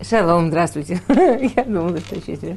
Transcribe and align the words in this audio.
Шалом, 0.00 0.48
здравствуйте. 0.48 1.00
Я 1.56 1.64
думала, 1.64 1.98
что 1.98 2.16
еще 2.16 2.56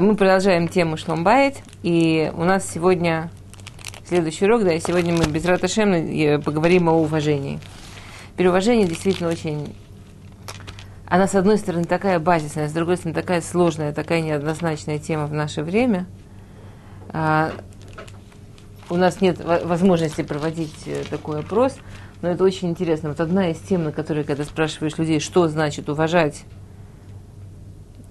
Мы 0.00 0.16
продолжаем 0.16 0.68
тему 0.68 0.96
Шломбайт, 0.96 1.56
и 1.82 2.32
у 2.34 2.44
нас 2.44 2.68
сегодня 2.68 3.30
следующий 4.06 4.46
урок, 4.46 4.64
да, 4.64 4.72
и 4.72 4.80
сегодня 4.80 5.12
мы 5.12 5.26
без 5.26 5.44
Раташем 5.44 6.42
поговорим 6.42 6.88
о 6.88 6.92
уважении. 6.92 7.60
Переуважение 8.36 8.86
действительно 8.86 9.28
очень... 9.28 9.74
Она, 11.06 11.26
с 11.26 11.34
одной 11.34 11.58
стороны, 11.58 11.84
такая 11.84 12.18
базисная, 12.18 12.68
с 12.68 12.72
другой 12.72 12.96
стороны, 12.96 13.14
такая 13.14 13.40
сложная, 13.40 13.92
такая 13.92 14.20
неоднозначная 14.20 14.98
тема 14.98 15.26
в 15.26 15.32
наше 15.32 15.62
время. 15.62 16.06
А, 17.10 17.52
у 18.90 18.96
нас 18.96 19.20
нет 19.20 19.42
возможности 19.44 20.22
проводить 20.22 20.86
э, 20.86 21.04
такой 21.08 21.40
опрос, 21.40 21.76
но 22.22 22.28
это 22.30 22.44
очень 22.44 22.68
интересно. 22.68 23.10
Вот 23.10 23.20
одна 23.20 23.50
из 23.50 23.58
тем, 23.58 23.84
на 23.84 23.92
которые, 23.92 24.24
когда 24.24 24.44
спрашиваешь 24.44 24.96
людей, 24.98 25.20
что 25.20 25.48
значит 25.48 25.88
уважать, 25.88 26.44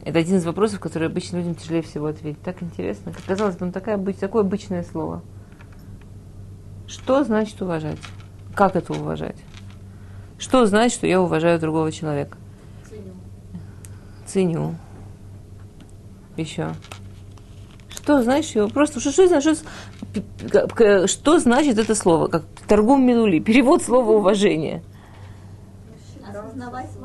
это 0.07 0.19
один 0.19 0.37
из 0.37 0.45
вопросов, 0.45 0.79
который 0.79 1.09
обычно 1.09 1.37
людям 1.37 1.53
тяжелее 1.53 1.81
всего 1.81 2.05
ответить. 2.05 2.41
Так 2.41 2.63
интересно. 2.63 3.11
Как 3.11 3.25
казалось 3.25 3.57
бы, 3.57 3.65
ну, 3.65 3.71
такая, 3.73 3.97
такое 4.13 4.41
обычное 4.41 4.83
слово. 4.83 5.21
Что 6.87 7.25
значит 7.25 7.61
уважать? 7.61 7.97
Как 8.55 8.77
это 8.77 8.93
уважать? 8.93 9.35
Что 10.37 10.65
значит, 10.65 10.97
что 10.97 11.07
я 11.07 11.21
уважаю 11.21 11.59
другого 11.59 11.91
человека? 11.91 12.37
Ценю. 12.89 13.13
Ценю. 14.25 14.75
Еще. 16.37 16.69
Что 17.89 18.23
значит 18.23 18.55
его? 18.55 18.69
Просто 18.69 19.01
что, 19.01 19.11
что, 19.11 19.41
что, 19.41 19.55
что, 19.55 21.07
что 21.07 21.39
значит 21.39 21.77
это 21.77 21.95
слово? 21.95 22.27
Как 22.27 22.43
торгум 22.65 23.05
минули. 23.05 23.39
Перевод 23.39 23.83
слова 23.83 24.11
уважение. 24.11 24.83
Осознавать. 26.25 26.96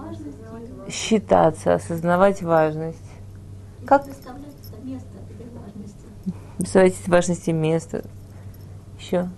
Считаться, 0.92 1.74
осознавать 1.74 2.42
важность. 2.42 2.98
Как? 3.87 4.05
Представлять 6.59 6.95
место 6.95 7.09
важности 7.09 7.51
места. 7.51 8.04
Еще. 9.01 9.30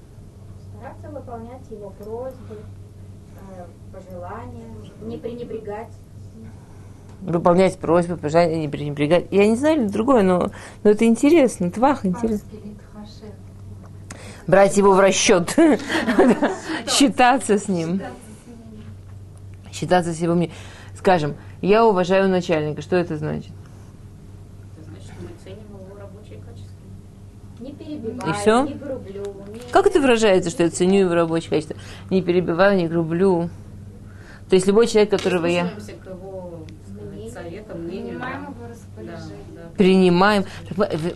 Стараться 0.77 1.11
выполнять 1.11 1.71
его 1.71 1.91
просьбы, 1.91 2.59
э, 3.57 3.65
пожелания, 3.93 4.67
не 5.03 5.17
пренебрегать. 5.17 5.93
Выполнять 7.21 7.79
просьбы, 7.79 8.17
пожелания, 8.17 8.57
не 8.57 8.69
пренебрегать. 8.69 9.29
Я 9.31 9.47
не 9.47 9.55
знаю 9.55 9.89
другое, 9.89 10.25
но, 10.25 10.51
но 10.83 10.91
это 10.91 11.07
интересно. 11.07 11.71
Твах 11.71 12.05
интересно. 12.05 12.49
Брать 14.49 14.77
его 14.77 14.93
в 14.93 14.99
расчет. 14.99 15.57
Считаться 16.89 17.59
с 17.59 17.69
ним. 17.69 18.03
Считаться 19.71 20.13
с 20.13 20.19
его 20.19 20.35
мнением. 20.35 20.53
Скажем, 21.05 21.35
я 21.61 21.85
уважаю 21.85 22.31
начальника. 22.31 22.81
Что 22.81 22.97
это 22.97 23.19
значит? 23.19 23.53
Это 24.73 24.89
значит, 24.89 25.13
мы 25.21 25.29
ценим 25.45 25.59
его 25.69 26.01
рабочие 26.01 26.39
качества. 26.39 26.81
Не 27.61 27.73
перебивай, 27.73 28.31
И 28.31 28.33
всё? 28.33 28.65
не 28.65 28.73
грублю. 28.73 29.23
Не... 29.53 29.71
Как 29.71 29.87
это 29.87 30.01
выражается, 30.01 30.49
что 30.49 30.63
я 30.63 30.71
ценю 30.71 31.01
его 31.01 31.15
рабочее 31.15 31.51
качество? 31.51 31.77
Не 32.09 32.23
перебиваю, 32.23 32.79
не 32.79 32.89
грублю. 32.89 33.51
То 34.49 34.55
есть 34.55 34.67
любой 34.67 34.87
человек, 34.87 35.11
которого 35.11 35.45
я 35.45 35.67
к 35.67 36.07
его 36.07 36.65
советам, 37.31 37.83
мнению. 37.83 38.19
Принимаем 38.19 38.41
да. 38.41 38.49
его 38.49 38.73
распоряжение. 38.73 39.37
Да, 39.55 39.63
принимаем. 39.77 40.45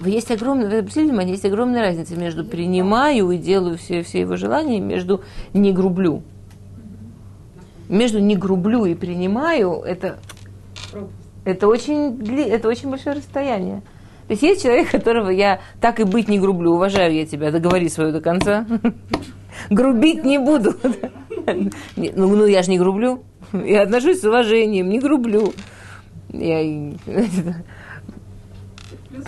Есть 0.05 0.31
огромная, 0.31 0.69
вы 0.69 0.79
обратили 0.81 1.05
внимание, 1.05 1.33
есть 1.33 1.47
огромная 1.47 1.81
разница 1.81 2.15
между 2.15 2.45
принимаю 2.45 3.31
и 3.31 3.39
делаю 3.39 3.79
все, 3.79 4.03
все 4.03 4.21
его 4.21 4.37
желания, 4.37 4.81
между 4.81 5.23
не 5.55 5.73
грублю. 5.73 6.23
Между 7.89 8.19
не 8.19 8.37
грублю 8.37 8.85
и 8.85 8.95
принимаю, 8.95 9.83
это, 9.85 10.19
это, 11.45 11.69
очень, 11.69 12.23
это 12.41 12.69
очень 12.69 12.91
большое 12.91 13.17
расстояние. 13.17 13.83
То 14.27 14.33
есть 14.33 14.43
есть 14.43 14.63
человек, 14.63 14.91
которого 14.91 15.31
я 15.31 15.61
так 15.81 16.01
и 16.01 16.05
быть 16.05 16.29
не 16.29 16.39
грублю, 16.39 16.73
уважаю 16.73 17.15
я 17.15 17.25
тебя, 17.25 17.51
договори 17.51 17.89
свое 17.89 18.13
до 18.13 18.21
конца. 18.21 18.67
Грубить 19.71 20.25
не 20.25 20.39
буду. 20.39 20.75
Ну, 21.97 22.37
ну, 22.37 22.45
я 22.45 22.63
же 22.63 22.69
не 22.69 22.79
грублю. 22.79 23.23
Я 23.55 23.83
отношусь 23.83 24.21
с 24.21 24.25
уважением, 24.25 24.91
не 24.91 24.99
грублю. 24.99 25.55
Я, 26.31 26.61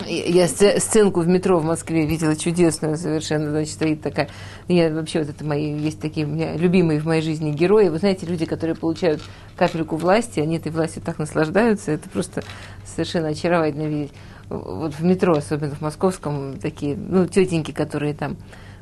я 0.07 0.25
я 0.25 0.45
сце- 0.45 0.79
сценку 0.79 1.21
в 1.21 1.27
метро 1.27 1.59
в 1.59 1.65
Москве 1.65 2.05
видела 2.05 2.35
чудесную 2.35 2.97
совершенно, 2.97 3.49
значит, 3.51 3.73
стоит 3.73 4.01
такая. 4.01 4.29
Я 4.67 4.93
вообще 4.93 5.19
вот 5.19 5.29
это 5.29 5.45
мои, 5.45 5.77
есть 5.77 5.99
такие 5.99 6.25
у 6.25 6.29
меня 6.29 6.55
любимые 6.55 6.99
в 6.99 7.05
моей 7.05 7.21
жизни 7.21 7.51
герои. 7.51 7.89
Вы 7.89 7.97
знаете, 7.97 8.25
люди, 8.25 8.45
которые 8.45 8.75
получают 8.75 9.21
капельку 9.55 9.95
власти, 9.95 10.39
они 10.39 10.57
этой 10.57 10.71
властью 10.71 11.01
так 11.03 11.19
наслаждаются, 11.19 11.91
это 11.91 12.09
просто 12.09 12.43
совершенно 12.85 13.29
очаровательно 13.29 13.87
видеть. 13.87 14.13
Вот 14.49 14.93
в 14.93 15.03
метро, 15.03 15.33
особенно 15.33 15.75
в 15.75 15.81
московском, 15.81 16.59
такие, 16.59 16.97
ну, 16.97 17.25
тетеньки, 17.25 17.71
которые 17.71 18.13
там, 18.13 18.37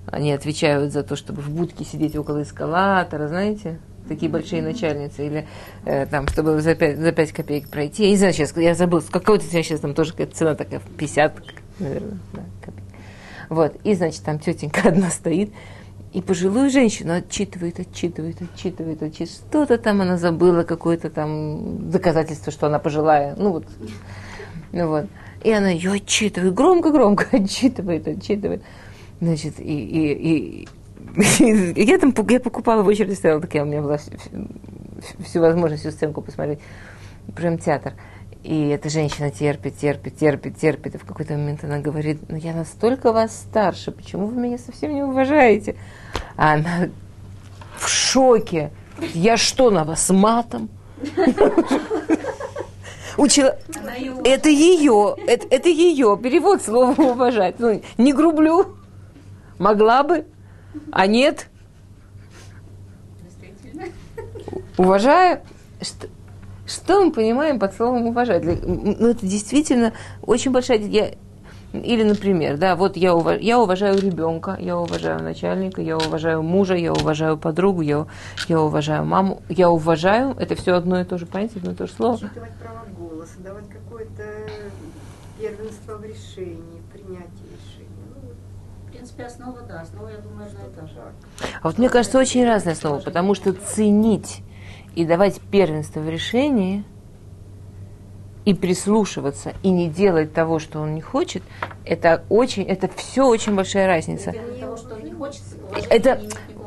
они 0.08 0.32
отвечают 0.32 0.92
за 0.92 1.04
то, 1.04 1.16
чтобы 1.16 1.42
в 1.42 1.50
будке 1.50 1.86
сидеть 1.86 2.16
около 2.16 2.42
эскалатора, 2.42 3.28
знаете? 3.28 3.80
Такие 4.10 4.30
большие 4.30 4.62
начальницы, 4.62 5.26
или 5.26 5.48
э, 5.86 6.06
там, 6.08 6.28
чтобы 6.28 6.60
за 6.60 6.76
5, 6.76 6.98
за 6.98 7.12
5 7.14 7.32
копеек 7.32 7.70
пройти. 7.70 8.04
Я 8.04 8.10
не 8.10 8.18
знаю, 8.18 8.34
сейчас, 8.34 8.58
я 8.58 8.76
забыл, 8.76 9.02
какой-то 9.10 9.46
сейчас 9.46 9.80
там 9.80 9.94
тоже 9.94 10.12
какая-то 10.12 10.36
цена 10.36 10.56
такая, 10.56 10.82
50, 10.98 11.36
наверное, 11.80 12.20
да, 12.34 12.42
копеек. 12.62 12.84
Вот, 13.50 13.76
и, 13.84 13.94
значит, 13.94 14.24
там 14.24 14.40
тетенька 14.40 14.82
одна 14.90 15.10
стоит, 15.10 15.54
и 16.12 16.22
пожилую 16.22 16.72
женщину 16.72 17.14
отчитывает, 17.14 17.80
отчитывает, 17.80 18.42
отчитывает, 18.42 19.04
отчитывает. 19.04 19.32
Что-то 19.32 19.78
там 19.78 20.02
она 20.02 20.18
забыла, 20.18 20.64
какое-то 20.64 21.12
там 21.12 21.92
доказательство, 21.92 22.52
что 22.52 22.66
она 22.68 22.80
пожилая. 22.80 23.36
Ну 23.38 23.52
вот. 23.52 23.66
Ну 24.72 24.88
вот. 24.88 25.06
И 25.44 25.52
она 25.52 25.70
ее 25.70 25.94
отчитывает, 25.94 26.54
громко-громко 26.54 27.28
отчитывает, 27.32 28.08
отчитывает. 28.08 28.64
Значит, 29.22 29.60
и, 29.60 29.64
и, 29.64 30.14
и, 30.14 30.68
я 31.76 31.98
там 31.98 32.14
я 32.30 32.40
покупала 32.40 32.84
в 32.84 32.88
очереди, 32.88 33.14
стояла 33.14 33.42
такая, 33.42 33.64
у 33.64 33.66
меня 33.66 33.82
была 33.82 33.98
всю, 33.98 34.12
всю 35.24 35.42
возможность 35.42 35.82
всю 35.82 35.92
сценку 35.92 36.22
посмотреть. 36.22 36.60
Прям 37.36 37.58
театр. 37.58 37.94
И 38.44 38.70
эта 38.70 38.90
женщина 38.90 39.32
терпит, 39.32 39.78
терпит, 39.78 40.18
терпит, 40.18 40.58
терпит. 40.58 40.96
И 40.96 40.98
в 40.98 41.06
какой-то 41.06 41.34
момент 41.34 41.64
она 41.64 41.80
говорит, 41.80 42.22
ну 42.30 42.38
я 42.38 42.54
настолько 42.54 43.12
вас 43.12 43.36
старше, 43.36 43.92
почему 43.92 44.28
вы 44.28 44.42
меня 44.42 44.58
совсем 44.58 44.94
не 44.94 45.04
уважаете? 45.04 45.76
А 46.38 46.54
она 46.54 46.90
в 47.78 47.88
шоке. 47.88 48.72
Я 49.14 49.38
что, 49.38 49.72
на 49.72 49.84
вас 49.84 50.10
матом? 50.10 50.70
Учила... 53.18 53.58
Это 54.24 54.50
ее, 54.50 55.16
это, 55.28 55.48
это 55.50 55.70
ее, 55.70 56.18
перевод 56.22 56.62
слова 56.62 56.94
уважать. 57.02 57.56
Ну, 57.60 57.82
не 57.98 58.14
грублю. 58.14 58.78
Могла 59.58 60.04
бы, 60.04 60.26
а 60.92 61.08
нет. 61.08 61.48
Уважаю. 64.78 65.42
Что, 65.82 66.08
что 66.66 67.06
мы 67.06 67.12
понимаем 67.12 67.60
под 67.60 67.74
словом 67.74 68.08
уважать? 68.08 68.44
Ну, 68.44 69.08
это 69.08 69.26
действительно 69.26 69.94
очень 70.22 70.52
большая... 70.52 70.80
Я, 70.80 71.14
или, 71.72 72.04
например, 72.04 72.58
да, 72.58 72.76
вот 72.76 72.98
я, 72.98 73.12
ува- 73.12 73.40
я 73.40 73.60
уважаю 73.60 74.00
ребенка, 74.02 74.58
я 74.60 74.76
уважаю 74.78 75.22
начальника, 75.22 75.82
я 75.82 75.98
уважаю 75.98 76.42
мужа, 76.42 76.76
я 76.76 76.92
уважаю 76.94 77.38
подругу, 77.38 77.82
я, 77.82 78.08
я 78.48 78.60
уважаю 78.60 79.06
маму, 79.06 79.44
я 79.50 79.70
уважаю, 79.70 80.36
это 80.40 80.56
все 80.56 80.74
одно 80.74 81.00
и 81.00 81.04
то 81.04 81.20
же 81.20 81.28
понятие, 81.28 81.58
одно 81.58 81.72
и 81.74 81.76
то 81.76 81.86
же 81.86 81.94
слово. 81.94 82.16
Учитывать 82.16 82.54
право 82.54 82.86
голоса, 82.98 83.40
давать 83.44 83.70
какое-то 83.70 84.24
первенство 85.40 85.98
в 85.98 86.04
решении, 86.04 86.82
принятии 86.92 87.46
решения. 87.54 87.79
Принципе, 89.10 89.26
основа, 89.26 89.62
да, 89.68 89.82
основа, 89.82 90.10
я 90.10 90.18
думаю, 90.18 90.48
одна 90.48 90.66
и 90.66 90.76
та 90.76 90.88
же. 90.88 91.02
А 91.62 91.68
вот 91.68 91.78
мне 91.78 91.90
кажется, 91.90 92.20
очень 92.20 92.46
разное 92.46 92.76
слово, 92.76 93.00
потому 93.00 93.34
что 93.34 93.54
ценить 93.54 94.42
и 94.96 95.06
давать 95.06 95.40
первенство 95.52 96.00
в 96.00 96.10
решении 96.10 96.84
и 98.46 98.54
прислушиваться 98.54 99.54
и 99.64 99.70
не 99.72 99.90
делать 99.90 100.34
того, 100.34 100.60
что 100.60 100.80
он 100.80 100.94
не 100.94 101.02
хочет, 101.02 101.44
это 101.86 102.24
очень, 102.30 102.64
это 102.64 102.88
все 102.96 103.26
очень 103.26 103.56
большая 103.56 103.88
разница. 103.88 104.32
Для 104.32 104.66
того, 104.66 104.78
что 104.78 105.00
не 105.00 105.12
хочется, 105.12 105.56
уважать 105.58 105.88
Это 105.90 106.22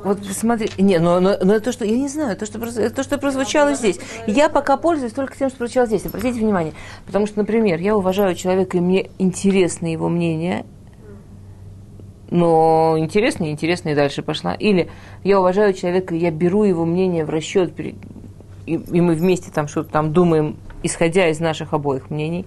вот 0.04 0.18
посмотри, 0.26 0.70
не, 0.78 0.98
но, 0.98 1.20
но, 1.20 1.36
но 1.40 1.54
это 1.54 1.66
то, 1.66 1.72
что 1.72 1.84
я 1.84 1.96
не 1.96 2.08
знаю, 2.08 2.36
то, 2.36 2.44
что 2.44 2.58
то, 2.90 3.02
что 3.04 3.18
прозвучало 3.18 3.74
здесь. 3.74 4.00
Я 4.26 4.48
пока 4.48 4.76
пользуюсь 4.76 5.12
только 5.12 5.36
тем, 5.36 5.48
что 5.48 5.58
прозвучало 5.58 5.86
здесь. 5.86 6.06
Обратите 6.06 6.40
внимание, 6.40 6.72
потому 7.06 7.26
что, 7.26 7.38
например, 7.38 7.78
я 7.78 7.96
уважаю 7.96 8.34
человека 8.34 8.78
и 8.78 8.80
мне 8.80 9.10
интересно 9.18 9.86
его 9.86 10.08
мнение, 10.08 10.66
но 12.32 12.94
интересно, 12.96 13.50
интересно 13.50 13.90
и 13.90 13.94
дальше 13.94 14.22
пошла. 14.22 14.54
Или 14.54 14.88
я 15.22 15.38
уважаю 15.38 15.74
человека, 15.74 16.14
я 16.14 16.30
беру 16.30 16.64
его 16.64 16.86
мнение 16.86 17.26
в 17.26 17.30
расчет, 17.30 17.78
и, 17.78 17.94
и 18.64 19.00
мы 19.02 19.14
вместе 19.14 19.50
там 19.50 19.68
что-то 19.68 19.90
там 19.90 20.14
думаем, 20.14 20.56
исходя 20.82 21.28
из 21.28 21.40
наших 21.40 21.74
обоих 21.74 22.08
мнений. 22.08 22.46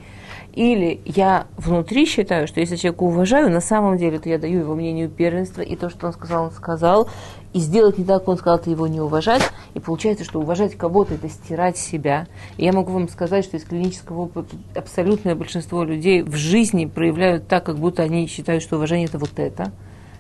Или 0.55 1.01
я 1.05 1.45
внутри 1.55 2.07
считаю, 2.07 2.47
что 2.47 2.61
если 2.61 2.77
человека 2.77 3.03
уважаю, 3.03 3.51
на 3.51 3.61
самом 3.61 3.97
деле, 3.97 4.17
то 4.17 4.27
я 4.27 4.39
даю 4.39 4.61
его 4.61 4.73
мнению 4.73 5.07
первенство, 5.07 5.61
и 5.61 5.75
то, 5.75 5.91
что 5.91 6.07
он 6.07 6.13
сказал, 6.13 6.45
он 6.45 6.51
сказал, 6.51 7.07
и 7.55 7.59
сделать 7.59 7.97
не 7.97 8.03
так, 8.03 8.19
как 8.19 8.27
он 8.27 8.37
сказал, 8.37 8.57
это 8.57 8.69
его 8.69 8.85
не 8.85 8.99
уважать. 8.99 9.41
И 9.75 9.79
получается, 9.79 10.25
что 10.25 10.41
уважать 10.41 10.75
кого-то– 10.75 11.13
это 11.15 11.29
стирать 11.29 11.77
себя. 11.77 12.27
И 12.57 12.65
я 12.65 12.73
могу 12.73 12.91
вам 12.91 13.07
сказать, 13.07 13.45
что 13.45 13.55
из 13.55 13.63
клинического 13.63 14.23
опыта 14.23 14.57
абсолютное 14.75 15.35
большинство 15.35 15.85
людей 15.85 16.21
в 16.21 16.35
жизни 16.35 16.85
проявляют 16.85 17.47
так, 17.47 17.65
как 17.65 17.77
будто 17.77 18.03
они 18.03 18.27
считают, 18.27 18.61
что 18.61 18.75
уважение– 18.75 19.07
это 19.07 19.19
вот 19.19 19.39
это. 19.39 19.71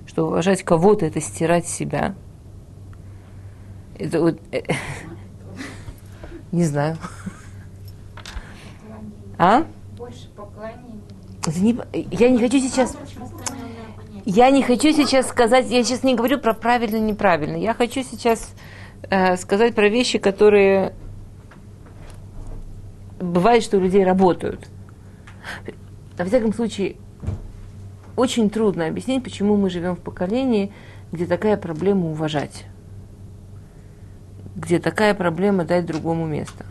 Что 0.07 0.27
уважать 0.27 0.63
кого-то– 0.63 1.05
это 1.07 1.19
стирать 1.19 1.67
себя. 1.67 2.15
Это 3.99 4.21
вот... 4.21 4.39
э, 4.53 4.61
Не 6.53 6.63
знаю. 6.63 6.95
А? 9.37 9.65
Больше 9.97 10.29
поклонения. 10.37 11.01
Это 11.45 11.59
не- 11.59 11.77
Я 12.11 12.29
не 12.29 12.39
хочу 12.39 12.59
сейчас... 12.61 12.95
Я 14.25 14.49
не 14.49 14.63
хочу 14.63 14.91
сейчас 14.91 15.29
сказать, 15.29 15.69
я 15.69 15.83
сейчас 15.83 16.01
не 16.01 16.15
говорю 16.15 16.39
про 16.39 16.55
правильно 16.55 16.97
неправильно. 16.97 17.57
Я 17.57 17.75
хочу 17.75 18.01
сейчас 18.01 18.55
э, 19.03 19.37
сказать 19.37 19.75
про 19.75 19.87
вещи, 19.87 20.17
которые 20.17 20.93
бывает, 23.19 23.61
что 23.61 23.77
у 23.77 23.81
людей 23.81 24.03
работают. 24.03 24.67
Во 26.17 26.25
всяком 26.25 26.53
случае, 26.53 26.95
очень 28.15 28.49
трудно 28.49 28.87
объяснить, 28.87 29.23
почему 29.23 29.57
мы 29.57 29.69
живем 29.69 29.95
в 29.95 29.99
поколении, 29.99 30.73
где 31.11 31.27
такая 31.27 31.55
проблема 31.55 32.07
уважать, 32.07 32.65
где 34.55 34.79
такая 34.79 35.13
проблема 35.13 35.65
дать 35.65 35.85
другому 35.85 36.25
место, 36.25 36.65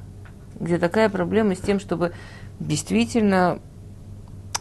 где 0.59 0.77
такая 0.77 1.09
проблема 1.09 1.55
с 1.55 1.61
тем, 1.61 1.79
чтобы 1.79 2.15
действительно 2.59 3.61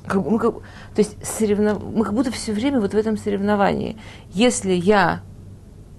как 0.05 0.25
мы 0.25 0.39
как, 0.39 0.55
то 0.55 0.61
есть 0.97 1.15
соревнов... 1.25 1.81
мы 1.83 2.03
как 2.03 2.13
будто 2.13 2.31
все 2.31 2.51
время 2.51 2.79
вот 2.79 2.93
в 2.93 2.97
этом 2.97 3.17
соревновании. 3.17 3.97
Если 4.31 4.73
я, 4.73 5.21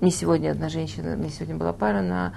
не 0.00 0.10
сегодня 0.10 0.50
одна 0.50 0.68
женщина, 0.68 1.16
мне 1.16 1.30
сегодня 1.30 1.56
была 1.56 1.72
пара 1.72 2.02
на, 2.02 2.34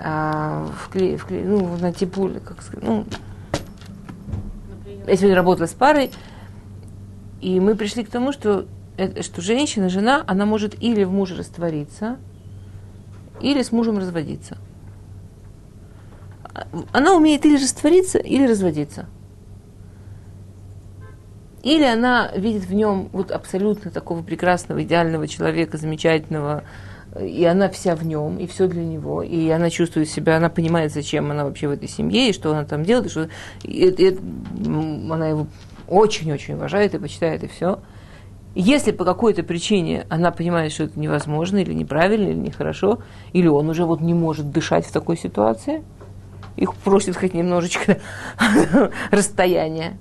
а, 0.00 0.66
в 0.66 0.94
кле- 0.94 1.16
в 1.16 1.26
кле- 1.26 1.46
ну, 1.46 1.76
на 1.76 1.92
теплуле, 1.92 2.40
как 2.40 2.62
сказать, 2.62 2.84
ну, 2.84 3.04
я 5.06 5.16
сегодня 5.16 5.36
работала 5.36 5.66
с 5.66 5.72
парой, 5.72 6.10
и 7.40 7.60
мы 7.60 7.76
пришли 7.76 8.04
к 8.04 8.10
тому, 8.10 8.32
что, 8.32 8.66
э, 8.96 9.22
что 9.22 9.40
женщина, 9.40 9.88
жена, 9.88 10.24
она 10.26 10.44
может 10.44 10.82
или 10.82 11.04
в 11.04 11.12
муже 11.12 11.36
раствориться, 11.36 12.16
или 13.40 13.62
с 13.62 13.70
мужем 13.70 13.98
разводиться. 13.98 14.58
А, 16.52 16.66
Она 16.92 17.14
умеет 17.14 17.46
или 17.46 17.54
раствориться, 17.54 18.18
или 18.18 18.46
разводиться. 18.46 19.06
Или 21.68 21.84
она 21.84 22.30
видит 22.34 22.64
в 22.64 22.72
нем 22.72 23.10
вот 23.12 23.30
абсолютно 23.30 23.90
такого 23.90 24.22
прекрасного, 24.22 24.82
идеального 24.82 25.28
человека, 25.28 25.76
замечательного, 25.76 26.64
и 27.20 27.44
она 27.44 27.68
вся 27.68 27.94
в 27.94 28.06
нем, 28.06 28.38
и 28.38 28.46
все 28.46 28.68
для 28.68 28.82
него, 28.82 29.22
и 29.22 29.50
она 29.50 29.68
чувствует 29.68 30.08
себя, 30.08 30.38
она 30.38 30.48
понимает, 30.48 30.94
зачем 30.94 31.30
она 31.30 31.44
вообще 31.44 31.68
в 31.68 31.72
этой 31.72 31.86
семье, 31.86 32.30
и 32.30 32.32
что 32.32 32.52
она 32.52 32.64
там 32.64 32.84
делает, 32.84 33.08
и 33.08 33.10
что 33.10 33.28
и 33.64 34.18
м, 34.64 35.12
она 35.12 35.28
его 35.28 35.46
очень-очень 35.86 36.54
уважает 36.54 36.94
и 36.94 36.98
почитает, 36.98 37.44
и 37.44 37.48
все. 37.48 37.80
Если 38.54 38.90
по 38.90 39.04
какой-то 39.04 39.42
причине 39.42 40.06
она 40.08 40.30
понимает, 40.30 40.72
что 40.72 40.84
это 40.84 40.98
невозможно, 40.98 41.58
или 41.58 41.74
неправильно, 41.74 42.30
или 42.30 42.38
нехорошо, 42.38 43.00
или 43.34 43.46
он 43.46 43.68
уже 43.68 43.84
вот 43.84 44.00
не 44.00 44.14
может 44.14 44.50
дышать 44.52 44.86
в 44.86 44.92
такой 44.92 45.18
ситуации, 45.18 45.84
их 46.56 46.74
просит 46.76 47.18
хоть 47.18 47.34
немножечко 47.34 47.98
расстояния, 49.10 49.98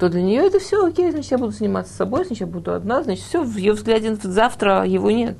то 0.00 0.08
для 0.08 0.22
нее 0.22 0.46
это 0.46 0.58
все 0.58 0.86
окей, 0.86 1.10
значит, 1.10 1.30
я 1.30 1.36
буду 1.36 1.52
заниматься 1.52 1.92
собой, 1.92 2.24
значит, 2.24 2.40
я 2.40 2.46
буду 2.46 2.72
одна, 2.72 3.02
значит, 3.02 3.22
все, 3.22 3.44
в 3.44 3.54
ее 3.58 3.74
взгляде 3.74 4.14
завтра 4.14 4.86
его 4.86 5.10
нет. 5.10 5.36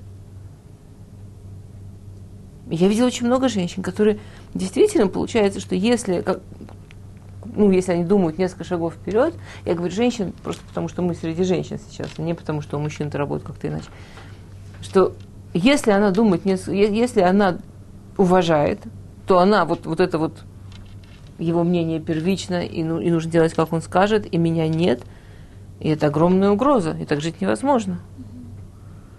Я 2.68 2.88
видела 2.88 3.06
очень 3.06 3.26
много 3.26 3.48
женщин, 3.48 3.82
которые 3.82 4.18
действительно 4.52 5.08
получается, 5.08 5.60
что 5.60 5.74
если, 5.74 6.20
как- 6.20 6.40
ну, 7.56 7.70
если 7.70 7.92
они 7.92 8.04
думают 8.04 8.36
несколько 8.36 8.64
шагов 8.64 8.94
вперед, 8.94 9.34
я 9.64 9.74
говорю 9.74 9.94
женщин, 9.94 10.34
просто 10.44 10.62
потому 10.68 10.88
что 10.88 11.00
мы 11.00 11.14
среди 11.14 11.42
женщин 11.42 11.80
сейчас, 11.88 12.10
а 12.18 12.22
не 12.22 12.34
потому 12.34 12.60
что 12.60 12.76
у 12.76 12.80
мужчин 12.80 13.08
это 13.08 13.16
работает 13.16 13.46
как-то 13.46 13.66
иначе, 13.66 13.88
что 14.82 15.14
если 15.54 15.90
она 15.90 16.10
думает, 16.10 16.44
если 16.44 17.20
она 17.22 17.56
уважает, 18.18 18.80
то 19.26 19.38
она 19.38 19.64
вот, 19.64 19.86
вот 19.86 20.00
это 20.00 20.18
вот 20.18 20.44
его 21.40 21.64
мнение 21.64 22.00
первично, 22.00 22.62
и, 22.62 22.82
ну, 22.84 23.00
и 23.00 23.10
нужно 23.10 23.30
делать, 23.30 23.54
как 23.54 23.72
он 23.72 23.82
скажет, 23.82 24.32
и 24.32 24.38
меня 24.38 24.68
нет. 24.68 25.02
И 25.80 25.88
это 25.88 26.06
огромная 26.08 26.50
угроза, 26.50 26.96
и 27.00 27.04
так 27.04 27.20
жить 27.20 27.40
невозможно. 27.40 28.00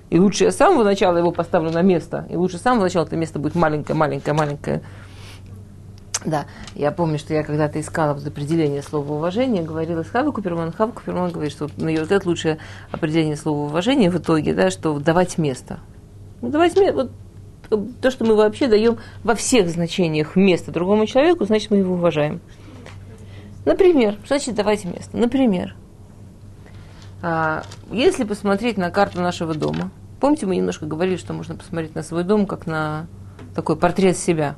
И 0.10 0.20
лучше 0.20 0.44
я 0.44 0.52
с 0.52 0.58
самого 0.58 0.84
начала 0.84 1.18
его 1.18 1.32
поставлю 1.32 1.72
на 1.72 1.82
место, 1.82 2.28
и 2.30 2.36
лучше 2.36 2.58
с 2.58 2.62
самого 2.62 2.84
начала 2.84 3.06
это 3.06 3.16
место 3.16 3.40
будет 3.40 3.56
маленькое, 3.56 3.98
маленькое, 3.98 4.36
маленькое. 4.36 4.82
Да, 6.26 6.46
я 6.76 6.92
помню, 6.92 7.18
что 7.18 7.34
я 7.34 7.44
когда-то 7.44 7.80
искала 7.80 8.14
вот 8.14 8.28
определение 8.28 8.84
слова 8.84 9.14
уважения, 9.14 9.64
говорила 9.64 10.04
с 10.04 10.10
Хавой 10.10 10.34
Куперман, 10.34 10.72
Хава 10.72 10.92
Куперман 10.92 11.32
говорит, 11.32 11.52
что 11.52 11.66
и 11.66 11.98
вот 11.98 12.12
это 12.12 12.28
лучшее 12.28 12.60
определение 12.92 13.36
слова 13.36 13.66
уважения 13.66 14.12
в 14.12 14.18
итоге, 14.18 14.54
да, 14.54 14.70
что 14.70 15.00
давать 15.00 15.40
место. 15.40 15.80
Ну, 16.42 16.50
давать 16.50 16.78
место, 16.78 16.94
вот 16.94 17.12
то, 18.02 18.12
что 18.12 18.26
мы 18.26 18.36
вообще 18.36 18.68
даем 18.68 18.98
во 19.24 19.36
всех 19.36 19.70
значениях 19.70 20.36
место 20.36 20.72
другому 20.72 21.06
человеку, 21.06 21.46
значит, 21.46 21.72
мы 21.72 21.78
его 21.78 21.96
уважаем. 21.96 22.42
Например, 23.66 24.18
что 24.24 24.38
значит 24.38 24.56
давать 24.56 24.86
место? 24.86 25.16
Например, 25.18 25.76
а, 27.22 27.64
если 27.92 28.24
посмотреть 28.24 28.78
на 28.78 28.90
карту 28.90 29.22
нашего 29.22 29.54
дома, 29.54 29.92
помните, 30.20 30.46
мы 30.46 30.56
немножко 30.56 30.86
говорили, 30.86 31.18
что 31.18 31.34
можно 31.34 31.56
посмотреть 31.56 31.96
на 31.96 32.04
свой 32.04 32.24
дом 32.24 32.46
как 32.46 32.66
на 32.66 33.08
такой 33.56 33.76
портрет 33.76 34.18
себя. 34.18 34.56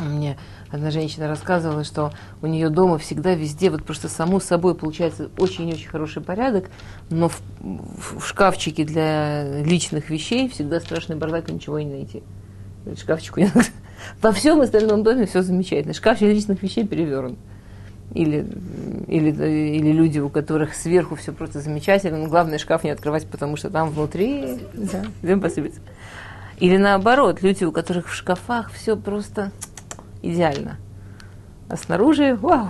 Мне 0.00 0.38
одна 0.70 0.90
женщина 0.90 1.28
рассказывала, 1.28 1.84
что 1.84 2.12
у 2.42 2.46
нее 2.46 2.68
дома 2.68 2.98
всегда 2.98 3.34
везде 3.34 3.70
вот 3.70 3.84
просто 3.84 4.08
само 4.08 4.40
собой 4.40 4.74
получается 4.74 5.30
очень-очень 5.38 5.88
хороший 5.88 6.22
порядок, 6.22 6.70
но 7.10 7.28
в, 7.28 7.40
в- 7.60 8.24
шкафчике 8.24 8.84
для 8.84 9.62
личных 9.62 10.10
вещей 10.10 10.48
всегда 10.48 10.80
страшный 10.80 11.16
бардак 11.16 11.48
и 11.48 11.52
ничего 11.52 11.78
не 11.78 11.90
найти. 11.90 12.22
Говорит, 12.82 13.00
Шкафчик 13.00 13.36
у 13.36 13.40
нее 13.40 13.52
во 14.22 14.32
всем 14.32 14.60
остальном 14.60 15.02
доме 15.02 15.26
все 15.26 15.42
замечательно. 15.42 15.94
Шкафчик 15.94 16.28
личных 16.28 16.62
вещей 16.62 16.86
перевернут. 16.86 17.38
Или, 18.14 18.46
или, 19.06 19.30
или 19.30 19.92
люди, 19.92 20.18
у 20.18 20.30
которых 20.30 20.74
сверху 20.74 21.14
все 21.14 21.32
просто 21.32 21.60
замечательно, 21.60 22.16
но 22.16 22.26
главное 22.26 22.56
шкаф 22.56 22.82
не 22.82 22.90
открывать, 22.90 23.26
потому 23.26 23.56
что 23.56 23.68
там 23.68 23.90
внутри 23.90 24.60
да, 24.72 25.04
всем 25.22 25.42
посыпется. 25.42 25.80
Или 26.58 26.78
наоборот, 26.78 27.42
люди, 27.42 27.64
у 27.64 27.72
которых 27.72 28.08
в 28.08 28.14
шкафах 28.14 28.72
все 28.72 28.96
просто 28.96 29.52
идеально. 30.22 30.78
А 31.68 31.76
снаружи, 31.76 32.34
вау! 32.34 32.68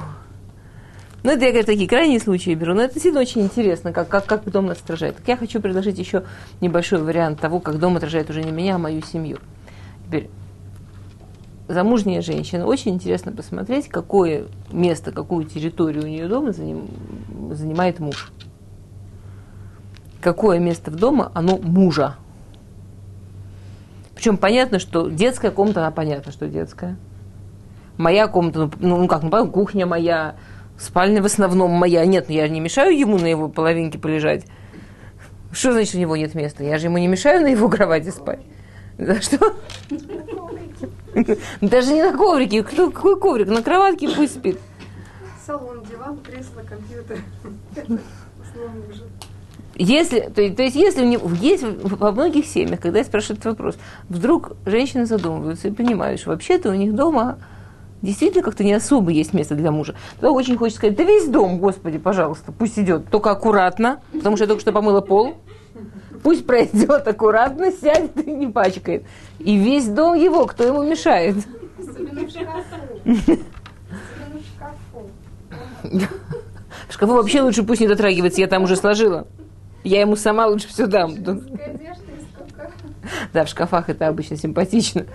Ну, 1.24 1.32
это 1.32 1.44
я, 1.44 1.50
говорю, 1.50 1.66
такие 1.66 1.88
крайние 1.88 2.20
случаи 2.20 2.54
беру, 2.54 2.74
но 2.74 2.82
это 2.82 2.94
действительно 2.94 3.22
очень 3.22 3.42
интересно, 3.42 3.92
как, 3.92 4.08
как, 4.08 4.24
как 4.24 4.48
дом 4.50 4.70
отражает. 4.70 5.16
Так 5.16 5.26
я 5.26 5.36
хочу 5.36 5.60
предложить 5.60 5.98
еще 5.98 6.24
небольшой 6.60 7.02
вариант 7.02 7.40
того, 7.40 7.58
как 7.58 7.78
дом 7.78 7.96
отражает 7.96 8.30
уже 8.30 8.42
не 8.42 8.52
меня, 8.52 8.76
а 8.76 8.78
мою 8.78 9.02
семью. 9.02 9.38
Теперь, 10.06 10.30
замужняя 11.66 12.22
женщина, 12.22 12.66
очень 12.66 12.94
интересно 12.94 13.32
посмотреть, 13.32 13.88
какое 13.88 14.46
место, 14.70 15.10
какую 15.10 15.44
территорию 15.44 16.04
у 16.04 16.06
нее 16.06 16.28
дома 16.28 16.50
заним- 16.50 17.52
занимает 17.52 17.98
муж. 17.98 18.32
Какое 20.20 20.60
место 20.60 20.92
в 20.92 20.96
дома, 20.96 21.32
оно 21.34 21.58
мужа. 21.58 22.14
Причем 24.14 24.36
понятно, 24.36 24.78
что 24.78 25.08
детская 25.08 25.50
комната, 25.50 25.80
она 25.80 25.90
понятно, 25.90 26.30
что 26.32 26.48
детская. 26.48 26.96
Моя 27.98 28.28
комната, 28.28 28.70
ну, 28.78 28.96
ну 28.96 29.08
как, 29.08 29.24
ну, 29.24 29.50
кухня 29.50 29.84
моя, 29.84 30.36
спальня 30.78 31.20
в 31.20 31.26
основном 31.26 31.72
моя. 31.72 32.06
Нет, 32.06 32.26
ну, 32.28 32.34
я 32.34 32.48
не 32.48 32.60
мешаю 32.60 32.96
ему 32.96 33.18
на 33.18 33.26
его 33.26 33.48
половинке 33.48 33.98
полежать. 33.98 34.44
Что 35.50 35.72
значит, 35.72 35.96
у 35.96 35.98
него 35.98 36.16
нет 36.16 36.34
места? 36.34 36.62
Я 36.62 36.78
же 36.78 36.86
ему 36.86 36.98
не 36.98 37.08
мешаю 37.08 37.42
на 37.42 37.48
его 37.48 37.68
кровати 37.70 38.10
спать. 38.10 38.40
За 38.98 39.20
что? 39.20 39.54
Даже 41.60 41.92
не 41.92 42.02
на 42.04 42.16
коврике. 42.16 42.62
Кто, 42.62 42.90
какой 42.90 43.18
коврик? 43.18 43.48
На 43.48 43.62
кроватке 43.62 44.08
пусть 44.08 44.36
спит. 44.36 44.58
Салон, 45.44 45.82
диван, 45.90 46.18
кресло, 46.18 46.62
компьютер. 46.68 47.18
Если, 49.74 50.20
то, 50.20 50.34
то 50.34 50.62
есть, 50.62 50.76
если 50.76 51.02
у 51.02 51.08
него 51.08 51.30
есть 51.40 51.64
во 51.64 52.12
многих 52.12 52.46
семьях, 52.46 52.80
когда 52.80 52.98
я 52.98 53.04
спрашиваю 53.04 53.38
этот 53.38 53.46
вопрос, 53.46 53.78
вдруг 54.08 54.52
женщины 54.66 55.06
задумываются 55.06 55.68
и 55.68 55.70
понимают, 55.70 56.20
что 56.20 56.30
вообще-то 56.30 56.70
у 56.70 56.74
них 56.74 56.94
дома 56.94 57.38
действительно 58.02 58.42
как-то 58.42 58.64
не 58.64 58.72
особо 58.72 59.10
есть 59.10 59.32
место 59.34 59.54
для 59.54 59.70
мужа. 59.70 59.94
Тогда 60.14 60.32
очень 60.32 60.56
хочется 60.56 60.78
сказать, 60.78 60.96
да 60.96 61.04
весь 61.04 61.28
дом, 61.28 61.58
господи, 61.58 61.98
пожалуйста, 61.98 62.52
пусть 62.52 62.78
идет, 62.78 63.08
только 63.10 63.30
аккуратно, 63.30 64.00
потому 64.12 64.36
что 64.36 64.44
я 64.44 64.48
только 64.48 64.60
что 64.60 64.72
помыла 64.72 65.00
пол. 65.00 65.34
Пусть 66.22 66.46
пройдет 66.46 67.06
аккуратно, 67.06 67.70
сядет 67.70 68.16
и 68.26 68.32
не 68.32 68.48
пачкает. 68.48 69.04
И 69.38 69.56
весь 69.56 69.86
дом 69.86 70.14
его, 70.14 70.46
кто 70.46 70.64
ему 70.64 70.82
мешает. 70.82 71.36
Особенно 71.78 72.26
в 72.26 72.30
шкафу. 72.30 72.50
Особенно 73.04 74.40
в 74.40 74.44
шкафу. 74.56 75.10
В 76.88 76.92
шкафу 76.92 77.12
вообще 77.14 77.40
лучше 77.42 77.62
пусть 77.62 77.80
не 77.80 77.86
дотрагивается, 77.86 78.40
я 78.40 78.48
там 78.48 78.64
уже 78.64 78.74
сложила. 78.74 79.28
Я 79.84 80.00
ему 80.00 80.16
сама 80.16 80.46
лучше 80.48 80.66
все 80.68 80.86
дам. 80.86 81.14
Да, 83.32 83.44
в 83.44 83.48
шкафах 83.48 83.88
это 83.88 84.08
обычно 84.08 84.36
симпатично. 84.36 85.06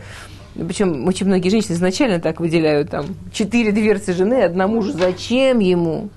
Причем 0.55 1.07
очень 1.07 1.25
многие 1.25 1.49
женщины 1.49 1.73
изначально 1.73 2.19
так 2.19 2.39
выделяют 2.39 2.91
там 2.91 3.07
четыре 3.31 3.71
дверцы 3.71 4.13
жены, 4.13 4.43
одна 4.43 4.67
мужу. 4.67 4.91
Зачем 4.91 5.59
ему? 5.59 6.09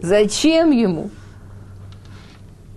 Зачем 0.00 0.70
ему? 0.70 1.10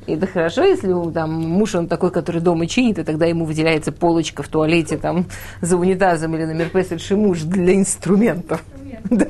И 0.05 0.13
это 0.13 0.27
хорошо, 0.27 0.63
если 0.63 0.93
там, 1.11 1.33
муж, 1.33 1.73
он 1.73 1.87
такой, 1.87 2.11
который 2.11 2.39
дома 2.39 2.67
чинит, 2.67 2.99
и 2.99 3.03
тогда 3.03 3.25
ему 3.25 3.45
выделяется 3.45 3.91
полочка 3.91 4.43
в 4.43 4.47
туалете 4.47 4.97
там, 4.97 5.25
за 5.61 5.77
унитазом 5.77 6.35
или 6.35 6.45
на 6.45 6.51
мерпесельший 6.51 7.17
муж 7.17 7.41
для 7.41 7.75
инструментов. 7.75 8.63
Да. 9.09 9.27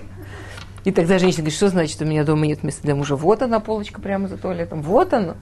И 0.83 0.91
тогда 0.91 1.17
женщина 1.17 1.43
говорит, 1.43 1.55
что 1.55 1.69
значит, 1.69 2.01
у 2.01 2.05
меня 2.05 2.23
дома 2.23 2.45
нет 2.45 2.63
места 2.63 2.83
для 2.83 2.95
мужа? 2.95 3.15
Вот 3.15 3.41
она, 3.41 3.59
полочка 3.59 4.01
прямо 4.01 4.27
за 4.27 4.37
туалетом. 4.37 4.81
Вот 4.81 5.13
она. 5.13 5.35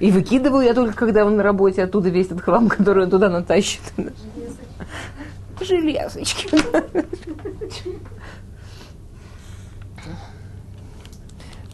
И 0.00 0.10
выкидываю 0.10 0.64
я 0.64 0.74
только, 0.74 0.94
когда 0.94 1.24
он 1.24 1.36
на 1.36 1.42
работе, 1.42 1.84
оттуда 1.84 2.08
весь 2.08 2.26
этот 2.26 2.42
хлам, 2.42 2.68
который 2.68 3.04
он 3.04 3.10
туда 3.10 3.28
натащит. 3.28 3.82
Железочки. 5.60 6.48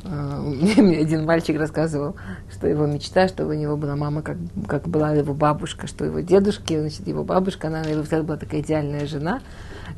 А, 0.05 0.41
Мне 0.41 0.99
один 0.99 1.25
мальчик 1.25 1.59
рассказывал, 1.59 2.17
что 2.51 2.67
его 2.67 2.87
мечта, 2.87 3.29
что 3.29 3.47
у 3.47 3.53
него 3.53 3.77
была 3.77 3.97
мама, 3.97 4.23
как, 4.23 4.37
как 4.67 4.89
была 4.89 5.13
его 5.13 5.35
бабушка, 5.35 5.87
что 5.87 6.05
его 6.05 6.21
дедушки, 6.21 6.79
значит, 6.79 7.07
его 7.07 7.23
бабушка, 7.23 7.69
она 7.69 7.83
его 7.83 8.03
всегда 8.03 8.23
была 8.23 8.37
такая 8.37 8.61
идеальная 8.61 9.07
жена. 9.07 9.41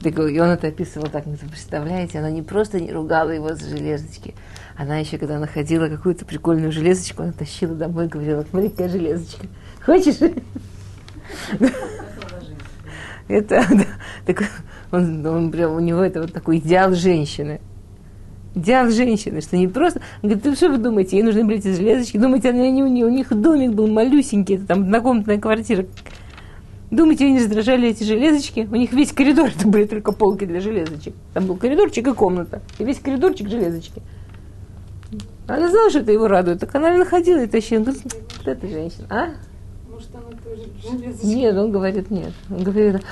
И 0.05 0.41
он 0.41 0.49
это 0.49 0.69
описывал 0.69 1.09
так, 1.09 1.27
вы 1.27 1.37
представляете, 1.37 2.19
она 2.19 2.31
не 2.31 2.43
просто 2.43 2.81
не 2.81 2.93
ругала 2.93 3.31
его 3.31 3.55
за 3.55 3.69
железочки, 3.69 4.35
она 4.77 4.99
еще, 4.99 5.19
когда 5.19 5.39
находила 5.39 5.89
какую-то 5.89 6.25
прикольную 6.25 6.73
железочку, 6.73 7.23
она 7.23 7.33
тащила 7.33 7.75
домой 7.75 8.07
и 8.07 8.09
говорила, 8.09 8.45
смотри, 8.49 8.71
какая 8.71 8.89
железочка. 8.89 9.47
Хочешь? 9.85 10.17
Это, 13.29 13.65
так 14.27 14.43
он, 14.91 15.25
он 15.25 15.51
прям, 15.51 15.73
у 15.73 15.81
него 15.81 16.01
это 16.01 16.21
вот 16.21 16.33
такой 16.33 16.59
идеал 16.59 16.95
женщины. 16.95 17.61
Идеал 18.55 18.91
женщины, 18.91 19.41
что 19.41 19.57
не 19.57 19.67
просто... 19.67 20.01
Он 20.23 20.29
говорит, 20.29 20.45
ну 20.45 20.55
что 20.55 20.69
вы 20.69 20.77
думаете, 20.77 21.17
ей 21.17 21.23
нужны 21.23 21.45
были 21.45 21.59
эти 21.59 21.75
железочки? 21.75 22.19
Думаете, 22.19 22.51
они, 22.51 22.83
у 22.83 23.09
них 23.09 23.29
домик 23.31 23.73
был 23.73 23.87
малюсенький, 23.87 24.57
это 24.57 24.67
там 24.67 24.83
однокомнатная 24.83 25.39
квартира. 25.39 25.87
Думаете, 26.93 27.25
они 27.25 27.39
раздражали 27.39 27.89
эти 27.89 28.05
железочки? 28.05 28.69
У 28.71 28.77
них 28.77 28.93
весь 28.93 29.13
коридор, 29.13 29.49
это 29.59 29.67
были 29.67 29.87
только 29.87 30.13
полки 30.13 30.45
для 30.45 30.61
железочек. 30.61 31.15
Там 31.33 31.47
был 31.47 31.57
коридорчик 31.57 32.07
и 32.07 32.13
комната. 32.13 32.61
И 32.79 32.85
весь 32.85 33.01
коридорчик 33.01 33.49
железочки. 33.49 34.03
Она 35.49 35.71
знала, 35.71 35.89
что 35.89 36.01
это 36.01 36.13
его 36.13 36.29
радует. 36.29 36.61
Так 36.61 36.75
она 36.75 36.95
находила 36.95 37.43
и 37.43 37.47
тащила. 37.47 37.79
Он 37.79 37.85
говорит, 37.85 38.05
вот 38.37 38.47
эта 38.47 38.69
женщина. 38.69 39.07
А? 39.09 39.29
Может, 39.91 40.15
она 40.15 40.39
тоже 40.45 40.69
железо. 40.83 41.27
Нет, 41.27 41.57
он 41.57 41.73
говорит 41.73 42.11
нет. 42.11 42.33
Он 42.51 42.63
говорит, 42.63 43.03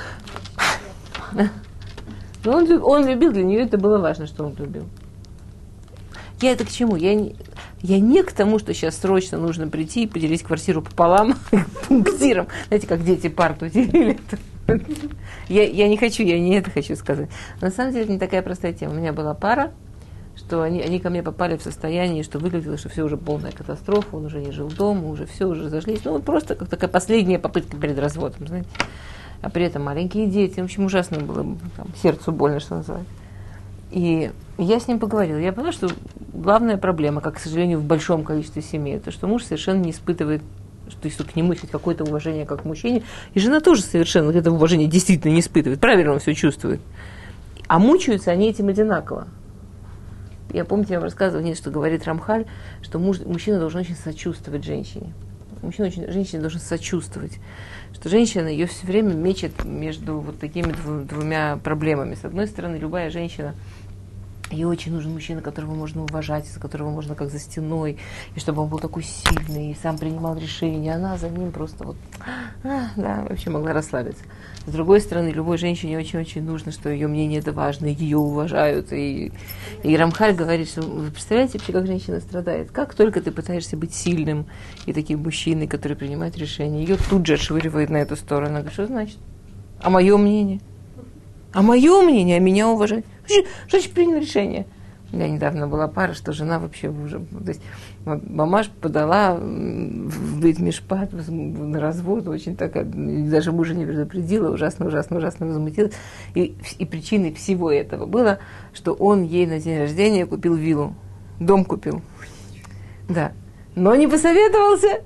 но 2.45 2.53
он, 2.53 2.67
люб- 2.67 2.85
он 2.85 3.07
любил, 3.07 3.33
для 3.33 3.45
нее 3.45 3.61
это 3.61 3.79
было 3.79 3.99
важно, 3.99 4.27
что 4.27 4.45
он 4.45 4.55
любил. 4.59 4.85
Я 6.43 6.53
это 6.53 6.67
к 6.67 6.71
чему? 6.71 6.97
Я 6.97 7.15
не, 7.15 7.35
я 7.83 7.99
не 7.99 8.23
к 8.23 8.33
тому, 8.33 8.59
что 8.59 8.75
сейчас 8.75 8.99
срочно 8.99 9.39
нужно 9.39 9.69
прийти 9.69 10.05
и 10.05 10.07
поделить 10.07 10.43
квартиру 10.43 10.83
пополам 10.83 11.35
пунктиром. 11.89 12.49
Знаете, 12.69 12.87
как 12.87 13.05
дети 13.05 13.29
парту 13.29 13.69
делили. 13.69 14.19
Я, 15.49 15.65
я 15.65 15.89
не 15.89 15.97
хочу, 15.97 16.23
я 16.23 16.39
не 16.39 16.57
это 16.57 16.71
хочу 16.71 16.95
сказать. 16.95 17.29
На 17.61 17.71
самом 17.71 17.93
деле, 17.93 18.13
не 18.13 18.19
такая 18.19 18.43
простая 18.43 18.73
тема. 18.73 18.93
У 18.93 18.97
меня 18.97 19.13
была 19.13 19.35
пара, 19.35 19.73
что 20.37 20.63
они, 20.63 20.81
они 20.81 21.01
ко 21.01 21.11
мне 21.11 21.23
попали 21.23 21.57
в 21.57 21.63
состояние, 21.63 22.23
что 22.23 22.39
выглядело, 22.39 22.77
что 22.77 22.89
все 22.89 23.03
уже 23.03 23.17
полная 23.17 23.53
катастрофа, 23.53 24.17
он 24.17 24.27
уже 24.27 24.41
не 24.41 24.53
жил 24.53 24.69
дома, 24.69 25.09
уже 25.09 25.27
все, 25.27 25.47
уже 25.47 25.65
разошлись. 25.65 26.05
Ну, 26.05 26.13
вот 26.13 26.25
просто 26.25 26.55
как 26.55 26.69
такая 26.69 26.89
последняя 26.89 27.39
попытка 27.39 27.77
перед 27.77 27.99
разводом, 27.99 28.47
знаете. 28.47 28.69
А 29.43 29.49
при 29.49 29.65
этом 29.65 29.83
маленькие 29.83 30.27
дети, 30.27 30.61
в 30.61 30.65
общем, 30.65 30.85
ужасно 30.85 31.19
было, 31.19 31.57
там, 31.77 31.89
сердцу 32.01 32.31
больно, 32.31 32.61
что 32.61 32.77
называется. 32.77 33.13
И 33.91 34.31
я 34.65 34.81
с 34.81 34.89
ним 34.89 34.99
поговорила. 34.99 35.39
Я 35.39 35.53
поняла, 35.53 35.73
что 35.73 35.89
главная 36.33 36.77
проблема, 36.77 37.21
как, 37.21 37.37
к 37.37 37.39
сожалению, 37.39 37.79
в 37.79 37.85
большом 37.85 38.25
количестве 38.25 38.63
семей, 38.63 38.97
это 38.97 39.11
что 39.11 39.27
муж 39.27 39.45
совершенно 39.45 39.81
не 39.81 39.91
испытывает 39.91 40.43
что 40.91 41.07
если 41.07 41.23
к 41.23 41.37
нему 41.37 41.53
есть 41.53 41.71
какое-то 41.71 42.03
уважение 42.03 42.45
как 42.47 42.63
к 42.63 42.65
мужчине, 42.65 43.05
и 43.33 43.39
жена 43.39 43.61
тоже 43.61 43.83
совершенно 43.83 44.31
это 44.33 44.51
уважение 44.51 44.89
действительно 44.89 45.33
не 45.33 45.41
испытывает, 45.41 45.81
правильно 45.81 46.13
он 46.13 46.19
все 46.19 46.35
чувствует. 46.35 46.81
А 47.69 47.79
мучаются 47.79 48.33
они 48.33 48.51
этим 48.51 48.67
одинаково. 48.67 49.29
Я 50.53 50.65
помните, 50.65 50.95
я 50.95 50.99
вам 50.99 51.05
рассказывала, 51.05 51.45
нет, 51.45 51.57
что 51.57 51.71
говорит 51.71 52.05
Рамхаль, 52.05 52.47
что 52.83 52.99
муж, 52.99 53.21
мужчина 53.21 53.61
должен 53.61 53.81
очень 53.81 53.95
сочувствовать 53.95 54.65
женщине. 54.65 55.13
Мужчина 55.63 55.89
очень, 55.89 56.11
женщине 56.11 56.41
должен 56.41 56.61
сочувствовать. 56.61 57.39
Что 57.93 58.09
женщина 58.09 58.49
ее 58.49 58.67
все 58.67 58.87
время 58.87 59.13
мечет 59.15 59.65
между 59.65 60.19
вот 60.19 60.41
такими 60.41 60.73
дву- 60.73 61.05
двумя 61.05 61.59
проблемами. 61.63 62.15
С 62.15 62.25
одной 62.25 62.49
стороны, 62.49 62.77
любая 62.77 63.11
женщина, 63.11 63.55
ей 64.51 64.65
очень 64.65 64.93
нужен 64.93 65.13
мужчина, 65.13 65.41
которого 65.41 65.75
можно 65.75 66.03
уважать, 66.03 66.47
за 66.47 66.61
которого 66.61 66.91
можно 66.91 67.15
как 67.15 67.31
за 67.31 67.39
стеной, 67.39 67.99
и 68.35 68.41
чтобы 68.41 68.63
он 68.63 68.69
был 68.69 68.79
такой 68.79 69.03
сильный, 69.03 69.73
и 69.73 69.77
сам 69.83 69.99
принимал 69.99 70.37
решения. 70.37 70.95
Она 70.95 71.17
за 71.17 71.29
ним 71.29 71.53
просто 71.53 71.85
вот, 71.85 71.97
а, 72.65 72.91
да, 72.97 73.25
вообще 73.29 73.51
могла 73.51 73.73
расслабиться. 73.73 74.23
С 74.67 74.73
другой 74.73 75.01
стороны, 75.01 75.29
любой 75.29 75.57
женщине 75.57 75.99
очень-очень 75.99 76.43
нужно, 76.43 76.71
что 76.71 76.91
ее 76.91 77.09
мнение 77.09 77.41
это 77.41 77.53
важно, 77.53 77.87
ее 77.87 78.19
уважают. 78.19 78.93
И, 78.93 79.33
и 79.83 79.97
Рамхаль 79.97 80.35
говорит, 80.35 80.69
что 80.69 80.83
вы 80.83 81.11
представляете 81.11 81.59
вообще, 81.59 81.73
как 81.73 81.87
женщина 81.87 82.21
страдает? 82.21 82.71
Как 82.71 82.95
только 82.95 83.23
ты 83.23 83.31
пытаешься 83.31 83.77
быть 83.77 83.95
сильным 83.95 84.47
и 84.85 84.93
таким 84.93 85.23
мужчиной, 85.23 85.67
который 85.67 85.97
принимает 85.97 86.37
решения, 86.37 86.83
ее 86.83 86.97
тут 87.09 87.27
же 87.27 87.35
отшвыривает 87.35 87.89
на 87.89 87.97
эту 87.97 88.17
сторону. 88.17 88.51
Она 88.51 88.59
говорит, 88.61 88.75
что 88.75 88.87
значит? 88.87 89.19
А 89.81 89.89
мое 89.89 90.17
мнение? 90.19 90.61
А 91.53 91.63
мое 91.63 92.03
мнение, 92.03 92.37
а 92.37 92.41
меня 92.41 92.69
уважать? 92.69 93.05
Что 93.25 93.43
что 93.43 93.79
значит 93.79 93.93
принял 93.93 94.19
решение? 94.19 94.67
У 95.13 95.17
меня 95.17 95.29
недавно 95.29 95.67
была 95.67 95.89
пара, 95.89 96.15
что 96.15 96.33
жена 96.33 96.61
вообще 96.61 96.89
уже... 96.89 97.19
То 97.19 97.49
есть 97.49 97.61
вот 98.05 98.29
мамаш 98.29 98.69
подала 98.69 99.35
в 99.35 100.41
Бейтмишпат 100.41 101.11
на 101.13 101.81
развод, 101.81 102.29
очень 102.29 102.55
так, 102.55 102.77
и 102.77 102.85
даже 102.85 103.51
мужа 103.51 103.75
не 103.75 103.85
предупредила, 103.85 104.53
ужасно, 104.53 104.87
ужасно, 104.87 105.17
ужасно 105.17 105.47
возмутилась. 105.47 105.93
И, 106.35 106.55
и 106.79 106.85
причиной 106.85 107.35
всего 107.35 107.73
этого 107.73 108.07
было, 108.07 108.39
что 108.73 108.93
он 108.93 109.25
ей 109.25 109.47
на 109.47 109.59
день 109.59 109.79
рождения 109.79 110.27
купил 110.27 110.55
виллу, 110.55 110.95
дом 111.41 111.65
купил. 111.65 112.03
Да. 113.09 113.33
Но 113.75 113.97
не 113.97 114.07
посоветовался. 114.07 115.03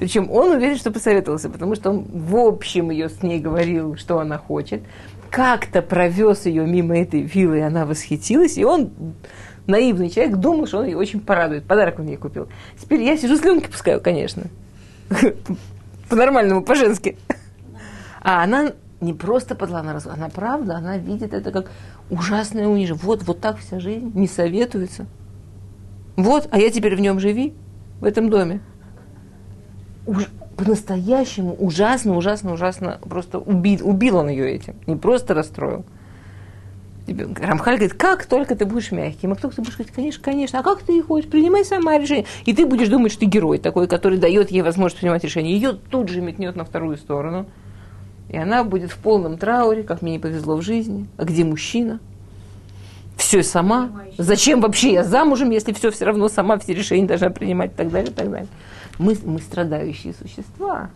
Причем 0.00 0.30
он 0.30 0.52
уверен, 0.52 0.76
что 0.76 0.90
посоветовался, 0.90 1.48
потому 1.50 1.74
что 1.76 1.90
он 1.90 2.06
в 2.10 2.34
общем 2.34 2.90
ее 2.90 3.08
с 3.08 3.22
ней 3.22 3.38
говорил, 3.38 3.96
что 3.96 4.18
она 4.18 4.38
хочет. 4.38 4.82
Как-то 5.30 5.82
провез 5.82 6.46
ее 6.46 6.66
мимо 6.66 6.98
этой 6.98 7.22
виллы, 7.22 7.58
и 7.58 7.62
она 7.62 7.86
восхитилась, 7.86 8.58
и 8.58 8.64
он, 8.64 8.90
наивный 9.66 10.10
человек, 10.10 10.36
думал, 10.36 10.66
что 10.66 10.78
он 10.78 10.86
ее 10.86 10.96
очень 10.96 11.20
порадует. 11.20 11.64
Подарок 11.64 12.00
он 12.00 12.08
ей 12.08 12.16
купил. 12.16 12.48
Теперь 12.80 13.02
я 13.02 13.16
сижу, 13.16 13.36
слюнки 13.36 13.68
пускаю, 13.68 14.00
конечно. 14.00 14.44
По-нормальному, 16.08 16.62
по-женски. 16.62 17.16
А 18.20 18.42
она 18.42 18.72
не 19.00 19.14
просто 19.14 19.54
подала 19.54 19.82
на 19.82 19.92
развод, 19.92 20.14
она 20.16 20.28
правда, 20.28 20.76
она 20.76 20.98
видит 20.98 21.32
это 21.32 21.50
как 21.52 21.70
ужасное 22.10 22.66
унижение. 22.66 23.00
Вот, 23.02 23.22
вот 23.22 23.40
так 23.40 23.58
вся 23.58 23.80
жизнь, 23.80 24.12
не 24.14 24.26
советуется. 24.26 25.06
Вот, 26.16 26.48
а 26.50 26.58
я 26.58 26.70
теперь 26.70 26.96
в 26.96 27.00
нем 27.00 27.18
живи, 27.18 27.54
в 28.00 28.04
этом 28.04 28.28
доме. 28.28 28.60
Уж, 30.06 30.26
по-настоящему 30.60 31.54
ужасно, 31.54 32.16
ужасно, 32.16 32.52
ужасно, 32.52 32.98
просто 33.08 33.38
убил, 33.38 33.80
убил 33.82 34.16
он 34.18 34.28
ее 34.28 34.50
этим, 34.50 34.74
не 34.86 34.94
просто 34.94 35.32
расстроил. 35.32 35.86
Тебе- 37.06 37.28
Рамхаль 37.34 37.76
говорит, 37.76 37.94
как 37.94 38.26
только 38.26 38.54
ты 38.54 38.66
будешь 38.66 38.92
мягким, 38.92 39.32
а 39.32 39.36
кто 39.36 39.48
ты 39.48 39.62
будешь 39.62 39.78
говорить, 39.78 39.94
конечно, 39.94 40.22
конечно, 40.22 40.58
а 40.58 40.62
как 40.62 40.82
ты 40.82 40.98
и 40.98 41.00
хочешь, 41.00 41.30
принимай 41.30 41.64
сама 41.64 41.96
решение. 41.96 42.26
И 42.44 42.52
ты 42.52 42.66
будешь 42.66 42.88
думать, 42.88 43.10
что 43.10 43.20
ты 43.20 43.26
герой 43.26 43.56
такой, 43.56 43.88
который 43.88 44.18
дает 44.18 44.50
ей 44.50 44.60
возможность 44.60 45.00
принимать 45.00 45.24
решение. 45.24 45.54
Ее 45.54 45.72
тут 45.72 46.10
же 46.10 46.20
метнет 46.20 46.56
на 46.56 46.64
вторую 46.66 46.98
сторону. 46.98 47.46
И 48.28 48.36
она 48.36 48.62
будет 48.62 48.92
в 48.92 48.98
полном 48.98 49.38
трауре, 49.38 49.82
как 49.82 50.02
мне 50.02 50.12
не 50.12 50.18
повезло 50.18 50.56
в 50.56 50.62
жизни. 50.62 51.06
А 51.16 51.24
где 51.24 51.42
мужчина? 51.42 52.00
Все 53.16 53.42
сама. 53.42 53.90
Зачем 54.18 54.60
вообще 54.60 54.92
я 54.92 55.04
замужем, 55.04 55.50
если 55.50 55.72
все 55.72 55.90
все 55.90 56.04
равно 56.04 56.28
сама 56.28 56.58
все 56.58 56.74
решения 56.74 57.06
должна 57.06 57.30
принимать 57.30 57.72
и 57.72 57.74
так 57.76 57.90
далее, 57.90 58.10
и 58.10 58.14
так 58.14 58.30
далее. 58.30 58.48
Мы, 59.00 59.16
мы 59.24 59.38
страдающие 59.38 60.12
существа. 60.12 60.90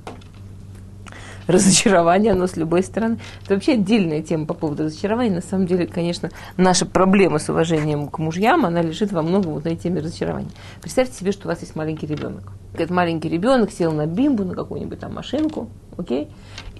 Разочарование, 1.47 2.33
оно 2.33 2.47
с 2.47 2.55
любой 2.55 2.83
стороны. 2.83 3.19
Это 3.43 3.55
вообще 3.55 3.73
отдельная 3.73 4.23
тема 4.23 4.45
по 4.45 4.53
поводу 4.53 4.85
разочарования. 4.85 5.37
На 5.37 5.41
самом 5.41 5.67
деле, 5.67 5.87
конечно, 5.87 6.29
наша 6.59 6.85
проблема 6.85 7.39
с 7.39 7.49
уважением 7.49 8.09
к 8.09 8.19
мужьям, 8.19 8.67
она 8.67 8.83
лежит 8.83 9.11
во 9.11 9.23
многом 9.23 9.55
вот 9.55 9.65
на 9.65 9.71
этой 9.71 9.85
теме 9.85 10.03
разочарования. 10.03 10.51
Представьте 10.83 11.19
себе, 11.19 11.33
что 11.33 11.49
у 11.49 11.51
вас 11.51 11.63
есть 11.63 11.77
маленький 11.77 12.07
ребенок. 12.07 12.53
Этот 12.75 12.91
маленький 12.91 13.31
ребенок 13.31 13.71
сел 13.71 13.91
на 13.91 14.05
бимбу, 14.05 14.45
на 14.45 14.55
какую-нибудь 14.55 15.01
там 15.01 15.15
машинку, 15.15 15.71
окей? 15.97 16.29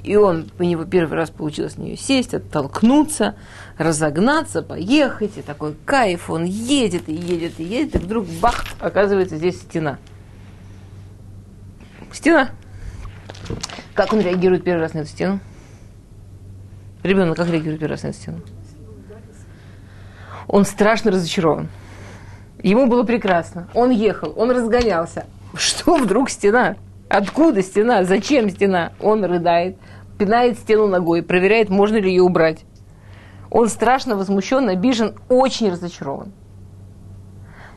И 0.03 0.17
он, 0.17 0.51
у 0.59 0.63
него 0.63 0.85
первый 0.85 1.15
раз 1.15 1.31
получилось 1.31 1.79
на 1.79 1.85
нее 1.85 1.97
сесть, 1.97 2.35
оттолкнуться, 2.35 3.35
разогнаться, 3.79 4.61
поехать, 4.61 5.39
и 5.39 5.43
такой 5.43 5.75
кайф, 5.87 6.29
он 6.29 6.45
едет, 6.45 7.09
и 7.09 7.15
едет, 7.15 7.61
и 7.61 7.65
едет, 7.65 7.95
и 7.95 7.99
вдруг 7.99 8.27
бах, 8.43 8.67
оказывается 8.79 9.39
здесь 9.39 9.59
стена. 9.63 9.97
Стена. 12.15 12.51
Как 13.95 14.13
он 14.13 14.21
реагирует 14.21 14.63
первый 14.63 14.81
раз 14.83 14.95
на 14.95 15.01
эту 15.01 15.09
стену? 15.09 15.41
Ребенок 17.03 17.37
как 17.37 17.49
реагирует 17.49 17.81
первый 17.81 17.95
раз 17.95 18.05
на 18.05 18.09
эту 18.09 18.19
стену? 18.19 18.41
Он 20.47 20.65
страшно 20.65 21.11
разочарован. 21.11 21.69
Ему 22.63 22.87
было 22.87 23.03
прекрасно. 23.03 23.69
Он 23.75 23.91
ехал, 23.91 24.33
он 24.37 24.53
разгонялся. 24.53 25.27
Что 25.55 25.97
вдруг 25.97 26.31
стена? 26.31 26.77
Откуда 27.09 27.63
стена? 27.63 28.05
Зачем 28.05 28.49
стена? 28.49 28.93
Он 29.01 29.25
рыдает, 29.25 29.77
пинает 30.17 30.59
стену 30.59 30.87
ногой, 30.87 31.23
проверяет, 31.23 31.69
можно 31.69 31.97
ли 31.97 32.11
ее 32.11 32.23
убрать. 32.23 32.65
Он 33.51 33.69
страшно 33.69 34.17
возмущен, 34.17 34.69
обижен, 34.69 35.17
очень 35.29 35.71
разочарован. 35.71 36.33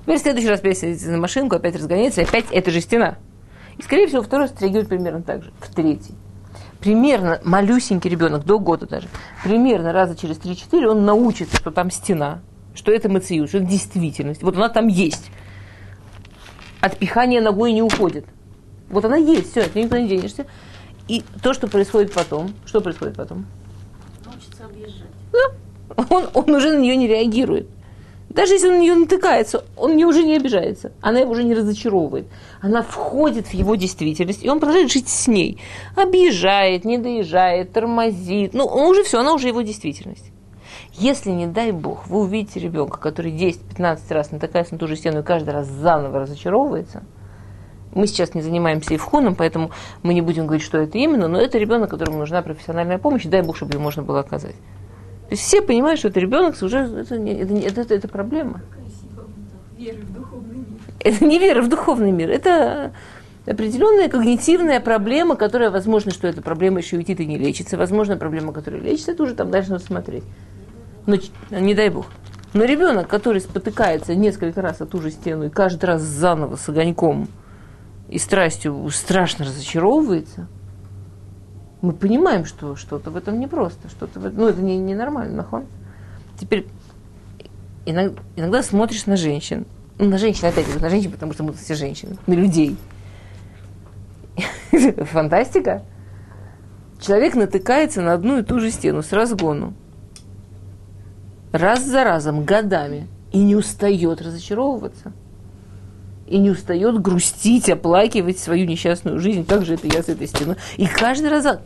Теперь 0.03 0.19
в 0.19 0.21
следующий 0.21 0.49
раз 0.49 0.59
опять 0.59 0.77
садится 0.77 1.09
на 1.09 1.17
машинку, 1.17 1.55
опять 1.55 1.75
разгоняется, 1.75 2.21
опять 2.21 2.45
эта 2.51 2.69
же 2.69 2.81
стена. 2.81 3.17
И, 3.77 3.83
скорее 3.83 4.07
всего, 4.07 4.21
второй 4.21 4.49
реагирует 4.59 4.89
примерно 4.89 5.21
так 5.21 5.43
же. 5.43 5.51
В 5.59 5.73
третий. 5.73 6.15
Примерно 6.79 7.39
малюсенький 7.43 8.09
ребенок, 8.09 8.45
до 8.45 8.59
года 8.59 8.87
даже, 8.87 9.07
примерно 9.43 9.91
раза 9.93 10.15
через 10.15 10.37
3-4 10.37 10.85
он 10.85 11.05
научится, 11.05 11.57
что 11.57 11.71
там 11.71 11.89
стена, 11.89 12.41
что 12.75 12.91
это 12.91 13.09
мациют, 13.09 13.49
что 13.49 13.57
это 13.57 13.67
действительность. 13.67 14.43
Вот 14.43 14.55
она 14.55 14.69
там 14.69 14.87
есть. 14.87 15.31
Отпихание 16.79 17.41
ногой 17.41 17.73
не 17.73 17.81
уходит. 17.81 18.25
Вот 18.89 19.03
она 19.05 19.17
есть, 19.17 19.51
все, 19.51 19.63
ты 19.63 19.81
никуда 19.81 19.99
не 19.99 20.07
денешься. 20.07 20.45
И 21.07 21.23
то, 21.41 21.53
что 21.53 21.67
происходит 21.67 22.13
потом, 22.13 22.53
что 22.65 22.79
происходит 22.79 23.15
потом? 23.15 23.45
Научится 24.23 24.65
объезжать. 24.65 25.07
Да. 25.31 26.05
Он, 26.09 26.27
он 26.33 26.49
уже 26.51 26.73
на 26.73 26.79
нее 26.79 26.95
не 26.95 27.07
реагирует. 27.07 27.67
Даже 28.29 28.53
если 28.53 28.67
он 28.67 28.75
на 28.75 28.81
нее 28.81 28.95
натыкается, 28.95 29.63
он 29.77 29.95
не 29.95 30.05
уже 30.05 30.23
не 30.23 30.35
обижается. 30.35 30.91
Она 31.01 31.19
его 31.19 31.31
уже 31.31 31.43
не 31.43 31.53
разочаровывает. 31.53 32.27
Она 32.61 32.81
входит 32.81 33.47
в 33.47 33.53
его 33.53 33.75
действительность, 33.75 34.43
и 34.43 34.49
он 34.49 34.59
продолжает 34.59 34.91
жить 34.91 35.07
с 35.07 35.27
ней. 35.27 35.59
Объезжает, 35.95 36.83
не 36.83 36.97
доезжает, 36.97 37.71
тормозит. 37.71 38.53
Ну, 38.53 38.65
он 38.65 38.87
уже 38.87 39.03
все, 39.03 39.19
она 39.19 39.33
уже 39.33 39.47
его 39.47 39.61
действительность. 39.61 40.31
Если, 40.93 41.29
не 41.29 41.47
дай 41.47 41.71
бог, 41.71 42.07
вы 42.07 42.21
увидите 42.21 42.59
ребенка, 42.59 42.99
который 42.99 43.31
10-15 43.31 43.99
раз 44.09 44.31
натыкается 44.31 44.73
на 44.73 44.79
ту 44.79 44.87
же 44.87 44.95
стену 44.95 45.19
и 45.19 45.23
каждый 45.23 45.51
раз 45.51 45.67
заново 45.67 46.19
разочаровывается, 46.19 47.03
мы 47.93 48.07
сейчас 48.07 48.35
не 48.35 48.41
занимаемся 48.41 48.95
ивхуном, 48.95 49.35
поэтому 49.35 49.71
мы 50.03 50.13
не 50.13 50.21
будем 50.21 50.45
говорить, 50.45 50.65
что 50.65 50.77
это 50.77 50.97
именно, 50.97 51.27
но 51.27 51.39
это 51.39 51.57
ребенок, 51.57 51.89
которому 51.89 52.19
нужна 52.19 52.41
профессиональная 52.41 52.97
помощь, 52.97 53.23
дай 53.25 53.41
бог, 53.41 53.55
чтобы 53.55 53.73
ее 53.73 53.79
можно 53.79 54.03
было 54.03 54.19
оказать. 54.19 54.55
То 55.27 55.33
есть 55.33 55.43
все 55.43 55.61
понимают, 55.61 55.99
что 55.99 56.07
это 56.07 56.21
ребенок, 56.21 56.55
уже 56.61 56.77
это, 56.77 57.17
не, 57.17 57.33
это, 57.33 57.53
это, 57.53 57.81
это, 57.81 57.95
это 57.95 58.07
проблема. 58.07 58.61
Это 60.99 61.25
не 61.25 61.37
вера 61.37 61.61
в 61.61 61.67
духовный 61.67 62.11
мир, 62.11 62.29
это 62.29 62.93
определенная 63.45 64.07
когнитивная 64.07 64.79
проблема, 64.79 65.35
которая, 65.35 65.69
возможно, 65.69 66.11
что 66.11 66.27
эта 66.27 66.41
проблема 66.41 66.79
еще 66.79 66.95
уйти 66.95 67.13
и 67.13 67.25
не 67.25 67.37
лечится, 67.37 67.77
возможно, 67.77 68.15
проблема, 68.17 68.53
которая 68.53 68.81
лечится, 68.81 69.11
это 69.11 69.23
уже 69.23 69.35
там 69.35 69.51
дальше 69.51 69.71
надо 69.71 69.83
смотреть. 69.83 70.23
Но 71.05 71.17
не 71.51 71.75
дай 71.75 71.89
бог. 71.89 72.07
Но 72.53 72.63
ребенок, 72.63 73.07
который 73.07 73.41
спотыкается 73.41 74.15
несколько 74.15 74.61
раз 74.61 74.81
о 74.81 74.85
ту 74.85 75.01
же 75.01 75.11
стену 75.11 75.45
и 75.45 75.49
каждый 75.49 75.85
раз 75.85 76.01
заново 76.01 76.55
с 76.55 76.67
огоньком 76.69 77.27
и 78.09 78.17
страстью 78.17 78.89
страшно 78.91 79.45
разочаровывается, 79.45 80.47
мы 81.81 81.93
понимаем, 81.93 82.45
что 82.45 82.75
что-то 82.75 83.11
в 83.11 83.17
этом 83.17 83.39
непросто, 83.39 83.89
что-то 83.89 84.19
в 84.19 84.25
этом, 84.25 84.39
ну 84.39 84.47
это 84.47 84.61
не, 84.61 84.77
ненормально, 84.77 85.37
нахон. 85.37 85.65
Теперь 86.39 86.67
иногда, 87.85 88.21
иногда 88.35 88.63
смотришь 88.63 89.05
на 89.05 89.17
женщин, 89.17 89.65
ну, 89.99 90.09
на 90.09 90.17
женщин, 90.17 90.47
опять 90.47 90.65
говорю, 90.65 90.81
на 90.81 90.89
женщин, 90.89 91.11
потому 91.11 91.33
что 91.33 91.43
мы 91.43 91.53
все 91.53 91.75
женщины, 91.75 92.17
на 92.27 92.33
людей. 92.33 92.77
Фантастика. 95.11 95.83
Человек 96.99 97.35
натыкается 97.35 98.01
на 98.01 98.13
одну 98.13 98.39
и 98.39 98.43
ту 98.43 98.59
же 98.59 98.71
стену 98.71 99.03
с 99.03 99.11
разгону 99.11 99.73
раз 101.51 101.83
за 101.83 102.03
разом, 102.03 102.43
годами, 102.43 103.07
и 103.31 103.39
не 103.39 103.55
устает 103.55 104.21
разочаровываться. 104.21 105.13
И 106.27 106.37
не 106.37 106.49
устает 106.49 107.01
грустить, 107.01 107.69
оплакивать 107.69 108.37
свою 108.37 108.65
несчастную 108.65 109.19
жизнь. 109.19 109.45
Как 109.45 109.65
же 109.65 109.75
это 109.75 109.87
я 109.87 110.03
с 110.03 110.09
этой 110.09 110.27
стены? 110.27 110.57
И 110.75 110.85
каждый 110.85 111.29
раз... 111.29 111.59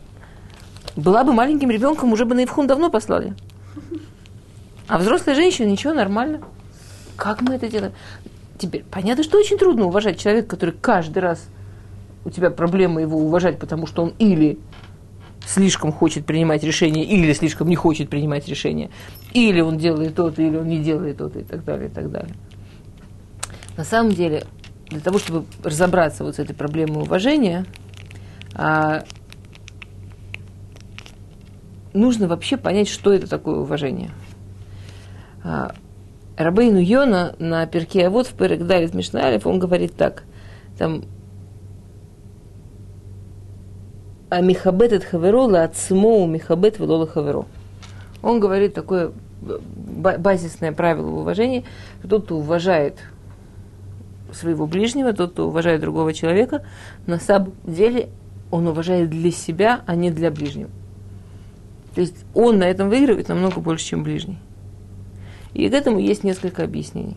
Была 0.96 1.24
бы 1.24 1.32
маленьким 1.32 1.70
ребенком, 1.70 2.12
уже 2.12 2.24
бы 2.24 2.34
на 2.34 2.44
Ивхун 2.44 2.66
давно 2.66 2.90
послали. 2.90 3.34
А 4.88 4.98
взрослая 4.98 5.34
женщина, 5.34 5.66
ничего, 5.66 5.94
нормально. 5.94 6.42
Как 7.16 7.40
мы 7.40 7.54
это 7.54 7.68
делаем? 7.68 7.92
Теперь, 8.58 8.84
понятно, 8.90 9.24
что 9.24 9.38
очень 9.38 9.58
трудно 9.58 9.86
уважать 9.86 10.20
человека, 10.20 10.48
который 10.48 10.74
каждый 10.78 11.20
раз 11.20 11.46
у 12.24 12.30
тебя 12.30 12.50
проблема 12.50 13.00
его 13.00 13.18
уважать, 13.18 13.58
потому 13.58 13.86
что 13.86 14.02
он 14.02 14.14
или 14.18 14.58
слишком 15.46 15.92
хочет 15.92 16.26
принимать 16.26 16.62
решения, 16.62 17.04
или 17.04 17.32
слишком 17.32 17.68
не 17.68 17.76
хочет 17.76 18.08
принимать 18.08 18.46
решения, 18.48 18.90
или 19.32 19.60
он 19.60 19.78
делает 19.78 20.14
то-то, 20.14 20.42
или 20.42 20.56
он 20.56 20.68
не 20.68 20.78
делает 20.78 21.18
то-то, 21.18 21.40
и 21.40 21.44
так 21.44 21.64
далее, 21.64 21.88
и 21.88 21.90
так 21.90 22.10
далее. 22.10 22.34
На 23.76 23.84
самом 23.84 24.12
деле, 24.12 24.44
для 24.88 25.00
того, 25.00 25.18
чтобы 25.18 25.46
разобраться 25.64 26.22
вот 26.24 26.36
с 26.36 26.38
этой 26.38 26.54
проблемой 26.54 27.02
уважения, 27.02 27.64
а, 28.54 29.04
нужно 31.92 32.28
вообще 32.28 32.56
понять, 32.56 32.88
что 32.88 33.12
это 33.12 33.28
такое 33.28 33.56
уважение. 33.56 34.10
А, 35.44 35.74
Рабейну 36.36 36.78
Йона 36.78 37.34
на 37.38 37.66
перке, 37.66 38.06
а 38.06 38.10
вот 38.10 38.26
в 38.26 38.34
Перек 38.34 38.66
Далит 38.66 38.94
Мишналев, 38.94 39.46
он 39.46 39.58
говорит 39.58 39.94
так, 39.96 40.24
там 40.78 41.04
а 44.30 44.40
михабет 44.40 44.94
от 44.94 45.04
хаверо 45.04 45.44
от 45.62 45.76
смоу 45.76 46.26
михабет 46.26 46.78
велола 46.78 47.06
хаверо. 47.06 47.44
Он 48.22 48.40
говорит 48.40 48.72
такое 48.72 49.12
базисное 49.42 50.72
правило 50.72 51.06
в 51.06 51.18
уважении, 51.18 51.64
что 51.98 52.08
тот, 52.08 52.24
кто 52.24 52.38
уважает 52.38 52.98
своего 54.32 54.66
ближнего, 54.66 55.12
тот, 55.12 55.32
кто 55.32 55.48
уважает 55.48 55.82
другого 55.82 56.14
человека, 56.14 56.64
на 57.06 57.18
самом 57.18 57.52
деле 57.64 58.08
он 58.50 58.66
уважает 58.68 59.10
для 59.10 59.30
себя, 59.30 59.82
а 59.86 59.94
не 59.94 60.10
для 60.10 60.30
ближнего. 60.30 60.70
То 61.94 62.00
есть 62.00 62.24
он 62.34 62.58
на 62.58 62.64
этом 62.64 62.88
выигрывает 62.88 63.28
намного 63.28 63.60
больше, 63.60 63.86
чем 63.86 64.02
ближний. 64.02 64.38
И 65.54 65.68
к 65.68 65.72
этому 65.72 65.98
есть 65.98 66.24
несколько 66.24 66.64
объяснений. 66.64 67.16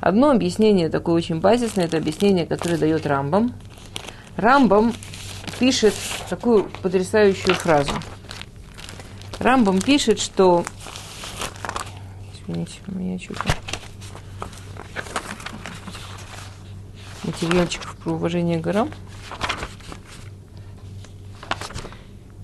Одно 0.00 0.30
объяснение 0.30 0.90
такое 0.90 1.14
очень 1.16 1.40
базисное, 1.40 1.86
это 1.86 1.96
объяснение, 1.96 2.46
которое 2.46 2.76
дает 2.76 3.06
Рамбам. 3.06 3.54
Рамбам 4.36 4.92
пишет 5.58 5.94
такую 6.28 6.64
потрясающую 6.82 7.54
фразу. 7.54 7.92
Рамбам 9.38 9.80
пишет, 9.80 10.20
что... 10.20 10.64
Извините, 12.46 12.80
у 12.86 12.98
меня 12.98 13.18
что-то... 13.18 13.42
Материальчиков 17.24 17.96
про 17.96 18.12
уважение 18.12 18.58
к 18.58 18.62
горам. 18.62 18.90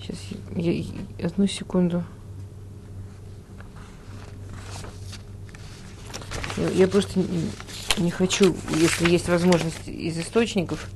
Сейчас, 0.00 0.16
я, 0.56 0.84
одну 1.26 1.46
секунду. 1.46 2.04
Я, 6.56 6.68
я 6.70 6.88
просто 6.88 7.18
не, 7.18 7.26
не 7.98 8.10
хочу, 8.10 8.54
если 8.76 9.10
есть 9.10 9.28
возможность 9.28 9.88
из 9.88 10.18
источников, 10.18 10.90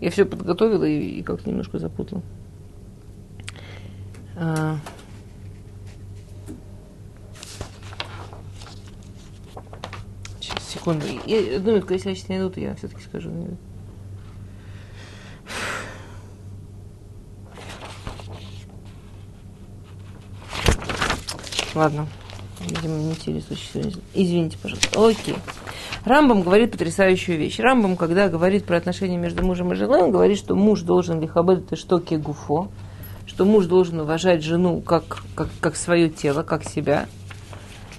я 0.00 0.10
все 0.10 0.24
подготовила 0.24 0.84
и, 0.84 1.20
и 1.20 1.22
как-то 1.22 1.48
немножко 1.48 1.78
запутала. 1.78 2.22
А... 4.36 4.78
Сейчас, 10.40 10.68
секунду. 10.68 11.04
Я, 11.26 11.56
одну 11.56 11.72
минутку, 11.72 11.92
если 11.92 12.10
я 12.10 12.14
сейчас 12.14 12.28
найду, 12.28 12.50
то 12.50 12.60
я 12.60 12.74
все-таки 12.76 13.02
скажу. 13.02 13.32
Ладно. 21.78 22.08
Видимо, 22.58 22.96
не 22.96 23.12
интересует. 23.12 24.02
Извините, 24.12 24.58
пожалуйста. 24.60 25.08
Окей. 25.08 25.36
Рамбам 26.04 26.42
говорит 26.42 26.72
потрясающую 26.72 27.38
вещь. 27.38 27.60
Рамбам, 27.60 27.96
когда 27.96 28.28
говорит 28.28 28.64
про 28.64 28.78
отношения 28.78 29.16
между 29.16 29.44
мужем 29.44 29.72
и 29.72 29.76
женой, 29.76 30.02
он 30.02 30.10
говорит, 30.10 30.38
что 30.38 30.56
муж 30.56 30.82
должен 30.82 31.20
лихабед 31.20 31.66
это 31.66 31.76
что 31.76 31.98
гуфо, 32.00 32.68
что 33.26 33.44
муж 33.44 33.66
должен 33.66 34.00
уважать 34.00 34.42
жену 34.42 34.80
как, 34.80 35.22
как, 35.36 35.50
как 35.60 35.76
свое 35.76 36.10
тело, 36.10 36.42
как 36.42 36.64
себя. 36.64 37.06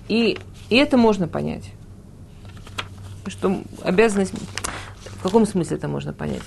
И, 0.09 0.37
и 0.69 0.75
это 0.75 0.97
можно 0.97 1.29
понять. 1.29 1.71
Что 3.27 3.61
обязанность... 3.81 4.33
В 5.05 5.23
каком 5.23 5.45
смысле 5.45 5.77
это 5.77 5.87
можно 5.87 6.11
понять? 6.11 6.43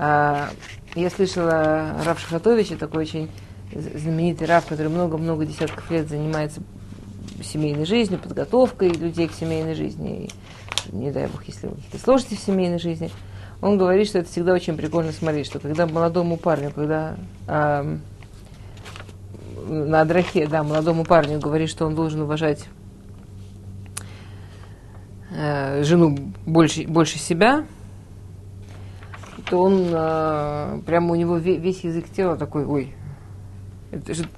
А, 0.00 0.48
Я 0.96 1.08
слышала 1.10 2.02
Раф 2.04 2.18
Шахатовича, 2.18 2.74
такой 2.74 3.02
очень 3.02 3.30
знаменитый 3.74 4.46
Раф, 4.46 4.66
который 4.66 4.88
много-много 4.88 5.44
десятков 5.46 5.90
лет 5.90 6.08
занимается 6.08 6.62
семейной 7.42 7.84
жизнью, 7.84 8.18
подготовкой 8.18 8.90
людей 8.90 9.28
к 9.28 9.32
семейной 9.32 9.74
жизни. 9.74 10.28
И, 10.92 10.96
не 10.96 11.10
дай 11.10 11.26
бог, 11.26 11.44
если 11.44 11.68
какие-то 11.68 11.98
сложности 11.98 12.34
в 12.34 12.40
семейной 12.40 12.78
жизни. 12.78 13.10
Он 13.60 13.78
говорит, 13.78 14.08
что 14.08 14.18
это 14.18 14.30
всегда 14.30 14.52
очень 14.52 14.76
прикольно 14.76 15.12
смотреть, 15.12 15.46
что 15.46 15.58
когда 15.58 15.86
молодому 15.86 16.36
парню, 16.36 16.70
когда 16.70 17.16
а, 17.46 17.98
на 19.66 20.00
Адрахе, 20.02 20.46
да, 20.46 20.62
молодому 20.62 21.04
парню 21.04 21.40
говорит, 21.40 21.70
что 21.70 21.86
он 21.86 21.94
должен 21.94 22.22
уважать 22.22 22.66
э, 25.30 25.82
жену 25.82 26.32
больше, 26.44 26.86
больше 26.86 27.18
себя, 27.18 27.64
то 29.48 29.62
он 29.62 29.86
э, 29.90 30.80
прямо 30.84 31.12
у 31.12 31.14
него 31.14 31.36
весь 31.38 31.84
язык 31.84 32.10
тела 32.10 32.36
такой, 32.36 32.66
ой, 32.66 32.94
это 33.94 34.14
же 34.14 34.28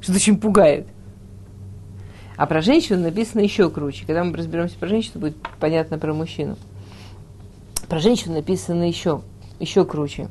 что-то 0.00 0.16
очень 0.16 0.38
пугает. 0.38 0.86
А 2.36 2.46
про 2.46 2.60
женщину 2.60 3.02
написано 3.02 3.40
еще 3.40 3.68
круче. 3.68 4.06
Когда 4.06 4.22
мы 4.22 4.36
разберемся 4.36 4.78
про 4.78 4.88
женщину, 4.88 5.20
будет 5.20 5.36
понятно 5.58 5.98
про 5.98 6.14
мужчину. 6.14 6.56
Про 7.88 7.98
женщину 7.98 8.34
написано 8.34 8.86
еще, 8.86 9.22
еще 9.58 9.84
круче. 9.84 10.28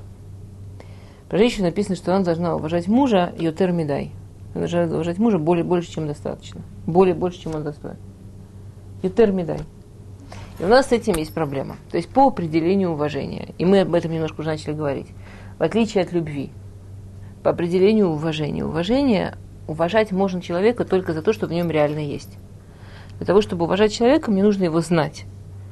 Про 1.27 1.37
женщину 1.37 1.65
написано, 1.65 1.95
что 1.95 2.15
она 2.15 2.23
должна 2.23 2.55
уважать 2.55 2.87
мужа, 2.87 3.33
ее 3.37 3.51
термидай. 3.51 4.11
Она 4.53 4.67
должна 4.67 4.95
уважать 4.95 5.17
мужа 5.17 5.37
более, 5.37 5.65
больше, 5.65 5.91
чем 5.91 6.07
достаточно. 6.07 6.61
Более 6.85 7.13
больше, 7.13 7.41
чем 7.41 7.55
он 7.55 7.63
достоин. 7.63 7.97
Ютер 9.03 9.31
медай. 9.31 9.59
И 10.59 10.63
у 10.63 10.67
нас 10.67 10.87
с 10.87 10.91
этим 10.91 11.15
есть 11.17 11.33
проблема. 11.33 11.75
То 11.91 11.97
есть 11.97 12.09
по 12.09 12.27
определению 12.27 12.91
уважения. 12.91 13.49
И 13.57 13.65
мы 13.65 13.81
об 13.81 13.93
этом 13.93 14.11
немножко 14.11 14.41
уже 14.41 14.49
начали 14.49 14.73
говорить. 14.73 15.07
В 15.59 15.63
отличие 15.63 16.03
от 16.03 16.13
любви. 16.13 16.51
По 17.43 17.51
определению 17.51 18.09
уважения. 18.09 18.65
Уважение, 18.65 19.35
уважать 19.67 20.11
можно 20.11 20.41
человека 20.41 20.85
только 20.85 21.13
за 21.13 21.21
то, 21.21 21.33
что 21.33 21.47
в 21.47 21.51
нем 21.51 21.69
реально 21.69 21.99
есть. 21.99 22.37
Для 23.17 23.25
того, 23.25 23.41
чтобы 23.41 23.65
уважать 23.65 23.93
человека, 23.93 24.31
мне 24.31 24.43
нужно 24.43 24.65
его 24.65 24.81
знать. 24.81 25.25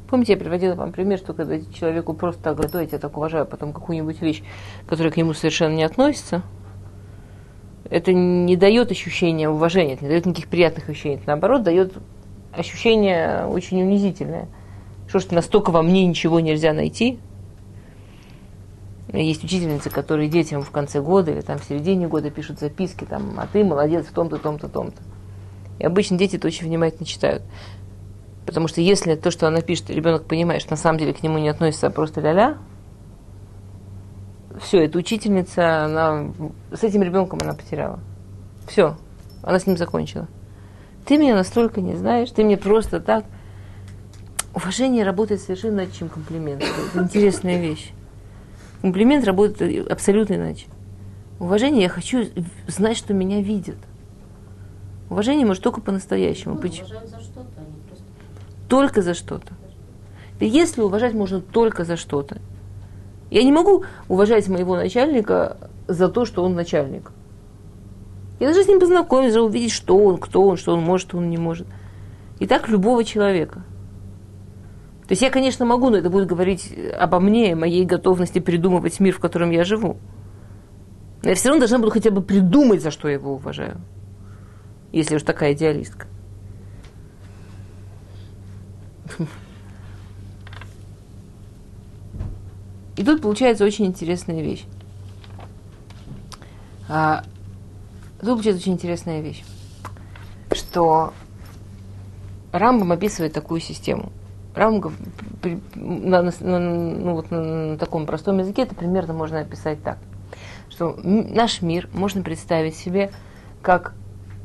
Помните, 0.09 0.33
я 0.33 0.39
приводила 0.39 0.75
вам 0.75 0.91
пример, 0.91 1.17
что 1.17 1.33
когда 1.33 1.59
человеку 1.59 2.13
просто 2.13 2.41
так 2.43 2.57
говорят, 2.57 2.91
я 2.91 2.99
так 2.99 3.17
уважаю, 3.17 3.43
а 3.43 3.45
потом 3.45 3.73
какую-нибудь 3.73 4.21
вещь, 4.21 4.43
которая 4.87 5.11
к 5.11 5.17
нему 5.17 5.33
совершенно 5.33 5.73
не 5.73 5.83
относится, 5.83 6.43
это 7.89 8.13
не 8.13 8.55
дает 8.55 8.91
ощущения 8.91 9.49
уважения, 9.49 9.93
это 9.93 10.03
не 10.03 10.09
дает 10.09 10.25
никаких 10.25 10.47
приятных 10.47 10.89
ощущений, 10.89 11.15
это 11.15 11.27
наоборот 11.27 11.63
дает 11.63 11.93
ощущение 12.51 13.45
очень 13.47 13.81
унизительное. 13.81 14.47
Что 15.07 15.19
ж, 15.19 15.29
настолько 15.31 15.71
во 15.71 15.81
мне 15.81 16.05
ничего 16.05 16.39
нельзя 16.39 16.73
найти. 16.73 17.19
Есть 19.23 19.43
учительницы, 19.43 19.89
которые 19.89 20.29
детям 20.29 20.61
в 20.61 20.71
конце 20.71 21.01
года 21.01 21.31
или 21.31 21.41
там 21.41 21.57
в 21.59 21.63
середине 21.63 22.07
года 22.07 22.29
пишут 22.29 22.59
записки, 22.59 23.05
там, 23.05 23.35
а 23.37 23.47
ты 23.47 23.63
молодец 23.63 24.05
в 24.05 24.11
том-то, 24.11 24.37
том-то, 24.37 24.67
том-то. 24.67 25.01
И 25.79 25.85
обычно 25.85 26.17
дети 26.17 26.35
это 26.35 26.47
очень 26.47 26.65
внимательно 26.67 27.05
читают. 27.05 27.43
Потому 28.45 28.67
что 28.67 28.81
если 28.81 29.15
то, 29.15 29.31
что 29.31 29.47
она 29.47 29.61
пишет, 29.61 29.89
ребенок 29.89 30.25
понимает, 30.25 30.61
что 30.61 30.71
на 30.71 30.77
самом 30.77 30.99
деле 30.99 31.13
к 31.13 31.23
нему 31.23 31.37
не 31.37 31.49
относится, 31.49 31.87
а 31.87 31.89
просто 31.89 32.21
ля-ля, 32.21 32.57
все, 34.61 34.85
эта 34.85 34.97
учительница, 34.97 35.85
она, 35.85 36.31
с 36.71 36.83
этим 36.83 37.03
ребенком 37.03 37.39
она 37.41 37.53
потеряла. 37.53 37.99
Все, 38.67 38.97
она 39.43 39.59
с 39.59 39.67
ним 39.67 39.77
закончила. 39.77 40.27
Ты 41.05 41.17
меня 41.17 41.35
настолько 41.35 41.81
не 41.81 41.95
знаешь, 41.95 42.31
ты 42.31 42.43
мне 42.43 42.57
просто 42.57 42.99
так. 42.99 43.25
Уважение 44.53 45.03
работает 45.03 45.41
совершенно 45.41 45.81
иначе, 45.81 45.91
чем 45.99 46.09
комплимент. 46.09 46.63
Это 46.63 47.03
интересная 47.03 47.59
вещь. 47.59 47.91
Комплимент 48.85 49.25
работает 49.25 49.91
абсолютно 49.91 50.35
иначе. 50.35 50.67
Уважение, 51.39 51.81
я 51.81 51.89
хочу 51.89 52.25
знать, 52.67 52.95
что 52.95 53.15
меня 53.15 53.41
видят. 53.41 53.77
Уважение 55.09 55.43
может 55.43 55.63
только 55.63 55.81
по-настоящему. 55.81 56.53
Ну, 56.53 56.61
Почему? 56.61 56.87
за 56.89 57.19
что-то, 57.19 57.49
а 57.57 57.61
не 57.61 57.79
просто... 57.87 58.05
Только 58.69 59.01
за 59.01 59.15
что-то. 59.15 59.53
Если 60.39 60.81
уважать 60.81 61.15
можно 61.15 61.41
только 61.41 61.83
за 61.83 61.97
что-то. 61.97 62.37
Я 63.31 63.41
не 63.41 63.51
могу 63.51 63.85
уважать 64.07 64.47
моего 64.49 64.75
начальника 64.75 65.57
за 65.87 66.07
то, 66.07 66.25
что 66.25 66.43
он 66.43 66.53
начальник. 66.53 67.11
Я 68.39 68.49
даже 68.49 68.63
с 68.63 68.67
ним 68.67 68.79
познакомиться, 68.79 69.41
увидеть, 69.41 69.71
что 69.71 69.97
он, 69.97 70.19
кто 70.19 70.43
он, 70.43 70.57
что 70.57 70.73
он 70.73 70.83
может, 70.83 71.07
что 71.07 71.17
он 71.17 71.31
не 71.31 71.39
может. 71.39 71.65
И 72.37 72.45
так 72.45 72.69
любого 72.69 73.03
человека. 73.03 73.63
То 75.07 75.11
есть 75.11 75.21
я, 75.21 75.29
конечно, 75.29 75.65
могу, 75.65 75.91
но 75.91 75.97
это 75.97 76.09
будет 76.09 76.27
говорить 76.27 76.73
обо 76.97 77.19
мне, 77.19 77.55
моей 77.55 77.85
готовности 77.85 78.39
придумывать 78.39 78.99
мир, 78.99 79.13
в 79.13 79.19
котором 79.19 79.51
я 79.51 79.63
живу. 79.63 79.97
Но 81.21 81.29
я 81.29 81.35
все 81.35 81.49
равно 81.49 81.59
должна 81.59 81.77
буду 81.77 81.91
хотя 81.91 82.09
бы 82.09 82.23
придумать, 82.23 82.81
за 82.81 82.89
что 82.89 83.07
я 83.07 83.13
его 83.15 83.33
уважаю. 83.33 83.79
Если 84.91 85.15
уж 85.15 85.21
такая 85.21 85.53
идеалистка. 85.53 86.07
И 92.97 93.03
тут 93.03 93.21
получается 93.21 93.63
очень 93.65 93.85
интересная 93.85 94.41
вещь. 94.41 94.65
А, 96.87 97.23
тут 98.19 98.29
получается 98.29 98.61
очень 98.61 98.73
интересная 98.73 99.21
вещь, 99.21 99.43
что 100.51 101.13
Рамбам 102.51 102.91
описывает 102.91 103.33
такую 103.33 103.59
систему. 103.59 104.11
Рамбам 104.55 104.93
на, 105.75 106.21
на, 106.21 106.31
на, 106.39 106.59
ну, 106.59 107.13
вот 107.13 107.29
на, 107.29 107.41
на 107.43 107.77
таком 107.77 108.05
простом 108.05 108.39
языке 108.39 108.63
это 108.63 108.73
примерно 108.73 109.13
можно 109.13 109.39
описать 109.39 109.83
так, 109.83 109.97
что 110.69 110.97
наш 111.03 111.61
мир 111.61 111.89
можно 111.93 112.21
представить 112.23 112.75
себе 112.75 113.11
как, 113.61 113.93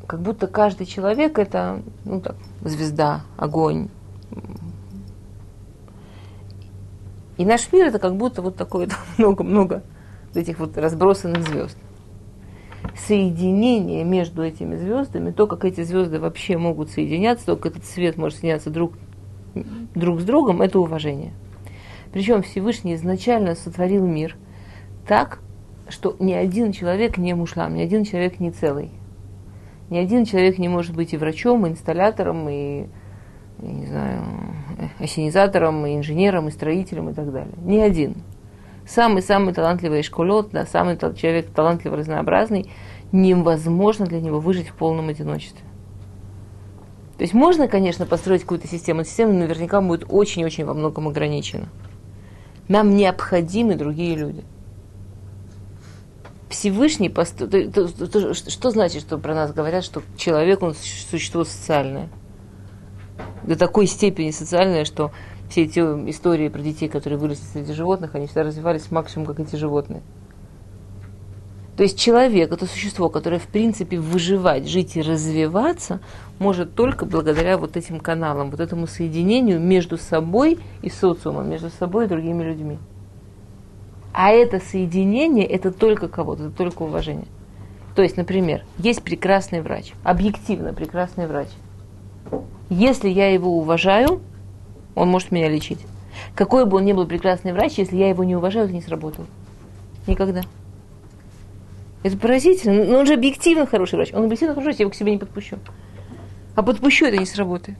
как 0.07 0.21
будто 0.21 0.47
каждый 0.47 0.85
человек 0.85 1.39
это 1.39 1.81
ну, 2.03 2.19
так, 2.21 2.35
звезда, 2.61 3.21
огонь, 3.37 3.89
И 7.41 7.45
наш 7.45 7.73
мир 7.73 7.87
это 7.87 7.97
как 7.97 8.17
будто 8.17 8.43
вот 8.43 8.55
такое 8.55 8.87
много-много 9.17 9.81
этих 10.35 10.59
вот 10.59 10.77
разбросанных 10.77 11.47
звезд. 11.47 11.75
Соединение 12.95 14.03
между 14.03 14.43
этими 14.43 14.75
звездами, 14.75 15.31
то, 15.31 15.47
как 15.47 15.65
эти 15.65 15.81
звезды 15.83 16.19
вообще 16.19 16.57
могут 16.57 16.91
соединяться, 16.91 17.47
то, 17.47 17.55
как 17.55 17.71
этот 17.71 17.85
свет 17.85 18.15
может 18.17 18.37
соединяться 18.37 18.69
друг, 18.69 18.93
друг 19.95 20.21
с 20.21 20.23
другом, 20.23 20.61
это 20.61 20.79
уважение. 20.79 21.33
Причем 22.11 22.41
Всевышний 22.41 22.95
изначально 22.95 23.55
сотворил 23.55 24.05
мир 24.05 24.35
так, 25.07 25.39
что 25.89 26.15
ни 26.19 26.33
один 26.33 26.71
человек 26.71 27.17
не 27.17 27.33
мушлам, 27.33 27.75
ни 27.75 27.81
один 27.81 28.03
человек 28.03 28.39
не 28.39 28.51
целый. 28.51 28.91
Ни 29.89 29.97
один 29.97 30.25
человек 30.25 30.57
не 30.57 30.69
может 30.69 30.95
быть 30.95 31.13
и 31.13 31.17
врачом, 31.17 31.65
и 31.65 31.69
инсталлятором, 31.69 32.47
и 32.47 32.87
я 33.61 33.71
не 33.71 33.85
знаю, 33.85 34.23
осенизатором, 34.99 35.85
и 35.85 35.97
инженером, 35.97 36.47
и 36.47 36.51
строителем 36.51 37.09
и 37.09 37.13
так 37.13 37.31
далее. 37.31 37.53
Ни 37.63 37.77
один. 37.77 38.15
Самый-самый 38.87 39.53
талантливый 39.53 40.01
школот, 40.01 40.51
да, 40.51 40.65
самый 40.65 40.97
человек 40.97 41.51
талантливый, 41.51 41.99
разнообразный, 41.99 42.71
невозможно 43.11 44.05
для 44.05 44.21
него 44.21 44.39
выжить 44.39 44.69
в 44.69 44.75
полном 44.75 45.09
одиночестве. 45.09 45.65
То 47.21 47.23
есть 47.23 47.35
можно, 47.35 47.67
конечно, 47.67 48.07
построить 48.07 48.41
какую-то 48.41 48.67
систему, 48.67 49.01
но 49.01 49.03
система 49.03 49.31
наверняка 49.33 49.79
будет 49.79 50.05
очень-очень 50.09 50.65
во 50.65 50.73
многом 50.73 51.07
ограничена. 51.07 51.69
Нам 52.67 52.95
необходимы 52.97 53.75
другие 53.75 54.15
люди. 54.15 54.43
Всевышний, 56.49 57.09
постро... 57.09 57.47
что 58.33 58.71
значит, 58.71 59.03
что 59.03 59.19
про 59.19 59.35
нас 59.35 59.53
говорят, 59.53 59.83
что 59.83 60.01
человек, 60.17 60.63
он 60.63 60.73
существо 60.73 61.43
социальное– 61.43 62.09
до 63.43 63.55
такой 63.55 63.85
степени 63.85 64.31
социальное, 64.31 64.83
что 64.83 65.11
все 65.47 65.65
эти 65.65 65.77
истории 66.09 66.49
про 66.49 66.61
детей, 66.61 66.89
которые 66.89 67.19
выросли 67.19 67.43
среди 67.45 67.73
животных, 67.73 68.15
они 68.15 68.25
всегда 68.25 68.41
развивались 68.41 68.89
максимум, 68.89 69.27
как 69.27 69.39
эти 69.39 69.55
животные. 69.57 70.01
То 71.77 71.83
есть 71.83 71.97
человек– 71.97 72.51
это 72.53 72.65
существо, 72.65 73.09
которое, 73.09 73.39
в 73.39 73.47
принципе, 73.47 73.97
выживать, 73.97 74.67
жить 74.67 74.97
и 74.97 75.01
развиваться 75.01 75.99
может 76.37 76.75
только 76.75 77.05
благодаря 77.05 77.57
вот 77.57 77.77
этим 77.77 77.99
каналам, 77.99 78.51
вот 78.51 78.59
этому 78.59 78.87
соединению 78.87 79.59
между 79.59 79.97
собой 79.97 80.59
и 80.81 80.89
социумом, 80.89 81.49
между 81.49 81.69
собой 81.69 82.05
и 82.05 82.07
другими 82.07 82.43
людьми. 82.43 82.77
А 84.13 84.31
это 84.31 84.59
соединение– 84.59 85.45
это 85.47 85.71
только 85.71 86.07
кого-то, 86.07 86.47
это 86.47 86.55
только 86.55 86.83
уважение. 86.83 87.27
То 87.95 88.01
есть, 88.01 88.17
например, 88.17 88.63
есть 88.77 89.01
прекрасный 89.01 89.61
врач, 89.61 89.93
объективно 90.03 90.73
прекрасный 90.73 91.27
врач– 91.27 91.47
если 92.71 93.09
я 93.09 93.29
его 93.29 93.57
уважаю, 93.57 94.21
он 94.95 95.09
может 95.09 95.31
меня 95.31 95.49
лечить. 95.49 95.79
Какой 96.35 96.65
бы 96.65 96.77
он 96.77 96.85
ни 96.85 96.93
был 96.93 97.05
прекрасный 97.05 97.51
врач, 97.51 97.73
если 97.77 97.97
я 97.97 98.07
его 98.07 98.23
не 98.23 98.33
уважаю, 98.33 98.65
это 98.65 98.73
не 98.73 98.81
сработает. 98.81 99.27
Никогда. 100.07 100.43
Это 102.03 102.17
поразительно. 102.17 102.85
Но 102.85 102.99
он 102.99 103.05
же 103.05 103.13
объективно 103.13 103.65
хороший 103.65 103.95
врач. 103.95 104.13
Он 104.13 104.25
объективно 104.25 104.55
хороший 104.55 104.77
я 104.79 104.83
его 104.83 104.91
к 104.91 104.95
себе 104.95 105.11
не 105.11 105.17
подпущу. 105.17 105.59
А 106.55 106.63
подпущу, 106.63 107.05
это 107.05 107.17
не 107.17 107.25
сработает. 107.25 107.77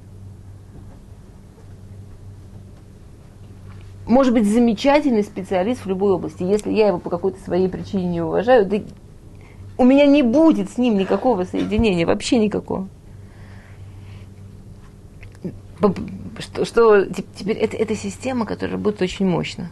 может 4.12 4.34
быть 4.34 4.46
замечательный 4.46 5.24
специалист 5.24 5.86
в 5.86 5.88
любой 5.88 6.12
области. 6.12 6.44
Если 6.44 6.72
я 6.72 6.88
его 6.88 7.00
по 7.00 7.10
какой-то 7.10 7.40
своей 7.40 7.70
причине 7.70 8.06
не 8.06 8.22
уважаю, 8.22 8.66
да 8.66 8.78
у 9.78 9.86
меня 9.86 10.06
не 10.06 10.22
будет 10.22 10.70
с 10.70 10.78
ним 10.78 10.98
никакого 10.98 11.46
соединения, 11.46 12.06
вообще 12.06 12.38
никакого. 12.38 12.88
Что, 16.38 16.66
что 16.66 17.06
теперь 17.06 17.58
это, 17.58 17.76
это 17.78 17.96
система, 17.96 18.46
которая 18.46 18.74
работает 18.74 19.02
очень 19.02 19.26
мощно. 19.26 19.72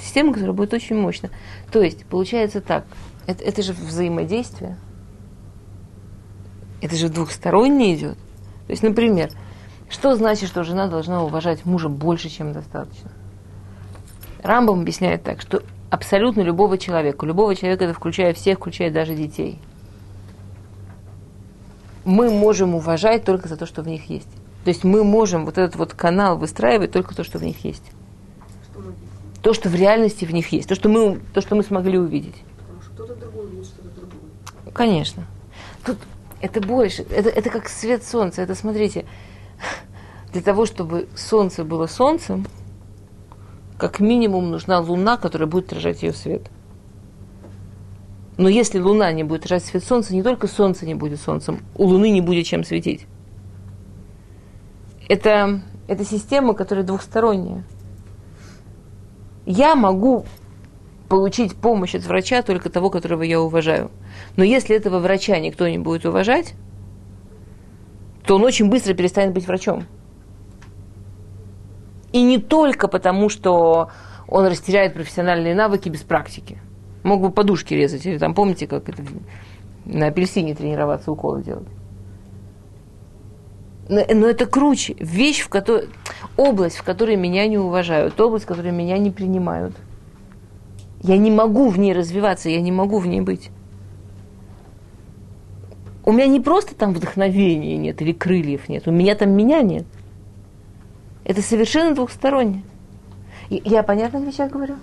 Система, 0.00 0.32
которая 0.32 0.54
будет 0.54 0.74
очень 0.74 0.96
мощно. 0.96 1.30
То 1.70 1.80
есть, 1.82 2.04
получается 2.06 2.60
так, 2.60 2.84
это, 3.26 3.42
это 3.44 3.62
же 3.62 3.72
взаимодействие. 3.72 4.76
Это 6.82 6.96
же 6.96 7.08
двухсторонне 7.08 7.94
идет. 7.94 8.18
То 8.66 8.70
есть, 8.70 8.82
например, 8.82 9.30
что 9.88 10.16
значит, 10.16 10.48
что 10.48 10.64
жена 10.64 10.88
должна 10.88 11.22
уважать 11.22 11.64
мужа 11.64 11.88
больше, 11.88 12.28
чем 12.28 12.52
достаточно? 12.52 13.10
Рамбам 14.42 14.80
объясняет 14.80 15.22
так, 15.22 15.40
что 15.40 15.62
абсолютно 15.90 16.40
любого 16.40 16.76
человека, 16.76 17.24
любого 17.24 17.54
человека, 17.54 17.84
это 17.84 17.94
включая 17.94 18.34
всех, 18.34 18.58
включая 18.58 18.90
даже 18.90 19.14
детей, 19.14 19.58
мы 22.04 22.30
можем 22.30 22.74
уважать 22.74 23.24
только 23.24 23.48
за 23.48 23.56
то, 23.56 23.66
что 23.66 23.82
в 23.82 23.88
них 23.88 24.10
есть. 24.10 24.28
То 24.64 24.68
есть 24.68 24.84
мы 24.84 25.04
можем 25.04 25.44
вот 25.44 25.58
этот 25.58 25.76
вот 25.76 25.94
канал 25.94 26.38
выстраивать 26.38 26.90
только 26.90 27.14
то, 27.14 27.24
что 27.24 27.38
в 27.38 27.44
них 27.44 27.64
есть. 27.64 27.84
Что? 28.70 28.82
То, 29.42 29.54
что 29.54 29.68
в 29.68 29.74
реальности 29.74 30.24
в 30.24 30.32
них 30.32 30.48
есть, 30.52 30.68
то, 30.68 30.74
что 30.74 30.88
мы, 30.88 31.20
то, 31.32 31.40
что 31.40 31.54
мы 31.54 31.62
смогли 31.62 31.98
увидеть. 31.98 32.42
Потому 32.58 32.82
что 32.82 32.90
кто-то 32.92 33.14
другой 33.16 33.50
видит 33.50 33.66
что-то 33.66 33.88
другое. 34.00 34.20
Конечно. 34.74 35.24
Тут 35.86 35.98
это 36.42 36.60
больше, 36.60 37.06
это, 37.10 37.30
это 37.30 37.48
как 37.48 37.68
свет 37.68 38.04
солнца. 38.04 38.42
Это, 38.42 38.54
смотрите, 38.54 39.06
для 40.32 40.42
того, 40.42 40.66
чтобы 40.66 41.08
солнце 41.16 41.64
было 41.64 41.86
солнцем, 41.86 42.46
как 43.78 44.00
минимум 44.00 44.50
нужна 44.50 44.80
луна, 44.80 45.16
которая 45.16 45.48
будет 45.48 45.66
отражать 45.66 46.02
ее 46.02 46.12
свет. 46.12 46.50
Но 48.36 48.48
если 48.48 48.80
луна 48.80 49.12
не 49.12 49.22
будет 49.22 49.44
отражать 49.44 49.64
свет 49.64 49.84
солнца, 49.84 50.12
не 50.12 50.24
только 50.24 50.48
солнце 50.48 50.86
не 50.86 50.94
будет 50.94 51.20
солнцем, 51.20 51.60
у 51.76 51.84
луны 51.84 52.10
не 52.10 52.20
будет 52.20 52.46
чем 52.46 52.64
светить. 52.64 53.06
Это, 55.08 55.62
это 55.86 56.04
система, 56.04 56.54
которая 56.54 56.84
двухсторонняя. 56.84 57.62
Я 59.46 59.76
могу 59.76 60.24
получить 61.08 61.54
помощь 61.54 61.94
от 61.94 62.04
врача 62.04 62.42
только 62.42 62.70
того, 62.70 62.90
которого 62.90 63.22
я 63.22 63.40
уважаю. 63.40 63.90
Но 64.36 64.44
если 64.44 64.76
этого 64.76 64.98
врача 64.98 65.38
никто 65.38 65.68
не 65.68 65.78
будет 65.78 66.06
уважать, 66.06 66.54
то 68.26 68.36
он 68.36 68.44
очень 68.44 68.68
быстро 68.68 68.94
перестанет 68.94 69.32
быть 69.32 69.46
врачом. 69.46 69.84
И 72.12 72.22
не 72.22 72.38
только 72.38 72.88
потому, 72.88 73.28
что 73.28 73.90
он 74.28 74.46
растеряет 74.46 74.94
профессиональные 74.94 75.54
навыки 75.54 75.88
без 75.88 76.02
практики. 76.02 76.58
Мог 77.02 77.20
бы 77.20 77.30
подушки 77.30 77.74
резать, 77.74 78.06
или 78.06 78.18
там, 78.18 78.34
помните, 78.34 78.66
как 78.66 78.88
это 78.88 79.02
на 79.84 80.06
апельсине 80.06 80.54
тренироваться, 80.54 81.12
уколы 81.12 81.42
делать. 81.42 81.68
Но, 83.88 84.02
но 84.14 84.26
это 84.26 84.46
круче. 84.46 84.96
Вещь, 84.98 85.42
в 85.42 85.48
которой... 85.48 85.88
Область, 86.36 86.76
в 86.76 86.82
которой 86.82 87.16
меня 87.16 87.46
не 87.46 87.58
уважают, 87.58 88.18
область, 88.20 88.44
в 88.44 88.48
которой 88.48 88.72
меня 88.72 88.96
не 88.98 89.10
принимают. 89.10 89.76
Я 91.02 91.18
не 91.18 91.30
могу 91.30 91.68
в 91.68 91.78
ней 91.78 91.92
развиваться, 91.92 92.48
я 92.48 92.60
не 92.62 92.72
могу 92.72 92.98
в 92.98 93.06
ней 93.06 93.20
быть. 93.20 93.50
У 96.06 96.12
меня 96.12 96.26
не 96.26 96.40
просто 96.40 96.74
там 96.74 96.92
вдохновения 96.92 97.76
нет 97.78 98.02
или 98.02 98.12
крыльев 98.12 98.68
нет, 98.68 98.86
у 98.86 98.90
меня 98.90 99.14
там 99.14 99.30
меня 99.30 99.62
нет. 99.62 99.86
Это 101.24 101.40
совершенно 101.40 101.94
двухсторонне. 101.94 102.62
И 103.48 103.62
я 103.64 103.82
понятно 103.82 104.18
вещах 104.18 104.50
говорю? 104.50 104.76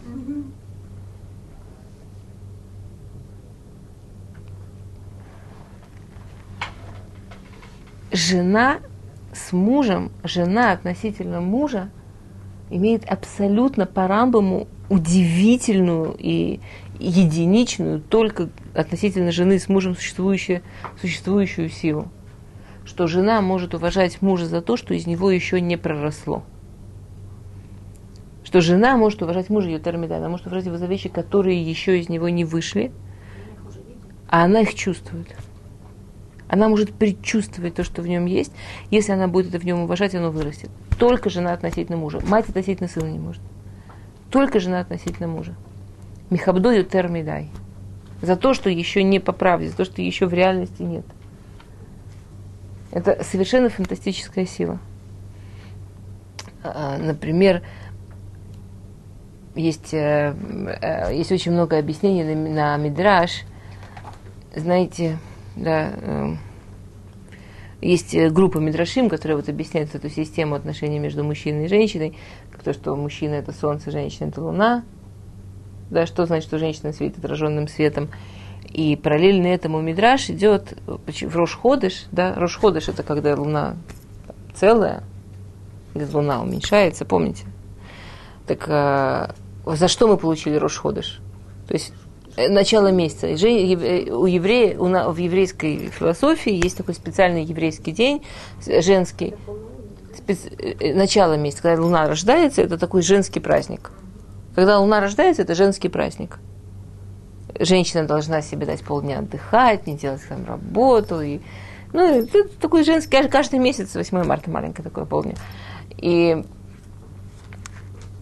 Жена 8.12 8.79
с 9.31 9.53
мужем, 9.53 10.12
жена 10.23 10.71
относительно 10.71 11.39
мужа 11.39 11.89
имеет 12.69 13.05
абсолютно 13.05 13.86
по 13.86 14.07
Рамбаму 14.07 14.67
удивительную 14.89 16.15
и 16.17 16.60
единичную, 16.99 18.01
только 18.01 18.49
относительно 18.73 19.31
жены 19.31 19.60
с 19.60 19.69
мужем 19.69 19.95
существующую, 19.95 20.62
существующую 20.99 21.69
силу 21.69 22.07
что 22.86 23.07
жена 23.07 23.41
может 23.41 23.73
уважать 23.73 24.21
мужа 24.21 24.45
за 24.45 24.62
то, 24.62 24.77
что 24.77 24.93
из 24.93 25.05
него 25.07 25.31
еще 25.31 25.62
не 25.62 25.77
проросло. 25.77 26.43
Что 28.43 28.60
жена 28.60 28.97
может 28.97 29.21
уважать 29.21 29.49
мужа 29.49 29.69
ее 29.69 29.79
термида, 29.79 30.17
она 30.17 30.29
может 30.29 30.47
уважать 30.47 30.65
его 30.65 30.77
за 30.77 30.88
вещи, 30.88 31.07
которые 31.07 31.62
еще 31.62 31.99
из 31.99 32.10
него 32.10 32.27
не 32.29 32.43
вышли, 32.43 32.91
а 34.27 34.43
она 34.43 34.62
их 34.62 34.73
чувствует. 34.73 35.27
Она 36.49 36.67
может 36.67 36.91
предчувствовать 36.91 37.75
то, 37.75 37.84
что 37.86 38.01
в 38.01 38.07
нем 38.07 38.25
есть. 38.25 38.51
Если 38.89 39.13
она 39.13 39.29
будет 39.29 39.47
это 39.47 39.60
в 39.60 39.63
нем 39.63 39.81
уважать, 39.81 40.15
оно 40.15 40.31
вырастет. 40.31 40.69
Только 40.99 41.29
жена 41.29 41.53
относительно 41.53 41.97
мужа. 41.97 42.19
Мать 42.27 42.49
относительно 42.49 42.89
сына 42.89 43.07
не 43.07 43.19
может. 43.19 43.41
Только 44.29 44.60
жена 44.60 44.81
относительно 44.81 45.29
мужа. 45.29 45.55
Михабдою 46.29 46.84
термидай. 46.84 47.49
За 48.21 48.36
то, 48.36 48.53
что 48.53 48.69
еще 48.69 49.03
не 49.03 49.19
по 49.19 49.31
правде, 49.31 49.69
за 49.69 49.77
то, 49.77 49.86
что 49.86 50.01
еще 50.01 50.27
в 50.27 50.34
реальности 50.34 50.81
нет. 50.81 51.05
Это 52.91 53.23
совершенно 53.23 53.69
фантастическая 53.69 54.45
сила. 54.45 54.79
А, 56.63 56.97
например, 56.97 57.63
есть, 59.55 59.93
э, 59.93 60.36
э, 60.81 61.15
есть 61.15 61.31
очень 61.31 61.51
много 61.51 61.77
объяснений 61.77 62.23
на, 62.23 62.75
на 62.75 62.77
Мидраш. 62.77 63.43
Знаете, 64.55 65.17
да, 65.55 65.91
э, 65.95 66.36
есть 67.81 68.15
группа 68.31 68.60
Мидрашим, 68.60 69.10
которая 69.10 69.38
вот 69.38 69.49
объясняет 69.49 69.95
эту 69.95 70.10
систему 70.10 70.55
отношений 70.55 70.99
между 70.99 71.23
мужчиной 71.23 71.65
и 71.65 71.67
женщиной, 71.67 72.15
то, 72.63 72.73
что 72.73 72.95
мужчина 72.95 73.34
это 73.34 73.51
солнце, 73.51 73.91
женщина 73.91 74.27
это 74.27 74.41
луна, 74.41 74.84
да, 75.91 76.08
что 76.08 76.25
значит, 76.25 76.47
что 76.47 76.58
женщина 76.58 76.93
светит 76.93 77.19
отраженным 77.19 77.67
светом, 77.67 78.10
и 78.67 78.95
параллельно 78.95 79.47
этому 79.47 79.82
Мидраш 79.82 80.30
идет 80.30 80.73
в 80.88 81.36
Рошходыш, 81.36 82.06
да, 82.12 82.34
Рошходыш 82.36 82.88
это 82.88 83.04
когда 83.04 83.36
луна 83.36 83.75
целая, 84.56 85.04
луна 85.93 86.41
уменьшается, 86.41 87.04
помните? 87.04 87.45
Так 88.47 88.65
а, 88.67 89.36
за 89.65 89.88
что 89.88 90.08
мы 90.08 90.17
получили 90.17 90.56
Рошходыш? 90.56 91.19
То 91.67 91.73
есть 91.73 91.93
э, 92.38 92.47
начало 92.47 92.91
месяца. 92.91 93.27
Э, 93.27 94.12
у 94.12 94.25
еврея, 94.25 94.77
у, 94.80 95.12
в 95.12 95.17
еврейской 95.17 95.88
философии 95.88 96.63
есть 96.63 96.77
такой 96.77 96.93
специальный 96.93 97.43
еврейский 97.43 97.91
день, 97.91 98.23
женский, 98.65 99.34
специ, 100.15 100.49
э, 100.58 100.93
начало 100.93 101.36
месяца, 101.36 101.63
когда 101.63 101.82
луна 101.82 102.08
рождается, 102.08 102.62
это 102.62 102.77
такой 102.77 103.01
женский 103.01 103.41
праздник. 103.41 103.91
Когда 104.55 104.79
луна 104.79 104.99
рождается, 104.99 105.41
это 105.41 105.55
женский 105.55 105.89
праздник 105.89 106.39
женщина 107.59 108.05
должна 108.05 108.41
себе 108.41 108.65
дать 108.65 108.83
полдня 108.83 109.19
отдыхать, 109.19 109.87
не 109.87 109.95
делать 109.95 110.21
там 110.27 110.45
работу. 110.45 111.21
И, 111.21 111.39
ну, 111.93 112.01
это 112.01 112.47
такой 112.59 112.83
женский, 112.83 113.27
каждый 113.27 113.59
месяц, 113.59 113.95
8 113.95 114.23
марта 114.23 114.49
маленькое 114.49 114.83
такое 114.83 115.05
полдня. 115.05 115.35
И 115.97 116.43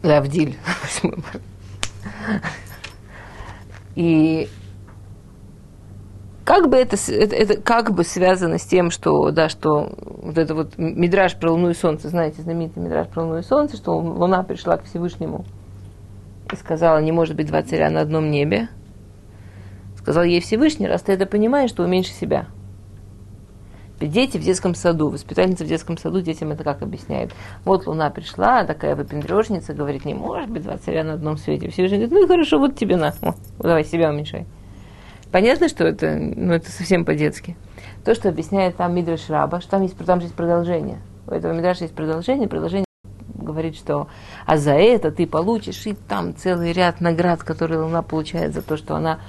Лавдиль, 0.03 0.57
8 1.01 1.09
марта. 1.15 1.39
И 3.95 4.49
как 6.45 6.69
бы 6.69 6.77
это, 6.77 6.97
это, 7.11 7.35
это 7.35 7.61
как 7.61 7.93
бы 7.93 8.03
связано 8.03 8.57
с 8.57 8.63
тем, 8.63 8.91
что, 8.91 9.29
да, 9.31 9.49
что 9.49 9.93
вот 9.99 10.37
это 10.37 10.55
вот 10.55 10.77
мидраж 10.77 11.35
про 11.35 11.51
Луну 11.51 11.69
и 11.69 11.73
Солнце, 11.73 12.09
знаете, 12.09 12.41
знаменитый 12.41 12.81
мидраж 12.81 13.07
про 13.07 13.23
Луну 13.23 13.37
и 13.39 13.43
Солнце, 13.43 13.77
что 13.77 13.97
Луна 13.97 14.43
пришла 14.43 14.77
к 14.77 14.85
Всевышнему 14.85 15.45
и 16.51 16.55
сказала, 16.55 16.99
не 16.99 17.11
может 17.11 17.35
быть 17.35 17.47
два 17.47 17.61
царя 17.63 17.89
на 17.89 18.01
одном 18.01 18.31
небе, 18.31 18.69
Сказал 19.99 20.23
ей 20.23 20.39
Всевышний, 20.39 20.87
раз 20.87 21.01
ты 21.01 21.11
это 21.11 21.25
понимаешь, 21.25 21.71
то 21.71 21.83
уменьши 21.83 22.13
себя. 22.13 22.47
Дети 23.99 24.37
в 24.37 24.41
детском 24.41 24.73
саду, 24.73 25.09
воспитательница 25.09 25.65
в 25.65 25.67
детском 25.67 25.97
саду 25.97 26.21
детям 26.21 26.51
это 26.51 26.63
как 26.63 26.81
объясняет? 26.81 27.31
Вот 27.65 27.85
луна 27.85 28.09
пришла, 28.09 28.63
такая 28.63 28.95
выпендрежница, 28.95 29.73
говорит, 29.73 30.05
не 30.05 30.13
может 30.13 30.49
быть 30.49 30.63
два 30.63 30.77
царя 30.77 31.03
на 31.03 31.13
одном 31.13 31.37
свете. 31.37 31.69
Всевышний 31.69 31.97
говорит, 31.97 32.13
ну 32.13 32.27
хорошо, 32.27 32.59
вот 32.59 32.77
тебе 32.77 32.95
на, 32.95 33.13
О, 33.21 33.35
давай 33.59 33.83
себя 33.83 34.09
уменьшай. 34.09 34.47
Понятно, 35.33 35.67
что 35.67 35.85
это, 35.85 36.15
ну, 36.15 36.53
это 36.53 36.71
совсем 36.71 37.03
по-детски. 37.03 37.57
То, 38.05 38.15
что 38.15 38.29
объясняет 38.29 38.77
там 38.77 38.95
Мидраш 38.95 39.29
Раба, 39.29 39.59
что 39.59 39.71
там 39.71 39.83
есть, 39.83 39.97
там 39.97 40.21
же 40.21 40.27
есть 40.27 40.35
продолжение. 40.35 40.97
У 41.27 41.31
этого 41.31 41.51
Мидраша 41.51 41.83
есть 41.83 41.93
продолжение, 41.93 42.47
продолжение 42.47 42.88
говорит, 43.51 43.75
что 43.75 44.07
а 44.45 44.57
за 44.57 44.73
это 44.73 45.11
ты 45.11 45.27
получишь 45.27 45.85
и 45.85 45.93
там 45.93 46.35
целый 46.35 46.71
ряд 46.71 47.01
наград, 47.01 47.43
которые 47.43 47.81
Луна 47.81 48.01
получает 48.01 48.53
за 48.53 48.61
то, 48.61 48.77
что 48.77 48.95
она 48.95 49.19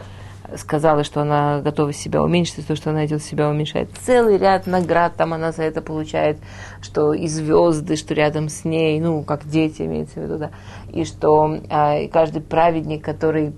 сказала, 0.56 1.04
что 1.04 1.22
она 1.22 1.61
готова 1.61 1.92
себя 1.92 2.22
уменьшить, 2.22 2.59
и 2.59 2.62
то, 2.62 2.76
что 2.76 2.90
она 2.90 3.06
идет 3.06 3.22
себя 3.22 3.48
уменьшает. 3.48 3.90
Целый 4.00 4.38
ряд 4.38 4.66
наград 4.66 5.14
там 5.16 5.33
она 5.33 5.52
за 5.52 5.62
это 5.62 5.80
получает, 5.80 6.38
что 6.80 7.12
и 7.12 7.26
звезды, 7.28 7.96
что 7.96 8.14
рядом 8.14 8.48
с 8.48 8.64
ней, 8.64 9.00
ну, 9.00 9.22
как 9.22 9.46
дети 9.46 9.83
имеется 9.83 10.20
в 10.20 10.22
виду, 10.24 10.38
да, 10.38 10.50
и 10.92 11.04
что 11.04 11.54
э, 11.68 12.09
каждый 12.09 12.42
праведник, 12.42 13.04
который 13.04 13.52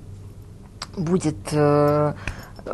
будет 0.96 1.36
э, 1.52 2.14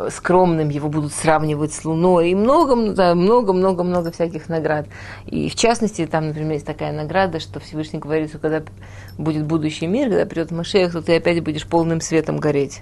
скромным, 0.09 0.69
его 0.69 0.89
будут 0.89 1.13
сравнивать 1.13 1.73
с 1.73 1.83
Луной, 1.85 2.31
и 2.31 2.35
много-много-много-много 2.35 4.11
всяких 4.11 4.49
наград. 4.49 4.87
И 5.25 5.49
в 5.49 5.55
частности, 5.55 6.05
там, 6.05 6.27
например, 6.27 6.53
есть 6.53 6.65
такая 6.65 6.91
награда, 6.91 7.39
что 7.39 7.59
Всевышний 7.59 7.99
говорит, 7.99 8.29
что 8.29 8.39
когда 8.39 8.63
будет 9.17 9.45
будущий 9.45 9.87
мир, 9.87 10.09
когда 10.09 10.25
придет 10.25 10.51
Машех, 10.51 10.93
то 10.93 11.01
ты 11.01 11.15
опять 11.15 11.43
будешь 11.43 11.65
полным 11.65 12.01
светом 12.01 12.37
гореть. 12.37 12.81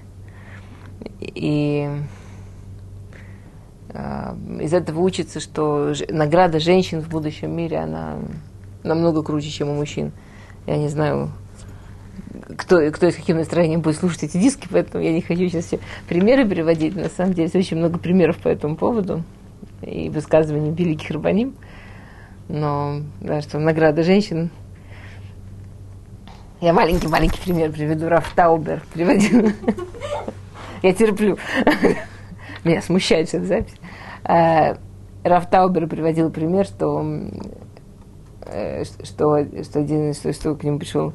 И 1.20 1.89
э, 3.89 4.36
из 4.62 4.74
этого 4.74 5.00
учится, 5.02 5.39
что 5.39 5.93
награда 6.10 6.60
женщин 6.60 7.02
в 7.02 7.10
будущем 7.10 7.56
мире, 7.56 7.78
она 7.78 8.17
намного 8.84 9.24
круче, 9.24 9.50
чем 9.50 9.70
у 9.70 9.76
мужчин. 9.76 10.12
Я 10.65 10.78
не 10.78 10.89
знаю, 10.89 11.32
кто, 12.58 12.91
кто 12.91 13.08
из 13.08 13.15
каким 13.15 13.38
настроением 13.38 13.82
будет 13.82 13.97
слушать 13.97 14.23
эти 14.23 14.38
диски, 14.38 14.67
поэтому 14.69 15.04
я 15.04 15.13
не 15.13 15.21
хочу 15.21 15.47
сейчас 15.50 15.65
все 15.65 15.80
примеры 16.08 16.47
приводить. 16.47 16.95
На 16.95 17.10
самом 17.10 17.34
деле, 17.34 17.50
очень 17.54 17.78
много 17.78 18.00
примеров 18.00 18.38
по 18.38 18.47
этому 18.47 18.76
поводу 18.76 19.23
и 19.82 20.10
высказываний 20.10 20.71
великих 20.71 21.12
рабаним. 21.12 21.56
Но, 22.50 23.02
да, 23.19 23.41
что 23.41 23.60
награда 23.60 24.04
женщин. 24.04 24.50
Я 26.62 26.73
маленький-маленький 26.73 27.41
пример 27.41 27.71
приведу. 27.71 28.08
Раф 28.10 28.32
Таубер 28.34 28.82
приводил. 28.93 29.52
Я 30.82 30.93
терплю. 30.93 31.38
Меня 32.63 32.82
смущает 32.82 33.34
эта 33.34 33.45
запись. 33.45 33.76
А, 34.23 34.78
Раф 35.23 35.50
Таубер 35.50 35.88
приводил 35.88 36.32
пример, 36.32 36.65
что, 36.65 37.06
э, 38.45 38.84
что, 39.04 39.45
что, 39.63 39.80
один, 39.80 40.13
что, 40.13 40.34
что 40.34 40.56
к 40.56 40.63
нему 40.63 40.80
пришел 40.80 41.13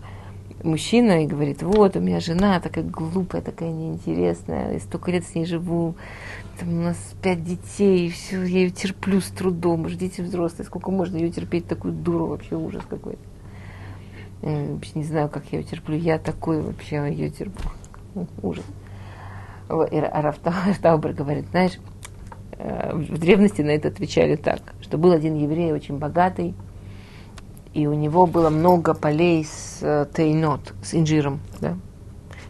мужчина 0.65 1.25
и 1.25 1.27
говорит, 1.27 1.63
вот, 1.63 1.97
у 1.97 2.01
меня 2.01 2.21
жена 2.21 2.61
такая 2.61 2.85
глупая, 2.85 3.43
такая 3.43 3.71
неинтересная, 3.71 4.75
я 4.75 4.81
столько 4.81 5.11
лет 5.11 5.25
с 5.25 5.35
ней 5.35 5.45
живу, 5.45 5.95
там 6.59 6.69
у 6.79 6.83
нас 6.83 6.97
пять 7.23 7.45
детей, 7.45 8.09
все, 8.11 8.43
я 8.43 8.61
ее 8.61 8.71
терплю 8.71 9.21
с 9.21 9.29
трудом, 9.29 9.87
уж 9.87 9.95
дети 9.95 10.21
взрослые, 10.21 10.67
сколько 10.67 10.91
можно 10.91 11.17
ее 11.17 11.31
терпеть, 11.31 11.67
такую 11.67 11.95
дуру, 11.95 12.27
вообще 12.27 12.57
ужас 12.57 12.83
какой-то. 12.89 13.21
Вообще 14.43 14.91
не 14.95 15.05
знаю, 15.05 15.29
как 15.29 15.45
я 15.53 15.61
ее 15.61 15.65
терплю, 15.65 15.97
я 15.97 16.19
такой 16.19 16.61
вообще 16.61 16.97
ее 17.11 17.31
терплю, 17.31 17.71
ужас. 18.43 18.65
И 19.91 19.99
Рафтаубер 19.99 21.13
говорит, 21.15 21.47
знаешь, 21.51 21.79
э, 22.59 22.95
в 22.95 23.19
древности 23.19 23.63
на 23.63 23.71
это 23.71 23.89
отвечали 23.89 24.37
так, 24.37 24.61
что 24.81 24.99
был 24.99 25.13
один 25.13 25.37
еврей 25.37 25.73
очень 25.73 25.99
богатый, 25.99 26.55
и 27.75 27.87
у 27.87 27.95
него 27.95 28.27
было 28.27 28.51
много 28.51 28.95
полей 28.95 29.45
с 29.45 29.79
э, 29.81 30.07
тейнот, 30.15 30.75
с 30.83 30.95
инжиром. 30.95 31.41
Да? 31.61 31.77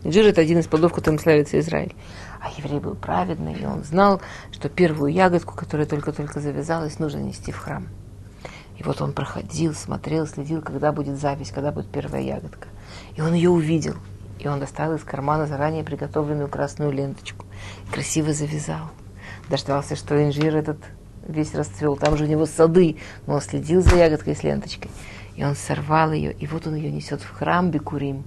Инжир 0.02 0.26
это 0.26 0.40
один 0.40 0.58
из 0.58 0.66
плодов, 0.66 0.92
которым 0.92 1.18
славится 1.18 1.58
Израиль. 1.60 1.94
А 2.40 2.50
еврей 2.58 2.80
был 2.80 2.96
праведный, 2.96 3.54
и 3.54 3.64
он 3.64 3.84
знал, 3.84 4.20
что 4.50 4.68
первую 4.68 5.12
ягодку, 5.12 5.54
которая 5.54 5.86
только-только 5.86 6.40
завязалась, 6.40 6.98
нужно 6.98 7.18
нести 7.18 7.52
в 7.52 7.58
храм. 7.58 7.86
И 8.78 8.82
вот 8.82 9.00
он 9.00 9.12
проходил, 9.12 9.74
смотрел, 9.74 10.26
следил, 10.26 10.60
когда 10.60 10.90
будет 10.90 11.20
запись, 11.20 11.52
когда 11.54 11.70
будет 11.70 11.86
первая 11.86 12.22
ягодка. 12.22 12.66
И 13.14 13.20
он 13.20 13.32
ее 13.32 13.50
увидел. 13.50 13.94
И 14.40 14.48
он 14.48 14.58
достал 14.58 14.92
из 14.94 15.04
кармана 15.04 15.46
заранее 15.46 15.84
приготовленную 15.84 16.48
красную 16.48 16.90
ленточку. 16.90 17.46
Красиво 17.92 18.32
завязал. 18.32 18.90
Дождался, 19.48 19.94
что 19.94 20.20
инжир 20.20 20.56
этот 20.56 20.78
весь 21.26 21.54
расцвел. 21.54 21.96
Там 21.96 22.16
же 22.16 22.24
у 22.24 22.26
него 22.26 22.46
сады. 22.46 22.96
Но 23.26 23.34
он 23.34 23.40
следил 23.40 23.80
за 23.82 23.96
ягодкой 23.96 24.36
с 24.36 24.42
ленточкой. 24.42 24.90
И 25.36 25.44
он 25.44 25.54
сорвал 25.54 26.12
ее, 26.12 26.32
и 26.32 26.46
вот 26.46 26.66
он 26.66 26.74
ее 26.74 26.90
несет 26.90 27.22
в 27.22 27.30
храм 27.30 27.70
Бекурим. 27.70 28.24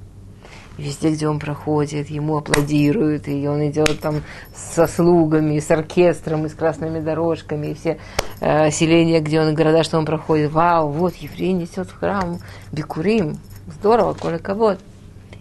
И 0.77 0.81
везде, 0.81 1.11
где 1.11 1.27
он 1.27 1.39
проходит, 1.39 2.09
ему 2.09 2.37
аплодируют, 2.37 3.27
и 3.27 3.47
он 3.47 3.65
идет 3.69 3.99
там 4.01 4.23
со 4.53 4.87
слугами, 4.87 5.59
с 5.59 5.71
оркестром, 5.71 6.45
и 6.45 6.49
с 6.49 6.53
красными 6.53 6.99
дорожками, 6.99 7.67
и 7.67 7.73
все 7.75 7.97
э, 8.41 8.71
селения, 8.71 9.21
где 9.21 9.39
он, 9.39 9.53
города, 9.55 9.83
что 9.83 9.97
он 9.97 10.05
проходит, 10.05 10.51
вау, 10.51 10.89
вот 10.89 11.15
еврей 11.15 11.53
несет 11.53 11.87
в 11.87 11.97
храм 11.97 12.39
Бекурим, 12.73 13.37
здорово, 13.67 14.13
коля 14.13 14.37
кого 14.37 14.75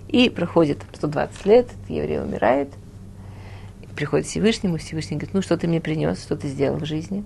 И 0.08 0.30
проходит 0.30 0.82
120 0.94 1.46
лет, 1.46 1.68
еврей 1.88 2.20
умирает, 2.20 2.68
приходит 3.96 4.26
Всевышнему, 4.26 4.76
Всевышний 4.76 5.16
говорит, 5.16 5.34
ну 5.34 5.42
что 5.42 5.56
ты 5.56 5.66
мне 5.66 5.80
принес, 5.80 6.22
что 6.22 6.36
ты 6.36 6.48
сделал 6.48 6.76
в 6.76 6.84
жизни? 6.84 7.24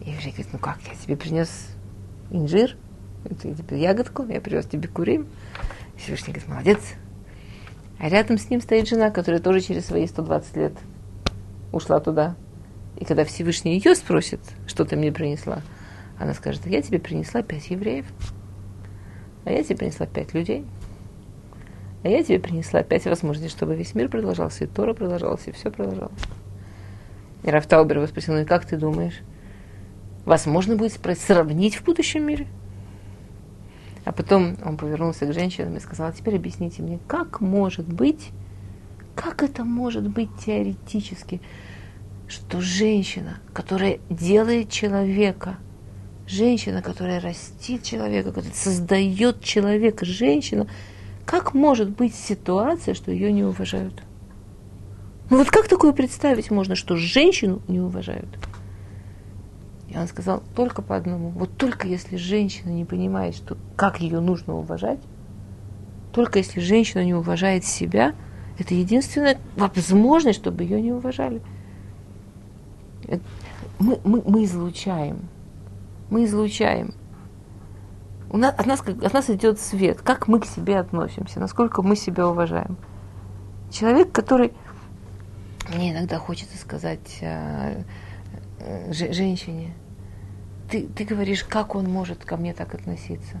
И 0.00 0.10
еврей 0.10 0.32
говорит, 0.32 0.52
ну 0.52 0.58
как, 0.58 0.78
я 0.86 0.94
тебе 0.94 1.16
принес 1.16 1.68
инжир, 2.30 2.76
я 3.24 3.54
тебе 3.54 3.80
ягодку, 3.80 4.26
я 4.26 4.40
привез 4.40 4.66
тебе 4.66 4.88
курим. 4.88 5.26
Всевышний 5.96 6.32
говорит, 6.32 6.48
молодец. 6.48 6.80
А 7.98 8.08
рядом 8.08 8.38
с 8.38 8.50
ним 8.50 8.60
стоит 8.60 8.88
жена, 8.88 9.10
которая 9.10 9.40
тоже 9.40 9.60
через 9.60 9.86
свои 9.86 10.06
120 10.06 10.56
лет 10.56 10.72
ушла 11.72 12.00
туда. 12.00 12.36
И 12.96 13.04
когда 13.04 13.24
Всевышний 13.24 13.76
ее 13.76 13.94
спросит, 13.94 14.40
что 14.66 14.84
ты 14.84 14.96
мне 14.96 15.10
принесла, 15.12 15.62
она 16.18 16.34
скажет, 16.34 16.66
я 16.66 16.82
тебе 16.82 16.98
принесла 16.98 17.42
пять 17.42 17.70
евреев, 17.70 18.06
а 19.44 19.50
я 19.50 19.62
тебе 19.64 19.76
принесла 19.76 20.06
пять 20.06 20.34
людей, 20.34 20.64
а 22.02 22.08
я 22.08 22.22
тебе 22.22 22.38
принесла 22.38 22.82
пять 22.82 23.04
возможностей, 23.06 23.48
чтобы 23.48 23.74
весь 23.74 23.94
мир 23.94 24.08
продолжался, 24.08 24.64
и 24.64 24.66
Тора 24.66 24.94
продолжался, 24.94 25.50
и 25.50 25.52
все 25.52 25.70
продолжалось. 25.70 26.12
И 27.42 27.50
Рафтаубер 27.50 27.96
его 27.98 28.06
спросил, 28.06 28.34
ну 28.34 28.40
и 28.40 28.44
как 28.44 28.64
ты 28.64 28.76
думаешь, 28.76 29.20
возможно 30.24 30.76
будет 30.76 30.98
сравнить 31.18 31.76
в 31.76 31.84
будущем 31.84 32.26
мире? 32.26 32.46
А 34.04 34.12
потом 34.12 34.56
он 34.64 34.76
повернулся 34.76 35.26
к 35.26 35.32
женщинам 35.32 35.76
и 35.76 35.80
сказал, 35.80 36.12
теперь 36.12 36.36
объясните 36.36 36.82
мне, 36.82 36.98
как 37.06 37.40
может 37.40 37.86
быть, 37.86 38.30
как 39.14 39.42
это 39.42 39.64
может 39.64 40.08
быть 40.08 40.28
теоретически, 40.44 41.40
что 42.28 42.60
женщина, 42.60 43.38
которая 43.52 43.98
делает 44.10 44.70
человека, 44.70 45.58
женщина, 46.26 46.82
которая 46.82 47.20
растит 47.20 47.82
человека, 47.82 48.30
которая 48.30 48.52
создает 48.52 49.42
человека, 49.42 50.04
женщина, 50.04 50.66
как 51.24 51.54
может 51.54 51.90
быть 51.90 52.14
ситуация, 52.14 52.94
что 52.94 53.10
ее 53.10 53.32
не 53.32 53.44
уважают? 53.44 54.02
Ну 55.30 55.38
вот 55.38 55.50
как 55.50 55.68
такое 55.68 55.92
представить 55.92 56.50
можно, 56.50 56.74
что 56.74 56.96
женщину 56.96 57.62
не 57.68 57.80
уважают? 57.80 58.28
И 59.94 59.96
он 59.96 60.08
сказал 60.08 60.42
только 60.56 60.82
по 60.82 60.96
одному. 60.96 61.30
Вот 61.30 61.56
только 61.56 61.86
если 61.86 62.16
женщина 62.16 62.70
не 62.70 62.84
понимает, 62.84 63.36
что, 63.36 63.56
как 63.76 64.00
ее 64.00 64.18
нужно 64.18 64.56
уважать, 64.56 64.98
только 66.12 66.38
если 66.38 66.58
женщина 66.58 67.04
не 67.04 67.14
уважает 67.14 67.64
себя, 67.64 68.14
это 68.58 68.74
единственная 68.74 69.38
возможность, 69.56 70.40
чтобы 70.40 70.64
ее 70.64 70.80
не 70.80 70.92
уважали. 70.92 71.40
Мы, 73.78 74.00
мы, 74.04 74.22
мы 74.26 74.44
излучаем. 74.44 75.28
Мы 76.10 76.24
излучаем. 76.24 76.92
У 78.30 78.36
нас, 78.36 78.52
от, 78.58 78.66
нас, 78.66 78.80
от 78.80 79.12
нас 79.12 79.30
идет 79.30 79.60
свет. 79.60 80.00
Как 80.00 80.26
мы 80.26 80.40
к 80.40 80.46
себе 80.46 80.80
относимся, 80.80 81.38
насколько 81.38 81.82
мы 81.82 81.94
себя 81.94 82.28
уважаем. 82.28 82.76
Человек, 83.70 84.10
который... 84.10 84.52
Мне 85.72 85.92
иногда 85.92 86.18
хочется 86.18 86.58
сказать 86.58 87.18
э, 87.20 87.82
э, 88.58 88.92
женщине, 88.92 89.72
ты, 90.74 90.88
ты 90.88 91.04
говоришь, 91.04 91.44
как 91.44 91.76
он 91.76 91.84
может 91.84 92.24
ко 92.24 92.36
мне 92.36 92.52
так 92.52 92.74
относиться? 92.74 93.40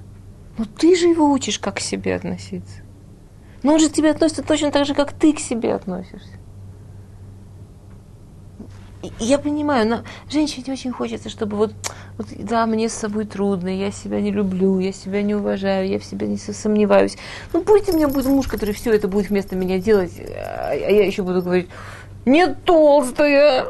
Но 0.56 0.64
ты 0.66 0.94
же 0.94 1.08
его 1.08 1.28
учишь, 1.32 1.58
как 1.58 1.76
к 1.76 1.80
себе 1.80 2.14
относиться. 2.14 2.82
Но 3.64 3.72
он 3.72 3.80
же 3.80 3.88
к 3.88 3.92
тебе 3.92 4.10
относится 4.10 4.44
точно 4.44 4.70
так 4.70 4.86
же, 4.86 4.94
как 4.94 5.12
ты 5.12 5.32
к 5.32 5.40
себе 5.40 5.74
относишься. 5.74 6.38
Я 9.18 9.38
понимаю, 9.38 9.86
но 9.88 10.04
женщине 10.30 10.72
очень 10.72 10.92
хочется, 10.92 11.28
чтобы 11.28 11.56
вот, 11.56 11.74
вот, 12.18 12.28
да, 12.38 12.66
мне 12.66 12.88
с 12.88 12.94
собой 12.94 13.26
трудно, 13.26 13.68
я 13.68 13.90
себя 13.90 14.20
не 14.20 14.30
люблю, 14.30 14.78
я 14.78 14.92
себя 14.92 15.20
не 15.22 15.34
уважаю, 15.34 15.88
я 15.88 15.98
в 15.98 16.04
себя 16.04 16.28
не 16.28 16.36
сомневаюсь. 16.36 17.18
Ну, 17.52 17.64
пусть 17.64 17.88
у 17.88 17.96
меня 17.96 18.06
будет 18.06 18.26
муж, 18.26 18.46
который 18.46 18.74
все 18.74 18.94
это 18.94 19.08
будет 19.08 19.28
вместо 19.28 19.56
меня 19.56 19.78
делать, 19.78 20.12
а 20.20 20.72
я 20.72 21.04
еще 21.04 21.24
буду 21.24 21.42
говорить, 21.42 21.68
не 22.26 22.46
толстая. 22.46 23.66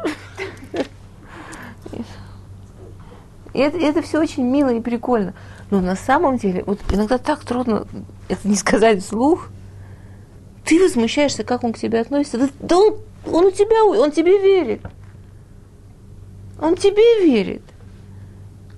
И 3.54 3.60
это, 3.60 3.78
это 3.78 4.02
все 4.02 4.20
очень 4.20 4.42
мило 4.42 4.68
и 4.74 4.80
прикольно. 4.80 5.32
Но 5.70 5.80
на 5.80 5.96
самом 5.96 6.36
деле, 6.36 6.64
вот 6.66 6.80
иногда 6.90 7.18
так 7.18 7.44
трудно 7.44 7.86
это 8.28 8.46
не 8.46 8.56
сказать 8.56 9.02
вслух. 9.02 9.48
Ты 10.64 10.82
возмущаешься, 10.82 11.44
как 11.44 11.62
он 11.62 11.72
к 11.72 11.78
тебе 11.78 12.00
относится. 12.00 12.38
Да, 12.38 12.48
да 12.60 12.78
он, 12.78 12.96
он 13.26 13.44
у 13.46 13.50
тебя, 13.50 13.84
он 13.84 14.10
тебе 14.10 14.38
верит. 14.38 14.82
Он 16.60 16.74
тебе 16.74 17.24
верит. 17.24 17.62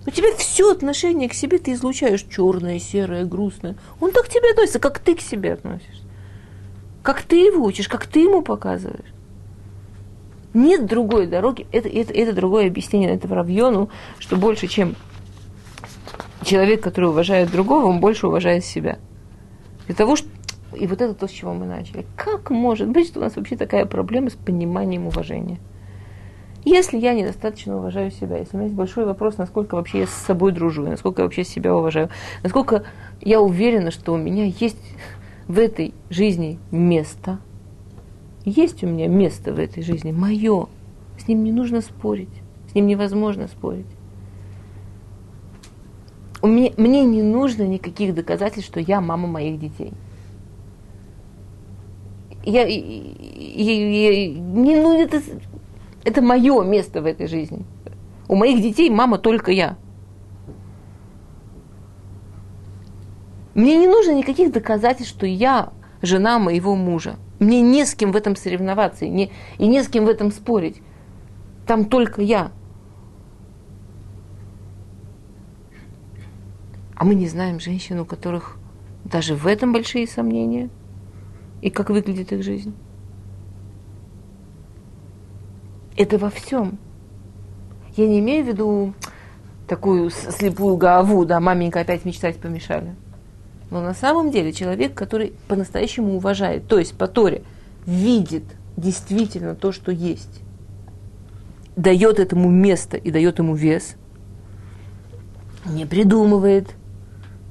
У 0.07 0.11
тебя 0.11 0.29
все 0.37 0.71
отношение 0.71 1.29
к 1.29 1.35
себе 1.35 1.59
ты 1.59 1.73
излучаешь 1.73 2.23
черное, 2.23 2.79
серое, 2.79 3.25
грустное. 3.25 3.77
Он 4.01 4.13
так 4.13 4.27
к 4.27 4.29
тебе 4.29 4.51
относится, 4.51 4.79
как 4.79 4.99
ты 4.99 5.15
к 5.15 5.21
себе 5.21 5.55
относишься. 5.55 6.05
Как 7.03 7.23
ты 7.23 7.37
его 7.37 7.65
учишь, 7.65 7.89
как 7.89 8.07
ты 8.07 8.21
ему 8.21 8.43
показываешь. 8.43 9.16
Нет 10.57 10.87
другой 10.87 11.27
дороги. 11.27 11.67
Это, 11.71 11.87
это, 11.87 12.15
это 12.15 12.33
другое 12.33 12.69
объяснение 12.69 13.11
этого 13.11 13.37
Равьону, 13.37 13.91
что 14.19 14.37
больше, 14.37 14.69
чем 14.69 14.95
человек, 16.43 16.83
который 16.83 17.11
уважает 17.11 17.51
другого, 17.51 17.85
он 17.85 18.01
больше 18.01 18.27
уважает 18.27 18.65
себя. 18.65 18.99
Для 19.85 19.95
того, 19.95 20.17
что... 20.17 20.27
И 20.75 20.87
вот 20.87 21.03
это 21.03 21.13
то, 21.13 21.29
с 21.29 21.31
чего 21.31 21.53
мы 21.53 21.67
начали. 21.67 22.07
Как 22.17 22.49
может 22.49 22.89
быть, 22.89 23.09
что 23.09 23.21
у 23.21 23.23
нас 23.23 23.37
вообще 23.37 23.59
такая 23.59 23.85
проблема 23.85 24.31
с 24.31 24.33
пониманием 24.33 25.07
уважения? 25.07 25.59
Если 26.65 26.97
я 26.97 27.13
недостаточно 27.13 27.77
уважаю 27.77 28.11
себя, 28.11 28.39
если 28.39 28.57
у 28.57 28.57
меня 28.57 28.69
есть 28.69 28.77
большой 28.77 29.05
вопрос, 29.05 29.37
насколько 29.37 29.75
вообще 29.75 30.01
я 30.01 30.07
с 30.07 30.11
собой 30.11 30.53
дружу, 30.53 30.83
насколько 30.85 31.21
я 31.21 31.27
вообще 31.27 31.45
себя 31.45 31.77
уважаю, 31.77 32.09
насколько 32.43 32.85
я 33.21 33.43
уверена, 33.43 33.91
что 33.91 34.15
у 34.15 34.17
меня 34.17 34.47
есть 34.47 34.81
в 35.49 35.59
этой 35.59 35.93
жизни 36.09 36.59
место, 36.71 37.41
есть 38.47 38.85
у 38.85 38.87
меня 38.87 39.09
место 39.09 39.53
в 39.53 39.59
этой 39.59 39.83
жизни, 39.83 40.13
мое, 40.13 40.69
с 41.19 41.27
ним 41.27 41.43
не 41.43 41.51
нужно 41.51 41.81
спорить, 41.81 42.31
с 42.71 42.75
ним 42.75 42.87
невозможно 42.87 43.49
спорить. 43.49 43.87
У 46.43 46.47
меня, 46.47 46.71
мне 46.77 47.05
не 47.05 47.23
нужно 47.23 47.65
никаких 47.65 48.15
доказательств, 48.15 48.71
что 48.71 48.79
я 48.79 49.01
мама 49.01 49.27
моих 49.27 49.59
детей. 49.59 49.93
Я, 52.45 52.65
я, 52.65 52.73
я, 52.73 54.29
не, 54.29 54.77
ну, 54.77 54.97
это, 54.97 55.21
это 56.05 56.23
мое 56.23 56.63
место 56.63 57.03
в 57.03 57.07
этой 57.07 57.27
жизни. 57.27 57.65
У 58.29 58.37
моих 58.37 58.63
детей 58.63 58.91
мама 58.91 59.19
только 59.19 59.51
я. 59.51 59.77
Мне 63.55 63.77
не 63.77 63.89
нужно 63.89 64.13
никаких 64.13 64.53
доказательств, 64.53 65.13
что 65.13 65.27
я 65.27 65.73
жена 66.01 66.39
моего 66.39 66.77
мужа. 66.77 67.17
Мне 67.39 67.61
не 67.61 67.85
с 67.85 67.95
кем 67.95 68.13
в 68.13 68.17
этом 68.17 68.35
соревноваться 68.37 69.05
и 69.05 69.11
не, 69.11 69.31
и 69.59 69.67
не 69.67 69.83
с 69.83 69.89
кем 69.89 70.07
в 70.07 70.09
этом 70.09 70.31
спорить. 70.31 70.81
Там 71.67 71.85
только 71.85 72.23
я. 72.23 72.53
А 76.95 77.05
мы 77.05 77.15
не 77.15 77.29
знаем 77.29 77.61
женщин, 77.61 78.01
у 78.01 78.07
которых 78.07 78.57
даже 79.05 79.35
в 79.35 79.47
этом 79.47 79.73
большие 79.73 80.07
сомнения. 80.07 80.71
И 81.61 81.71
как 81.71 81.91
выглядит 81.91 82.33
их 82.33 82.43
жизнь. 82.43 82.75
Это 85.97 86.19
во 86.19 86.31
всем. 86.31 86.79
Я 87.97 88.07
не 88.07 88.21
имею 88.21 88.45
в 88.45 88.49
виду 88.49 88.95
такую 89.67 90.11
слепую 90.11 90.77
гаву, 90.77 91.25
да, 91.25 91.41
маменька 91.41 91.81
опять 91.81 92.05
мечтать 92.05 92.39
помешали. 92.39 92.95
Но 93.71 93.81
на 93.81 93.95
самом 93.95 94.31
деле 94.31 94.53
человек, 94.53 94.95
который 94.95 95.33
по-настоящему 95.49 96.17
уважает, 96.17 96.67
то 96.69 96.79
есть 96.79 96.97
по 96.97 97.09
Торе, 97.09 97.43
видит 97.85 98.45
действительно 98.77 99.55
то, 99.55 99.73
что 99.73 99.91
есть, 99.91 100.43
дает 101.75 102.19
этому 102.19 102.51
место 102.51 102.97
и 102.97 103.11
дает 103.11 103.39
ему 103.39 103.55
вес, 103.55 103.97
не 105.67 105.85
придумывает, 105.85 106.75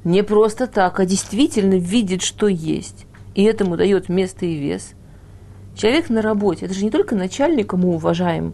не 0.04 0.24
просто 0.24 0.68
так, 0.68 1.00
а 1.00 1.06
действительно 1.06 1.76
видит, 1.76 2.22
что 2.22 2.48
есть, 2.48 3.06
и 3.34 3.44
этому 3.44 3.76
дает 3.76 4.08
место 4.08 4.46
и 4.46 4.56
вес. 4.56 4.92
Человек 5.76 6.10
на 6.10 6.22
работе, 6.22 6.66
это 6.66 6.74
же 6.74 6.86
не 6.86 6.92
только 6.92 7.16
начальника 7.16 7.76
мы 7.76 7.90
уважаем, 7.90 8.54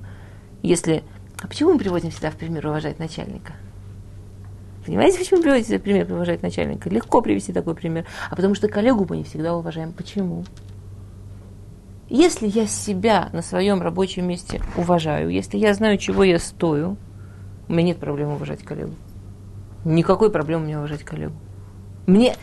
если... 0.63 1.03
А 1.41 1.47
почему 1.47 1.73
мы 1.73 1.79
приводим 1.79 2.11
всегда 2.11 2.31
в 2.31 2.35
пример 2.35 2.67
уважать 2.67 2.99
начальника? 2.99 3.53
Понимаете, 4.85 5.19
почему 5.19 5.41
приводите 5.41 5.77
пример 5.77 6.11
уважать 6.11 6.41
начальника? 6.41 6.89
Легко 6.89 7.21
привести 7.21 7.53
такой 7.53 7.75
пример. 7.75 8.05
А 8.29 8.35
потому 8.35 8.55
что 8.55 8.67
коллегу 8.67 9.05
мы 9.07 9.17
не 9.17 9.23
всегда 9.23 9.55
уважаем. 9.55 9.93
Почему? 9.93 10.43
Если 12.09 12.47
я 12.47 12.65
себя 12.65 13.29
на 13.31 13.41
своем 13.41 13.81
рабочем 13.81 14.27
месте 14.27 14.61
уважаю, 14.75 15.29
если 15.29 15.57
я 15.57 15.73
знаю, 15.73 15.97
чего 15.97 16.23
я 16.23 16.39
стою, 16.39 16.97
у 17.69 17.73
меня 17.73 17.83
нет 17.83 17.97
проблем 17.99 18.29
уважать 18.29 18.63
коллегу. 18.63 18.93
Никакой 19.85 20.31
проблемы 20.31 20.65
мне 20.65 20.77
уважать 20.77 21.03
коллегу. 21.03 21.35
Мне 22.07 22.35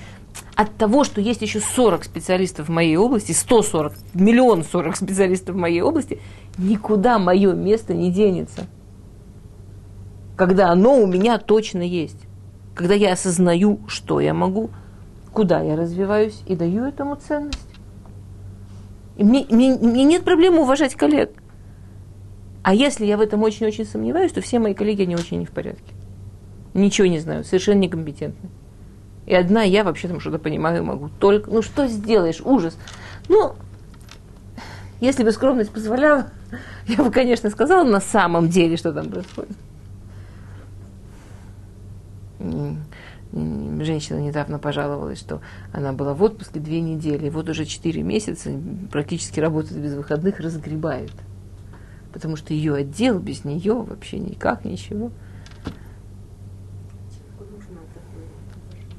от 0.55 0.75
того, 0.77 1.03
что 1.03 1.21
есть 1.21 1.43
еще 1.43 1.61
40 1.61 2.05
специалистов 2.05 2.69
в 2.69 2.71
моей 2.71 2.97
области, 2.97 3.33
140, 3.33 3.95
миллион 4.15 4.63
40 4.63 4.97
специалистов 4.97 5.57
в 5.57 5.59
моей 5.59 5.83
области, 5.83 6.21
никуда 6.57 7.19
мое 7.19 7.53
место 7.53 7.95
не 7.95 8.13
денется. 8.13 8.67
Когда 10.37 10.71
оно 10.71 11.01
у 11.03 11.07
меня 11.07 11.39
точно 11.39 11.83
есть 11.83 12.28
когда 12.79 12.95
я 12.95 13.15
осознаю, 13.15 13.81
что 13.89 14.21
я 14.21 14.33
могу, 14.33 14.71
куда 15.33 15.61
я 15.63 15.75
развиваюсь 15.75 16.41
и 16.47 16.55
даю 16.55 16.85
этому 16.85 17.17
ценность. 17.17 17.59
И 19.17 19.25
мне, 19.25 19.45
мне, 19.51 19.77
мне 19.77 20.05
нет 20.05 20.23
проблем 20.23 20.61
уважать 20.61 20.95
коллег. 20.95 21.33
А 22.63 22.73
если 22.73 23.05
я 23.05 23.17
в 23.17 23.21
этом 23.21 23.43
очень-очень 23.43 23.85
сомневаюсь, 23.85 24.31
то 24.31 24.41
все 24.43 24.61
мои 24.61 24.75
коллеги, 24.75 25.03
они 25.03 25.17
очень 25.17 25.41
не 25.41 25.45
в 25.45 25.51
порядке. 25.51 25.93
Ничего 26.73 27.09
не 27.09 27.19
знаю, 27.19 27.43
совершенно 27.43 27.81
некомпетентны. 27.81 28.49
И 29.27 29.35
одна 29.35 29.65
я 29.65 29.83
вообще 29.83 30.07
там 30.07 30.21
что-то 30.21 30.39
понимаю 30.39 30.85
могу. 30.85 31.11
Только, 31.19 31.51
ну 31.51 31.63
что 31.63 31.89
сделаешь, 31.89 32.41
ужас. 32.45 32.79
Ну, 33.29 33.57
если 35.01 35.25
бы 35.25 35.33
скромность 35.33 35.73
позволяла, 35.73 36.31
я 36.87 37.03
бы, 37.03 37.11
конечно, 37.11 37.51
сказала 37.51 37.83
на 37.83 38.01
самом 38.01 38.49
деле, 38.49 38.77
что 38.77 38.93
там 38.93 39.11
происходит 39.11 39.57
женщина 42.41 44.19
недавно 44.19 44.59
пожаловалась, 44.59 45.19
что 45.19 45.41
она 45.73 45.93
была 45.93 46.15
в 46.15 46.23
отпуске 46.23 46.61
две 46.61 46.81
недели, 46.81 47.27
и 47.27 47.31
вот 47.31 47.49
уже 47.49 47.65
четыре 47.65 48.03
месяца 48.03 48.51
практически 48.91 49.41
работает 49.41 49.83
без 49.83 49.95
выходных, 49.95 50.41
разгребает. 50.41 51.13
Потому 52.13 52.37
что 52.37 52.55
ее 52.55 52.75
отдел 52.75 53.19
без 53.19 53.45
нее 53.45 53.75
вообще 53.75 54.19
никак 54.19 54.65
ничего. 54.65 55.11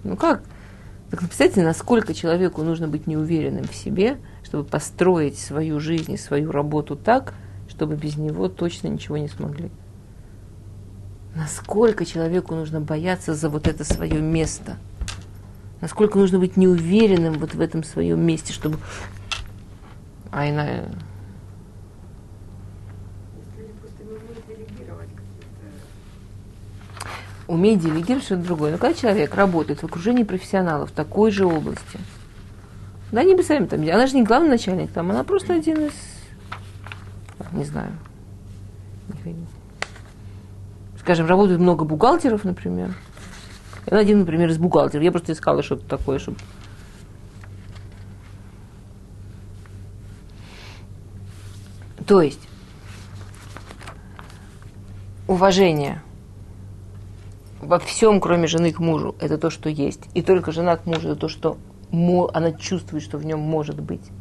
Ну 0.04 0.16
как? 0.16 0.44
Так 1.10 1.22
представьте, 1.22 1.64
насколько 1.64 2.14
человеку 2.14 2.62
нужно 2.62 2.88
быть 2.88 3.08
неуверенным 3.08 3.66
в 3.66 3.74
себе, 3.74 4.18
чтобы 4.44 4.64
построить 4.64 5.40
свою 5.40 5.80
жизнь 5.80 6.14
и 6.14 6.18
свою 6.18 6.52
работу 6.52 6.96
так, 6.96 7.34
чтобы 7.68 7.96
без 7.96 8.16
него 8.16 8.48
точно 8.48 8.90
ничего 8.90 9.18
не 9.18 9.28
смогли. 9.28 9.72
Насколько 11.36 12.05
человеку 12.05 12.55
нужно 12.55 12.82
бояться 12.82 13.34
за 13.34 13.49
вот 13.49 13.67
это 13.67 13.84
свое 13.84 14.19
место. 14.19 14.77
Насколько 15.82 16.17
нужно 16.17 16.39
быть 16.39 16.57
неуверенным 16.57 17.34
вот 17.39 17.53
в 17.53 17.61
этом 17.61 17.84
своем 17.84 18.19
месте, 18.19 18.51
чтобы... 18.51 18.80
А 20.32 20.49
иная... 20.49 20.89
Уметь 27.47 27.80
делегировать 27.80 28.25
что-то 28.25 28.43
другое. 28.43 28.71
Но 28.73 28.77
когда 28.77 28.93
человек 28.93 29.34
работает 29.34 29.80
в 29.80 29.86
окружении 29.86 30.23
профессионалов 30.23 30.91
в 30.91 30.93
такой 30.93 31.32
же 31.32 31.45
области, 31.45 31.99
да, 33.11 33.23
не 33.23 33.41
сами 33.41 33.65
там, 33.65 33.82
она 33.82 34.05
же 34.05 34.15
не 34.15 34.23
главный 34.23 34.49
начальник 34.49 34.91
там, 34.91 35.09
она 35.09 35.23
просто 35.23 35.55
один 35.55 35.88
из, 35.88 35.93
не 37.53 37.63
знаю, 37.63 37.91
скажем, 41.10 41.26
работает 41.26 41.60
много 41.60 41.86
бухгалтеров, 41.86 42.43
например. 42.43 42.95
Я 43.89 43.97
один, 43.97 44.20
например, 44.20 44.47
из 44.49 44.60
бухгалтеров. 44.60 45.03
Я 45.03 45.12
просто 45.12 45.32
искала 45.32 45.64
что-то 45.64 45.84
такое, 45.88 46.20
чтобы... 46.20 46.38
То 52.05 52.22
есть, 52.22 52.47
уважение 55.28 56.03
во 57.60 57.80
всем, 57.80 58.22
кроме 58.22 58.45
жены 58.45 58.72
к 58.72 58.78
мужу, 58.78 59.16
это 59.20 59.39
то, 59.39 59.49
что 59.49 59.68
есть. 59.68 60.01
И 60.14 60.22
только 60.22 60.51
жена 60.51 60.78
к 60.78 60.86
мужу, 60.86 61.10
это 61.10 61.22
то, 61.22 61.28
что 61.28 61.57
она 61.91 62.51
чувствует, 62.51 63.03
что 63.03 63.18
в 63.18 63.26
нем 63.26 63.39
может 63.39 63.82
быть. 63.82 64.12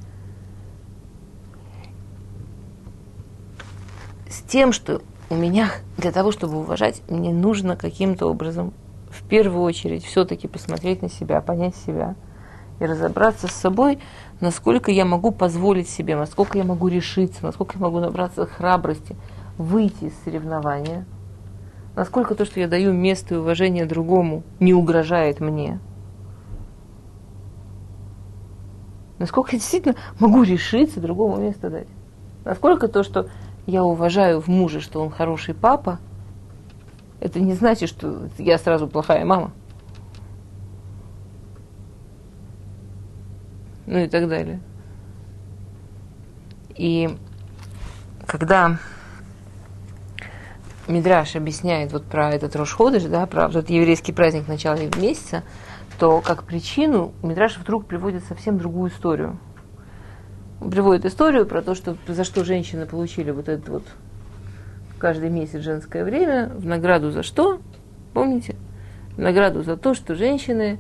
С 4.31 4.41
тем, 4.41 4.73
что 4.73 5.03
у 5.31 5.35
меня 5.35 5.71
для 5.97 6.11
того, 6.13 6.33
чтобы 6.33 6.59
уважать, 6.59 7.03
мне 7.09 7.33
нужно 7.33 7.77
каким-то 7.77 8.27
образом 8.27 8.73
в 9.11 9.23
первую 9.25 9.63
очередь 9.63 10.05
все-таки 10.05 10.49
посмотреть 10.49 11.03
на 11.03 11.11
себя, 11.11 11.41
понять 11.41 11.77
себя 11.77 12.15
и 12.81 12.85
разобраться 12.87 13.49
с 13.49 13.53
собой, 13.53 13.99
насколько 14.41 14.91
я 14.91 15.05
могу 15.05 15.31
позволить 15.31 15.89
себе, 15.89 16.17
насколько 16.17 16.59
я 16.59 16.65
могу 16.65 16.89
решиться, 16.89 17.45
насколько 17.45 17.77
я 17.77 17.85
могу 17.85 17.99
набраться 17.99 18.47
храбрости, 18.47 19.17
выйти 19.57 20.05
из 20.05 20.15
соревнования, 20.25 21.05
насколько 21.97 22.35
то, 22.35 22.45
что 22.45 22.61
я 22.61 22.69
даю 22.69 22.93
место 22.93 23.35
и 23.35 23.39
уважение 23.39 23.85
другому, 23.85 24.45
не 24.61 24.73
угрожает 24.73 25.41
мне. 25.41 25.81
Насколько 29.19 29.53
я 29.53 29.59
действительно 29.59 29.97
могу 30.21 30.45
решиться 30.45 31.01
другому 31.01 31.39
место 31.39 31.71
дать. 31.71 31.89
Насколько 32.45 32.87
то, 32.87 33.03
что 33.03 33.29
я 33.69 33.85
уважаю 33.85 34.41
в 34.41 34.49
муже, 34.49 34.81
что 34.81 35.03
он 35.03 35.11
хороший 35.11 35.53
папа, 35.55 35.99
это 37.21 37.39
не 37.39 37.53
значит, 37.53 37.91
что 37.91 38.31
я 38.39 38.57
сразу 38.57 38.89
плохая 38.89 39.27
мама. 39.27 39.53
Ну 43.85 43.99
и 43.99 44.09
так 44.09 44.27
далее. 44.27 44.61
И 46.77 47.15
когда 48.27 48.79
Мидраш 50.87 51.37
объясняет 51.37 51.93
вот 51.93 52.05
про 52.05 52.31
этот 52.31 52.57
Рошходыш, 52.57 53.03
да, 53.03 53.27
про 53.27 53.49
этот 53.49 53.69
еврейский 53.69 54.13
праздник 54.13 54.49
начала 54.49 54.79
месяца, 54.97 55.43
то 55.99 56.23
как 56.23 56.45
причину 56.45 57.13
Мидраш 57.23 57.59
вдруг 57.59 57.85
приводит 57.85 58.25
совсем 58.25 58.57
другую 58.57 58.91
историю. 58.91 59.39
Приводит 60.61 61.05
историю 61.05 61.47
про 61.47 61.63
то, 61.63 61.75
что 61.75 61.97
за 62.07 62.25
что 62.25 62.45
женщины 62.45 62.85
получили 62.87 63.31
вот 63.31 63.49
это 63.49 63.71
вот 63.71 63.85
каждый 64.99 65.31
месяц 65.31 65.61
женское 65.61 66.05
время, 66.05 66.51
в 66.55 66.67
награду 66.67 67.11
за 67.11 67.23
что? 67.23 67.61
Помните? 68.13 68.57
В 69.17 69.21
награду 69.21 69.63
за 69.63 69.77
то, 69.77 69.95
что 69.95 70.17
женщины 70.17 70.79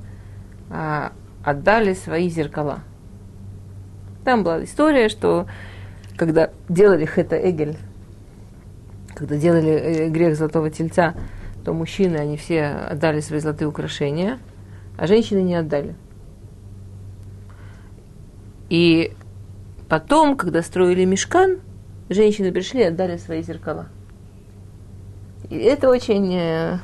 а, 0.68 1.12
отдали 1.44 1.94
свои 1.94 2.28
зеркала. 2.28 2.80
Там 4.24 4.42
была 4.42 4.64
история, 4.64 5.08
что 5.08 5.46
когда 6.16 6.50
делали 6.68 7.06
Хета 7.06 7.36
Эгель, 7.36 7.78
когда 9.14 9.36
делали 9.36 9.70
э, 9.70 10.08
грех 10.08 10.36
золотого 10.36 10.70
тельца, 10.70 11.14
то 11.64 11.72
мужчины, 11.72 12.16
они 12.16 12.36
все 12.36 12.66
отдали 12.66 13.20
свои 13.20 13.40
золотые 13.40 13.68
украшения, 13.68 14.38
а 14.96 15.06
женщины 15.06 15.40
не 15.42 15.54
отдали. 15.54 15.94
И 18.68 19.12
потом, 19.89 20.36
когда 20.36 20.62
строили 20.62 21.05
мешкан, 21.05 21.61
женщины 22.09 22.53
пришли 22.53 22.80
и 22.80 22.84
отдали 22.84 23.16
свои 23.16 23.43
зеркала. 23.43 23.89
И 25.51 25.57
это 25.57 25.89
очень 25.89 26.34
э, 26.34 26.78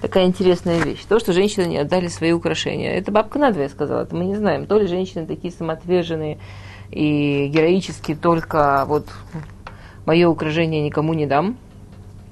такая 0.00 0.26
интересная 0.26 0.80
вещь. 0.80 1.04
То, 1.08 1.18
что 1.18 1.32
женщины 1.32 1.66
не 1.66 1.78
отдали 1.78 2.08
свои 2.08 2.32
украшения. 2.32 2.92
Это 2.94 3.12
бабка 3.12 3.38
надвое 3.38 3.68
сказала, 3.68 4.02
это 4.02 4.16
мы 4.16 4.24
не 4.24 4.34
знаем. 4.34 4.66
То 4.66 4.78
ли 4.78 4.86
женщины 4.86 5.26
такие 5.26 5.52
самоотверженные 5.52 6.38
и 6.90 7.46
героические, 7.48 8.16
только 8.16 8.84
вот 8.86 9.06
мое 10.06 10.28
украшение 10.28 10.82
никому 10.82 11.14
не 11.14 11.26
дам. 11.26 11.56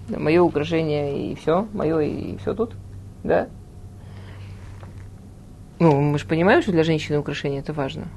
Мое 0.08 0.42
украшение 0.42 1.30
и 1.30 1.34
все, 1.34 1.68
мое 1.74 2.00
и 2.00 2.38
все 2.38 2.54
тут, 2.54 2.72
да? 3.22 3.48
Ну, 5.78 6.00
мы 6.00 6.18
же 6.18 6.26
понимаем, 6.26 6.62
что 6.62 6.72
для 6.72 6.82
женщины 6.82 7.18
украшение 7.18 7.60
это 7.60 7.72
важно. 7.72 8.08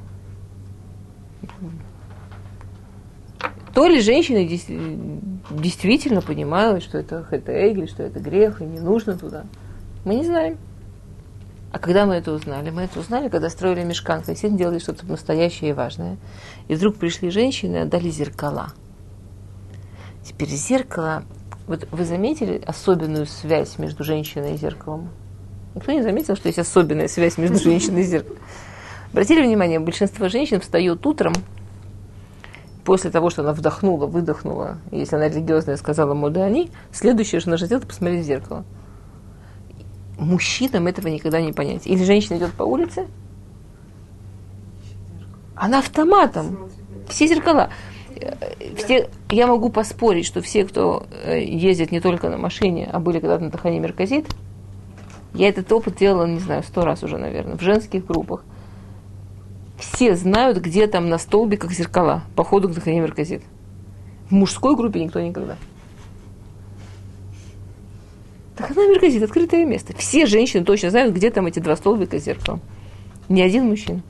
То 3.74 3.88
ли 3.88 4.02
женщины 4.02 4.46
действительно 4.46 6.22
понимают, 6.22 6.84
что 6.84 6.98
это 6.98 7.24
хэтэгли, 7.24 7.86
что 7.86 8.04
это 8.04 8.20
грех, 8.20 8.62
и 8.62 8.66
не 8.66 8.80
нужно 8.80 9.18
туда. 9.18 9.46
Мы 10.04 10.16
не 10.16 10.26
знаем. 10.26 10.58
А 11.72 11.80
когда 11.80 12.06
мы 12.06 12.16
это 12.16 12.34
узнали? 12.34 12.70
Мы 12.70 12.82
это 12.82 13.00
узнали, 13.00 13.30
когда 13.30 13.50
строили 13.50 13.84
мешкан, 13.84 14.20
когда 14.20 14.34
все 14.34 14.50
делали 14.50 14.80
что-то 14.80 15.06
настоящее 15.06 15.70
и 15.70 15.74
важное. 15.74 16.18
И 16.68 16.76
вдруг 16.76 16.98
пришли 16.98 17.30
женщины 17.30 17.78
и 17.78 17.80
отдали 17.80 18.10
зеркала. 18.10 18.74
Теперь 20.24 20.50
зеркало... 20.50 21.24
Вот 21.68 21.88
вы 21.92 22.04
заметили 22.04 22.62
особенную 22.66 23.26
связь 23.28 23.78
между 23.78 24.04
женщиной 24.04 24.56
и 24.56 24.58
зеркалом? 24.58 25.10
Никто 25.76 25.94
не 25.94 26.02
заметил, 26.02 26.36
что 26.36 26.48
есть 26.50 26.60
особенная 26.60 27.08
связь 27.08 27.38
между 27.38 27.60
женщиной 27.64 28.02
и 28.02 28.06
зеркалом? 28.06 28.40
Обратили 29.12 29.42
внимание, 29.42 29.80
большинство 29.80 30.28
женщин 30.28 30.60
встает 30.60 31.06
утром 31.06 31.34
после 32.84 33.12
того, 33.12 33.30
что 33.30 33.42
она 33.42 33.54
вдохнула, 33.54 34.06
выдохнула, 34.08 34.78
если 34.92 35.16
она 35.16 35.28
религиозная, 35.28 35.78
сказала 35.78 36.14
мода 36.14 36.44
они, 36.44 36.72
следующее, 36.92 37.42
что 37.42 37.52
она 37.52 37.58
сделает, 37.58 37.88
посмотреть 37.88 38.24
в 38.24 38.28
зеркало. 38.28 38.66
Мужчинам 40.18 40.88
этого 40.88 41.08
никогда 41.08 41.42
не 41.42 41.52
понять. 41.52 41.88
Или 41.88 42.04
женщина 42.04 42.38
идет 42.38 42.54
по 42.54 42.64
улице, 42.64 43.08
она 45.56 45.80
автоматом. 45.80 46.70
Все 47.08 47.28
зеркала. 47.28 47.70
Все, 48.78 49.10
я 49.30 49.48
могу 49.48 49.70
поспорить, 49.70 50.26
что 50.26 50.42
все, 50.42 50.66
кто 50.66 51.06
э, 51.24 51.44
ездит 51.44 51.92
не 51.92 52.00
только 52.00 52.30
на 52.30 52.38
машине, 52.38 52.90
а 52.92 53.00
были 53.00 53.20
когда-то 53.20 53.44
на 53.46 53.52
Тахане 53.52 53.80
Мерказит, 53.80 54.28
я 55.34 55.50
этот 55.50 55.72
опыт 55.72 55.96
делала, 55.96 56.26
не 56.26 56.40
знаю, 56.40 56.62
сто 56.64 56.84
раз 56.84 57.04
уже, 57.04 57.18
наверное, 57.18 57.58
в 57.58 57.62
женских 57.62 58.06
группах 58.06 58.44
все 59.82 60.16
знают, 60.16 60.60
где 60.60 60.88
там 60.88 61.10
на 61.10 61.18
столбиках 61.18 61.72
зеркала 61.72 62.24
по 62.36 62.44
ходу 62.44 62.70
к 62.70 62.74
Захаре 62.74 63.00
Мерказит. 63.00 63.42
В 64.30 64.34
мужской 64.34 64.76
группе 64.76 65.04
никто 65.04 65.20
никогда. 65.20 65.58
Тахана 68.56 68.90
Мерказит, 68.92 69.24
открытое 69.24 69.66
место. 69.66 69.96
Все 69.98 70.26
женщины 70.28 70.64
точно 70.64 70.92
знают, 70.92 71.16
где 71.16 71.32
там 71.32 71.48
эти 71.48 71.60
два 71.60 71.76
столбика 71.76 72.20
с 72.20 72.24
зеркалом. 72.24 72.62
Ни 73.28 73.42
один 73.42 73.66
мужчина. 73.66 74.02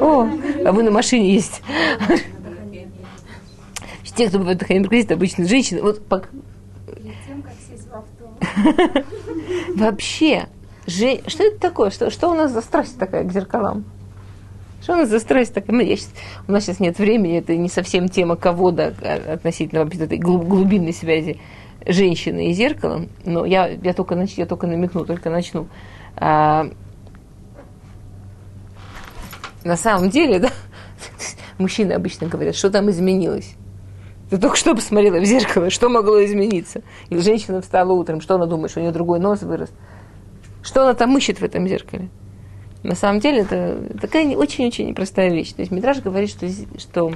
О, 0.00 0.28
а 0.64 0.72
вы 0.72 0.82
на 0.82 0.90
машине 0.90 1.32
есть. 1.32 1.62
Те, 4.16 4.28
кто 4.28 4.38
бывает 4.38 4.58
Тахана 4.58 4.80
Мерказит, 4.80 5.12
обычно 5.12 5.46
женщины. 5.46 5.82
Вот. 5.82 6.02
Вообще, 9.76 10.48
Же... 10.86 11.20
Что 11.26 11.44
это 11.44 11.58
такое? 11.58 11.90
Что, 11.90 12.10
что 12.10 12.30
у 12.30 12.34
нас 12.34 12.52
за 12.52 12.60
страсть 12.60 12.98
такая 12.98 13.24
к 13.24 13.32
зеркалам? 13.32 13.84
Что 14.82 14.92
у 14.92 14.96
нас 14.96 15.08
за 15.08 15.18
страсть 15.18 15.52
такая? 15.52 15.74
Ну, 15.74 15.82
я 15.82 15.96
сейчас, 15.96 16.12
у 16.46 16.52
нас 16.52 16.64
сейчас 16.64 16.78
нет 16.78 16.98
времени, 16.98 17.38
это 17.38 17.56
не 17.56 17.68
совсем 17.68 18.08
тема 18.08 18.36
кого 18.36 18.70
да, 18.70 18.92
относительно 19.32 19.82
вообще 19.82 20.04
этой 20.04 20.18
глубинной 20.18 20.92
связи 20.92 21.40
женщины 21.84 22.50
и 22.50 22.52
зеркала, 22.52 23.06
но 23.24 23.44
я, 23.44 23.68
я, 23.68 23.94
только, 23.94 24.14
нач... 24.14 24.34
я 24.34 24.46
только 24.46 24.66
намекну, 24.66 25.04
только 25.04 25.30
начну. 25.30 25.68
А, 26.16 26.68
на 29.64 29.76
самом 29.76 30.10
деле, 30.10 30.38
да, 30.38 30.50
мужчины 31.58 31.92
обычно 31.92 32.26
говорят, 32.28 32.54
что 32.54 32.70
там 32.70 32.90
изменилось. 32.90 33.54
Ты 34.30 34.38
только 34.38 34.56
что 34.56 34.74
посмотрела 34.74 35.20
в 35.20 35.24
зеркало, 35.24 35.70
что 35.70 35.88
могло 35.88 36.24
измениться? 36.24 36.82
Или 37.10 37.20
женщина 37.20 37.60
встала 37.60 37.92
утром, 37.92 38.20
что 38.20 38.34
она 38.34 38.46
думает, 38.46 38.70
что 38.70 38.80
у 38.80 38.82
нее 38.82 38.92
другой 38.92 39.20
нос 39.20 39.42
вырос? 39.42 39.70
Что 40.66 40.82
она 40.82 40.94
там 40.94 41.16
ищет 41.16 41.40
в 41.40 41.44
этом 41.44 41.68
зеркале? 41.68 42.08
На 42.82 42.96
самом 42.96 43.20
деле 43.20 43.42
это 43.42 43.78
такая 44.00 44.36
очень-очень 44.36 44.88
непростая 44.88 45.30
вещь. 45.30 45.52
То 45.52 45.62
есть 45.62 45.70
Митраж 45.70 46.00
говорит, 46.00 46.28
что, 46.28 46.48
что 46.78 47.12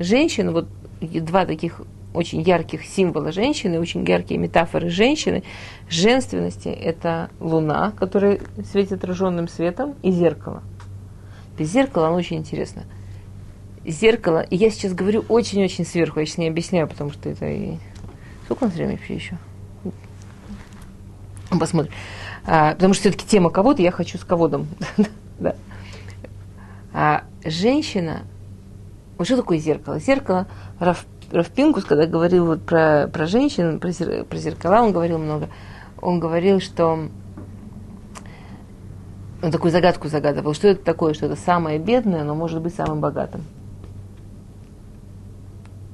женщина, 0.00 0.50
вот 0.50 0.66
два 1.00 1.46
таких 1.46 1.80
очень 2.12 2.42
ярких 2.42 2.84
символа 2.84 3.30
женщины, 3.30 3.78
очень 3.78 4.04
яркие 4.04 4.40
метафоры 4.40 4.90
женщины, 4.90 5.44
женственности– 5.88 6.68
это 6.68 7.30
луна, 7.38 7.92
которая 7.96 8.40
светит 8.68 8.94
отраженным 8.94 9.46
светом, 9.46 9.94
и 10.02 10.10
зеркало. 10.10 10.64
Без 11.56 11.70
зеркала 11.70 12.08
оно 12.08 12.16
очень 12.16 12.38
интересно. 12.38 12.82
Зеркало, 13.86 14.40
и 14.40 14.56
я 14.56 14.70
сейчас 14.70 14.92
говорю 14.92 15.24
очень-очень 15.28 15.86
сверху, 15.86 16.18
я 16.18 16.26
сейчас 16.26 16.38
не 16.38 16.48
объясняю, 16.48 16.88
потому 16.88 17.12
что 17.12 17.28
это 17.28 17.48
и... 17.48 17.76
Сколько 18.46 18.64
у 18.64 18.66
нас 18.66 18.74
времени 18.74 18.96
вообще 18.96 19.14
еще? 19.14 19.38
Посмотрим. 21.50 21.92
А, 22.50 22.72
потому 22.72 22.94
что 22.94 23.02
все-таки 23.02 23.26
тема 23.26 23.50
кого-то, 23.50 23.82
я 23.82 23.90
хочу 23.90 24.16
с 24.16 24.24
кого-то. 24.24 24.64
да. 25.38 25.54
а 26.94 27.24
женщина, 27.44 28.22
вот 29.18 29.26
что 29.26 29.36
такое 29.36 29.58
зеркало? 29.58 29.98
Зеркало, 29.98 30.46
Раф, 30.78 31.04
Рафпинкус, 31.30 31.84
когда 31.84 32.06
говорил 32.06 32.46
вот 32.46 32.62
про, 32.62 33.06
про 33.12 33.26
женщин, 33.26 33.78
про, 33.78 33.90
зер, 33.90 34.24
про 34.24 34.38
зеркала, 34.38 34.80
он 34.80 34.92
говорил 34.92 35.18
много. 35.18 35.50
Он 36.00 36.18
говорил, 36.20 36.60
что 36.60 37.10
он 39.42 39.50
такую 39.52 39.70
загадку 39.70 40.08
загадывал, 40.08 40.54
что 40.54 40.68
это 40.68 40.82
такое, 40.82 41.12
что 41.12 41.26
это 41.26 41.36
самое 41.36 41.78
бедное, 41.78 42.24
но 42.24 42.34
может 42.34 42.62
быть 42.62 42.74
самым 42.74 43.00
богатым. 43.00 43.44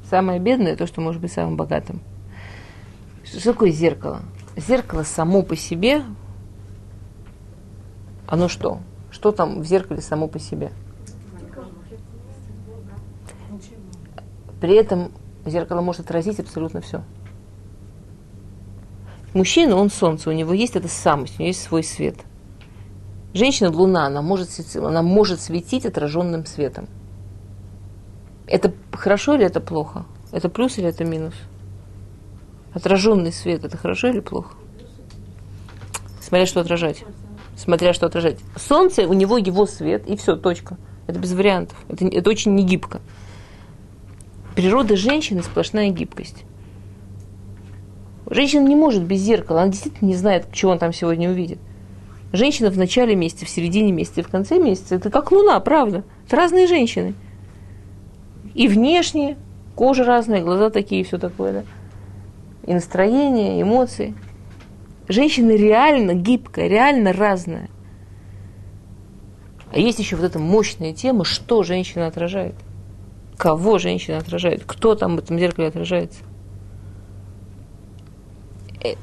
Самое 0.09 0.38
бедное 0.38 0.76
то, 0.76 0.86
что 0.86 1.00
может 1.00 1.20
быть 1.20 1.32
самым 1.32 1.57
богатым. 1.57 2.00
Что 3.24 3.42
такое 3.42 3.72
зеркало? 3.72 4.22
Зеркало 4.57 5.02
само 5.02 5.42
по 5.42 5.57
себе 5.57 6.05
оно 8.26 8.48
что? 8.48 8.80
Что 9.10 9.32
там 9.32 9.60
в 9.60 9.64
зеркале 9.64 10.00
само 10.00 10.28
по 10.28 10.38
себе? 10.38 10.72
При 14.60 14.74
этом 14.74 15.12
зеркало 15.44 15.80
может 15.82 16.02
отразить 16.02 16.40
абсолютно 16.40 16.80
все. 16.80 17.02
Мужчина, 19.34 19.76
он 19.76 19.90
солнце, 19.90 20.30
у 20.30 20.32
него 20.32 20.52
есть 20.52 20.76
эта 20.76 20.88
самость, 20.88 21.34
у 21.38 21.42
него 21.42 21.48
есть 21.48 21.62
свой 21.62 21.82
свет. 21.82 22.16
Женщина, 23.34 23.70
луна, 23.70 24.06
она 24.06 24.22
может, 24.22 24.48
она 24.76 25.02
может 25.02 25.40
светить 25.40 25.84
отраженным 25.84 26.46
светом. 26.46 26.88
Это 28.46 28.72
хорошо 28.92 29.34
или 29.34 29.44
это 29.44 29.60
плохо? 29.60 30.06
Это 30.30 30.48
плюс 30.48 30.78
или 30.78 30.88
это 30.88 31.04
минус? 31.04 31.34
Отраженный 32.72 33.32
свет, 33.32 33.64
это 33.64 33.76
хорошо 33.76 34.08
или 34.08 34.20
плохо? 34.20 34.54
Смотря 36.20 36.46
что 36.46 36.60
отражать 36.60 37.04
смотря 37.57 37.92
что 37.92 38.07
отражать. 38.07 38.38
Солнце, 38.57 39.07
у 39.09 39.12
него 39.12 39.38
его 39.38 39.66
свет, 39.66 40.07
и 40.07 40.16
все, 40.16 40.36
точка. 40.36 40.76
Это 41.07 41.18
без 41.18 41.32
вариантов. 41.32 41.76
Это, 41.88 42.07
это 42.07 42.30
очень 42.30 42.55
не 42.55 42.64
гибко. 42.64 43.00
Природа 44.55 44.96
женщины 44.96 45.42
сплошная 45.42 45.90
гибкость. 45.90 46.44
Женщина 48.30 48.66
не 48.66 48.76
может 48.76 49.02
без 49.02 49.20
зеркала, 49.20 49.62
она 49.62 49.72
действительно 49.72 50.09
не 50.09 50.14
знает, 50.14 50.46
чего 50.52 50.72
он 50.72 50.78
там 50.78 50.92
сегодня 50.92 51.30
увидит. 51.30 51.59
Женщина 52.32 52.70
в 52.70 52.78
начале 52.78 53.14
месяца, 53.14 53.44
в 53.44 53.48
середине 53.48 53.92
месяца, 53.92 54.22
в 54.22 54.28
конце 54.28 54.59
месяца, 54.59 54.96
это 54.96 55.11
как 55.11 55.30
луна, 55.30 55.61
правда. 55.61 56.05
Это 56.26 56.36
разные 56.36 56.66
женщины. 56.66 57.14
И 58.55 58.66
внешне, 58.66 59.36
кожа 59.76 60.05
разная, 60.05 60.42
глаза 60.42 60.70
такие, 60.70 61.05
все 61.05 61.18
такое, 61.18 61.52
да. 61.52 61.64
И 62.66 62.72
настроение, 62.72 63.61
эмоции. 63.61 64.14
Женщина 65.09 65.50
реально 65.50 66.14
гибкая, 66.14 66.68
реально 66.68 67.12
разная. 67.12 67.68
А 69.70 69.78
есть 69.78 69.98
еще 69.98 70.16
вот 70.16 70.24
эта 70.24 70.38
мощная 70.38 70.92
тема, 70.92 71.24
что 71.24 71.62
женщина 71.62 72.07
отражает. 72.07 72.55
Кого 73.36 73.78
женщина 73.78 74.18
отражает, 74.18 74.62
кто 74.64 74.94
там 74.94 75.16
в 75.16 75.18
этом 75.18 75.38
зеркале 75.38 75.68
отражается. 75.68 76.20
Э, 78.82 78.94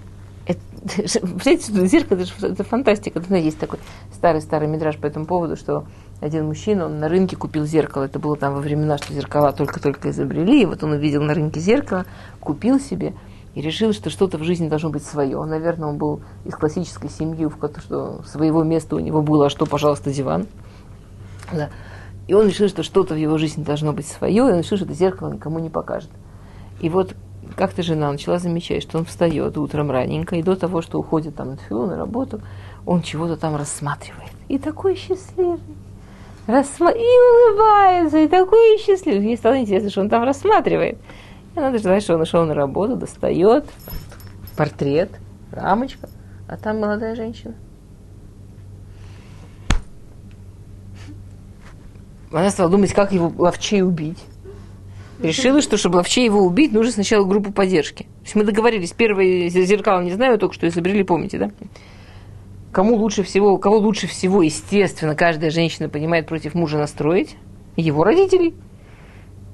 Представляете, 0.81 1.87
зеркало, 1.87 2.19
это, 2.19 2.47
это 2.47 2.63
фантастика. 2.63 3.19
Это, 3.19 3.35
есть 3.35 3.59
такой 3.59 3.79
старый-старый 4.13 4.67
мидраж 4.67 4.97
по 4.97 5.05
этому 5.05 5.25
поводу, 5.25 5.55
что 5.55 5.85
один 6.21 6.45
мужчина, 6.45 6.85
он 6.85 6.99
на 6.99 7.09
рынке 7.09 7.35
купил 7.35 7.65
зеркало. 7.65 8.05
Это 8.05 8.17
было 8.17 8.35
там 8.35 8.53
во 8.53 8.61
времена, 8.61 8.97
что 8.97 9.13
зеркала 9.13 9.51
только-только 9.53 10.09
изобрели. 10.09 10.63
И 10.63 10.65
вот 10.65 10.83
он 10.83 10.93
увидел 10.93 11.21
на 11.21 11.33
рынке 11.33 11.59
зеркало, 11.59 12.05
купил 12.39 12.79
себе 12.79 13.13
и 13.53 13.61
решил, 13.61 13.93
что 13.93 14.09
что-то 14.09 14.37
в 14.37 14.43
жизни 14.43 14.69
должно 14.69 14.89
быть 14.89 15.03
свое. 15.03 15.43
Наверное, 15.43 15.89
он 15.89 15.97
был 15.97 16.21
из 16.45 16.53
классической 16.55 17.09
семьи, 17.09 17.45
в 17.45 17.57
которой 17.57 17.81
что 17.81 18.23
своего 18.25 18.63
места 18.63 18.95
у 18.95 18.99
него 18.99 19.21
было, 19.21 19.47
а 19.47 19.49
что, 19.49 19.65
пожалуйста, 19.65 20.11
диван. 20.11 20.47
Да. 21.51 21.69
И 22.27 22.33
он 22.33 22.47
решил, 22.47 22.69
что 22.69 22.83
что-то 22.83 23.13
в 23.13 23.17
его 23.17 23.37
жизни 23.37 23.63
должно 23.63 23.91
быть 23.91 24.07
свое, 24.07 24.35
и 24.35 24.39
он 24.39 24.59
решил, 24.59 24.77
что 24.77 24.85
это 24.85 24.93
зеркало 24.93 25.33
никому 25.33 25.59
не 25.59 25.69
покажет. 25.69 26.09
И 26.79 26.89
вот 26.89 27.13
как-то 27.55 27.83
жена 27.83 28.11
начала 28.11 28.39
замечать, 28.39 28.83
что 28.83 28.97
он 28.97 29.05
встает 29.05 29.57
утром 29.57 29.91
раненько, 29.91 30.35
и 30.37 30.43
до 30.43 30.55
того, 30.55 30.81
что 30.81 30.99
уходит 30.99 31.35
там 31.35 31.49
на 31.49 31.57
тфилу, 31.57 31.85
на 31.87 31.97
работу, 31.97 32.41
он 32.85 33.01
чего-то 33.01 33.35
там 33.35 33.55
рассматривает. 33.55 34.31
И 34.47 34.57
такой 34.57 34.95
счастливый. 34.95 35.59
Рассма... 36.47 36.91
И 36.91 37.03
улыбается, 37.03 38.17
и 38.17 38.27
такой 38.27 38.77
счастливый. 38.79 39.25
Ей 39.25 39.37
стало 39.37 39.59
интересно, 39.59 39.89
что 39.89 40.01
он 40.01 40.09
там 40.09 40.23
рассматривает. 40.23 40.97
Она 41.55 41.71
дождалась, 41.71 42.03
что 42.03 42.15
он 42.15 42.21
ушел 42.21 42.45
на 42.45 42.53
работу, 42.53 42.95
достает 42.95 43.65
портрет, 44.55 45.11
рамочка, 45.51 46.09
а 46.47 46.57
там 46.57 46.79
молодая 46.79 47.15
женщина. 47.15 47.55
Она 52.31 52.49
стала 52.49 52.69
думать, 52.69 52.93
как 52.93 53.11
его 53.11 53.31
ловчей 53.37 53.81
убить. 53.83 54.19
Решила, 55.19 55.61
что 55.61 55.77
чтобы 55.77 55.97
ловчей 55.97 56.25
его 56.25 56.41
убить, 56.41 56.71
нужно 56.71 56.91
сначала 56.91 57.25
группу 57.25 57.51
поддержки. 57.51 58.03
То 58.03 58.23
есть 58.23 58.35
мы 58.35 58.43
договорились, 58.43 58.91
первые 58.91 59.49
зеркала, 59.49 60.01
не 60.01 60.11
знаю, 60.11 60.39
только 60.39 60.55
что 60.55 60.67
изобрели, 60.67 61.03
помните, 61.03 61.37
да? 61.37 61.51
Кому 62.71 62.95
лучше 62.95 63.23
всего, 63.23 63.57
кого 63.57 63.77
лучше 63.77 64.07
всего, 64.07 64.41
естественно, 64.41 65.13
каждая 65.13 65.51
женщина 65.51 65.89
понимает 65.89 66.27
против 66.27 66.55
мужа 66.55 66.77
настроить? 66.77 67.35
Его 67.75 68.03
родителей. 68.03 68.55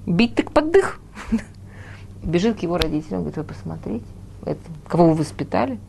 Бить 0.05 0.35
так 0.35 0.51
под 0.51 0.71
дых. 0.71 0.99
Бежит 2.23 2.59
к 2.59 2.63
его 2.63 2.77
родителям, 2.77 3.21
говорит, 3.21 3.37
вы 3.37 3.43
посмотрите, 3.43 4.05
это, 4.45 4.59
кого 4.87 5.09
вы 5.09 5.15
воспитали. 5.15 5.79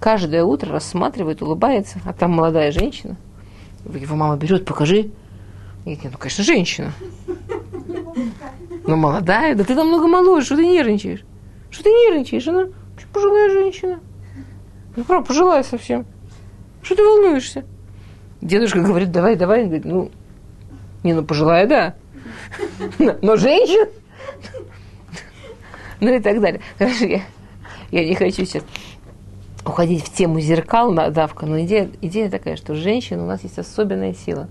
Каждое 0.00 0.44
утро 0.44 0.72
рассматривает, 0.72 1.42
улыбается, 1.42 2.00
а 2.04 2.12
там 2.12 2.32
молодая 2.32 2.72
женщина. 2.72 3.16
Его 3.84 4.16
мама 4.16 4.36
берет, 4.36 4.64
покажи. 4.64 5.10
И 5.84 5.94
говорит, 5.94 6.12
ну, 6.12 6.18
конечно, 6.18 6.44
женщина. 6.44 6.92
Ну, 8.86 8.96
молодая, 8.96 9.54
да 9.54 9.64
ты 9.64 9.74
намного 9.74 10.06
моложе, 10.06 10.46
что 10.46 10.56
ты 10.56 10.66
нервничаешь? 10.66 11.24
Что 11.70 11.84
ты 11.84 11.90
нервничаешь? 11.90 12.46
Она 12.48 12.66
пожилая 13.12 13.50
женщина. 13.50 14.00
Ну, 14.96 15.04
правда, 15.04 15.26
пожилая 15.26 15.62
совсем. 15.62 16.04
Что 16.82 16.96
ты 16.96 17.04
волнуешься? 17.04 17.64
Дедушка 18.40 18.80
говорит, 18.80 19.12
давай, 19.12 19.36
давай. 19.36 19.64
Говорит, 19.64 19.84
ну, 19.84 20.10
не, 21.02 21.14
ну, 21.14 21.24
пожилая, 21.24 21.66
да. 21.66 21.94
Но 23.22 23.36
женщина. 23.36 23.88
Ну 26.02 26.12
и 26.12 26.18
так 26.18 26.40
далее. 26.40 26.60
Хорошо, 26.78 27.04
я, 27.04 27.22
я 27.92 28.04
не 28.04 28.16
хочу 28.16 28.44
сейчас 28.44 28.64
уходить 29.64 30.02
в 30.02 30.12
тему 30.12 30.40
зеркал, 30.40 30.92
давка, 30.92 31.46
но 31.46 31.60
идея, 31.60 31.88
идея 32.00 32.28
такая, 32.28 32.56
что 32.56 32.74
женщина, 32.74 33.22
у 33.22 33.26
нас 33.28 33.44
есть 33.44 33.56
особенная 33.56 34.12
сила. 34.12 34.48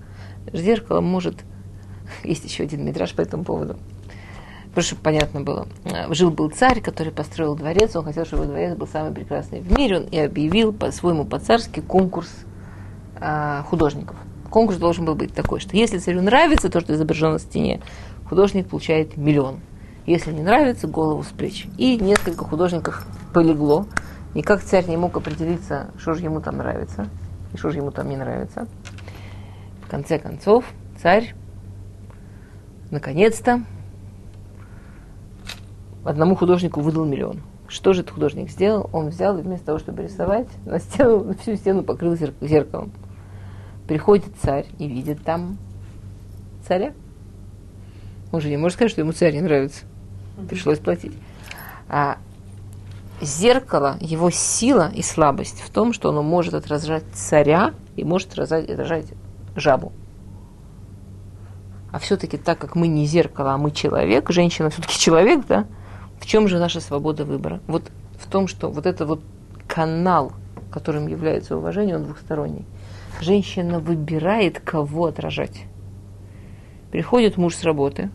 Зеркало 0.54 1.02
может... 1.02 1.36
Есть 2.24 2.46
еще 2.46 2.64
один 2.64 2.86
мидраж 2.86 3.14
по 3.14 3.22
этому 3.22 3.44
поводу. 3.44 3.76
Просто 4.74 4.92
чтобы 4.92 5.04
понятно 5.04 5.42
было. 5.42 5.68
Жил-был 6.12 6.50
царь, 6.52 6.80
который 6.80 7.12
построил 7.12 7.56
дворец, 7.56 7.98
он 7.98 8.06
хотел, 8.06 8.26
чтобы 8.26 8.46
дворец 8.46 8.78
был 8.78 8.88
самый 8.88 9.14
прекрасный 9.14 9.60
в 9.60 9.78
мире, 9.78 9.98
он 9.98 10.04
и 10.06 10.18
объявил 10.18 10.72
по-своему 10.72 11.26
по-царски 11.26 11.82
конкурс 11.82 12.30
а, 13.20 13.64
художников. 13.64 14.16
Конкурс 14.50 14.78
должен 14.78 15.04
был 15.04 15.16
быть 15.16 15.34
такой, 15.34 15.60
что 15.60 15.76
если 15.76 15.98
царю 15.98 16.22
нравится 16.22 16.70
то, 16.70 16.80
что 16.80 16.94
изображено 16.94 17.34
на 17.34 17.40
стене, 17.40 17.82
художник 18.30 18.70
получает 18.70 19.18
миллион. 19.18 19.60
Если 20.06 20.32
не 20.32 20.42
нравится, 20.42 20.88
голову 20.88 21.24
с 21.24 21.28
плеч. 21.28 21.68
И 21.78 21.98
несколько 21.98 22.44
художников 22.46 23.06
полегло. 23.34 23.86
Никак 24.34 24.62
царь 24.62 24.88
не 24.88 24.98
мог 24.98 25.16
определиться, 25.18 25.92
что 25.98 26.14
же 26.14 26.24
ему 26.24 26.42
там 26.42 26.58
нравится 26.58 27.08
и 27.54 27.58
что 27.58 27.70
же 27.70 27.80
ему 27.80 27.92
там 27.92 28.10
не 28.10 28.18
нравится. 28.18 28.68
В 29.86 29.90
конце 29.90 30.20
концов, 30.20 30.66
царь 31.02 31.36
наконец-то 32.90 33.62
одному 36.04 36.36
художнику 36.36 36.82
выдал 36.82 37.06
миллион. 37.06 37.42
Что 37.68 37.94
же 37.94 38.02
этот 38.02 38.14
художник 38.16 38.50
сделал? 38.50 38.90
Он 38.92 39.10
взял 39.10 39.38
и 39.38 39.42
вместо 39.42 39.68
того, 39.68 39.80
чтобы 39.80 40.04
рисовать, 40.04 40.48
на 40.66 40.80
стену, 40.80 41.24
на 41.24 41.34
всю 41.36 41.56
стену 41.56 41.84
покрыл 41.84 42.18
зеркалом. 42.42 42.92
Приходит 43.88 44.36
царь 44.42 44.68
и 44.78 44.88
видит 44.88 45.24
там 45.24 45.58
царя. 46.68 46.94
Он 48.32 48.42
же 48.42 48.50
не 48.50 48.58
может 48.58 48.76
сказать, 48.76 48.92
что 48.92 49.02
ему 49.02 49.12
царь 49.12 49.34
не 49.34 49.42
нравится. 49.42 49.86
Пришлось 50.50 50.80
платить. 50.80 51.14
А 51.88 52.18
зеркало, 53.22 53.98
его 54.00 54.30
сила 54.32 54.92
и 54.94 55.02
слабость 55.02 55.62
в 55.62 55.70
том, 55.70 55.94
что 55.94 56.10
оно 56.10 56.24
может 56.24 56.54
отражать 56.54 57.04
царя 57.14 57.74
и 57.96 58.04
может 58.04 58.30
отражать, 58.30 58.70
отражать 58.70 59.08
жабу. 59.56 59.92
А 61.92 62.00
все-таки 62.00 62.38
так 62.38 62.58
как 62.58 62.76
мы 62.76 62.88
не 62.88 63.06
зеркало, 63.06 63.54
а 63.54 63.58
мы 63.58 63.72
человек, 63.72 64.32
женщина 64.32 64.70
все-таки 64.70 64.98
человек, 65.00 65.46
да, 65.48 65.66
в 66.20 66.26
чем 66.26 66.48
же 66.48 66.58
наша 66.60 66.80
свобода 66.80 67.26
выбора? 67.26 67.60
Вот 67.68 67.92
в 68.18 68.28
том, 68.30 68.48
что 68.48 68.70
вот 68.70 68.86
это 68.86 69.06
вот 69.06 69.22
канал, 69.68 70.34
которым 70.72 71.08
является 71.08 71.58
уважение, 71.58 71.96
он 71.98 72.04
двухсторонний. 72.06 72.66
Женщина 73.20 73.80
выбирает, 73.80 74.60
кого 74.60 75.08
отражать. 75.08 75.64
Приходит 76.92 77.38
муж 77.38 77.56
с 77.56 77.64
работы, 77.64 78.10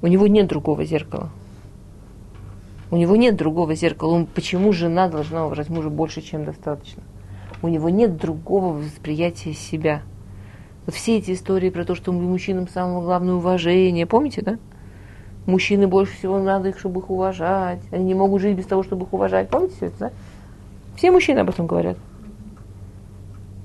у 0.00 0.06
него 0.06 0.26
нет 0.26 0.46
другого 0.46 0.84
зеркала. 0.84 1.30
У 2.90 2.96
него 2.96 3.16
нет 3.16 3.36
другого 3.36 3.74
зеркала. 3.74 4.12
Он, 4.12 4.26
почему 4.26 4.72
жена 4.72 5.08
должна 5.08 5.44
уважать 5.44 5.68
мужа 5.68 5.90
больше, 5.90 6.22
чем 6.22 6.44
достаточно? 6.44 7.02
У 7.60 7.68
него 7.68 7.90
нет 7.90 8.16
другого 8.16 8.78
восприятия 8.78 9.52
себя. 9.52 10.02
Вот 10.86 10.94
все 10.94 11.18
эти 11.18 11.32
истории 11.32 11.70
про 11.70 11.84
то, 11.84 11.94
что 11.94 12.12
мужчинам 12.12 12.68
самое 12.68 13.02
главное 13.02 13.34
уважение, 13.34 14.06
помните, 14.06 14.42
да? 14.42 14.58
Мужчины 15.44 15.86
больше 15.86 16.14
всего 16.14 16.38
надо 16.38 16.70
их, 16.70 16.78
чтобы 16.78 17.00
их 17.00 17.10
уважать. 17.10 17.80
Они 17.90 18.04
не 18.04 18.14
могут 18.14 18.40
жить 18.40 18.56
без 18.56 18.66
того, 18.66 18.82
чтобы 18.82 19.06
их 19.06 19.12
уважать. 19.12 19.50
Помните 19.50 19.74
все 19.76 19.86
это, 19.86 19.98
да? 19.98 20.10
Все 20.96 21.10
мужчины 21.10 21.40
об 21.40 21.50
этом 21.50 21.66
говорят. 21.66 21.98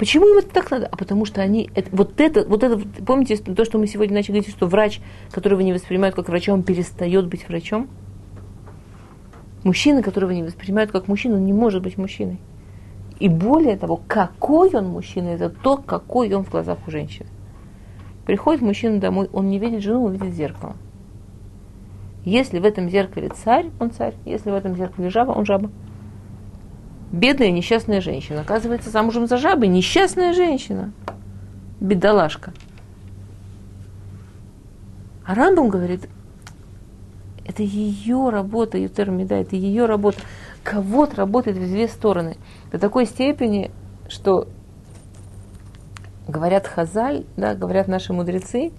Почему 0.03 0.27
им 0.27 0.39
это 0.39 0.49
так 0.49 0.69
надо? 0.69 0.89
А 0.91 0.97
потому 0.97 1.23
что 1.23 1.41
они, 1.41 1.69
это, 1.75 1.89
вот 1.95 2.19
это, 2.19 2.45
вот 2.45 2.61
это, 2.61 2.77
помните 3.07 3.37
то, 3.37 3.63
что 3.63 3.77
мы 3.77 3.87
сегодня 3.87 4.15
начали 4.15 4.33
говорить, 4.33 4.53
что 4.53 4.67
врач, 4.67 4.99
которого 5.31 5.61
не 5.61 5.71
воспринимают 5.71 6.13
как 6.13 6.27
врача, 6.27 6.51
он 6.51 6.63
перестает 6.63 7.27
быть 7.27 7.47
врачом? 7.47 7.87
Мужчина, 9.63 10.03
которого 10.03 10.31
не 10.31 10.43
воспринимают 10.43 10.91
как 10.91 11.07
мужчину, 11.07 11.35
он 11.35 11.45
не 11.45 11.53
может 11.53 11.81
быть 11.81 11.97
мужчиной. 11.97 12.41
И 13.21 13.29
более 13.29 13.77
того, 13.77 13.97
какой 14.05 14.71
он 14.75 14.87
мужчина, 14.87 15.29
это 15.29 15.49
то, 15.49 15.77
какой 15.77 16.33
он 16.33 16.43
в 16.43 16.51
глазах 16.51 16.79
у 16.85 16.91
женщины. 16.91 17.29
Приходит 18.25 18.61
мужчина 18.61 18.99
домой, 18.99 19.29
он 19.31 19.47
не 19.47 19.57
видит 19.57 19.83
жену, 19.83 20.03
он 20.03 20.11
видит 20.15 20.33
зеркало. 20.33 20.75
Если 22.25 22.59
в 22.59 22.65
этом 22.65 22.89
зеркале 22.89 23.29
царь, 23.29 23.67
он 23.79 23.91
царь. 23.91 24.15
Если 24.25 24.51
в 24.51 24.53
этом 24.53 24.75
зеркале 24.75 25.09
жаба, 25.09 25.31
он 25.31 25.45
жаба. 25.45 25.71
Бедная 27.13 27.51
несчастная 27.51 28.01
женщина. 28.01 28.41
Оказывается, 28.41 28.89
замужем 28.89 29.27
за 29.27 29.37
жабой 29.37 29.67
несчастная 29.67 30.33
женщина. 30.33 30.91
Бедолашка. 31.79 32.53
А 35.23 35.35
Рамбам 35.35 35.69
говорит, 35.69 36.09
это 37.45 37.61
ее 37.61 38.29
работа, 38.29 38.79
Ютер 38.79 39.11
Меда, 39.11 39.35
это 39.35 39.55
ее 39.55 39.85
работа. 39.85 40.17
Кого-то 40.63 41.17
работает 41.17 41.55
в 41.55 41.59
две 41.59 41.87
стороны. 41.87 42.37
До 42.71 42.79
такой 42.79 43.05
степени, 43.05 43.69
что 44.09 44.47
говорят 46.27 46.65
Хазаль, 46.65 47.25
да, 47.37 47.53
говорят 47.53 47.87
наши 47.87 48.11
мудрецы, 48.11 48.71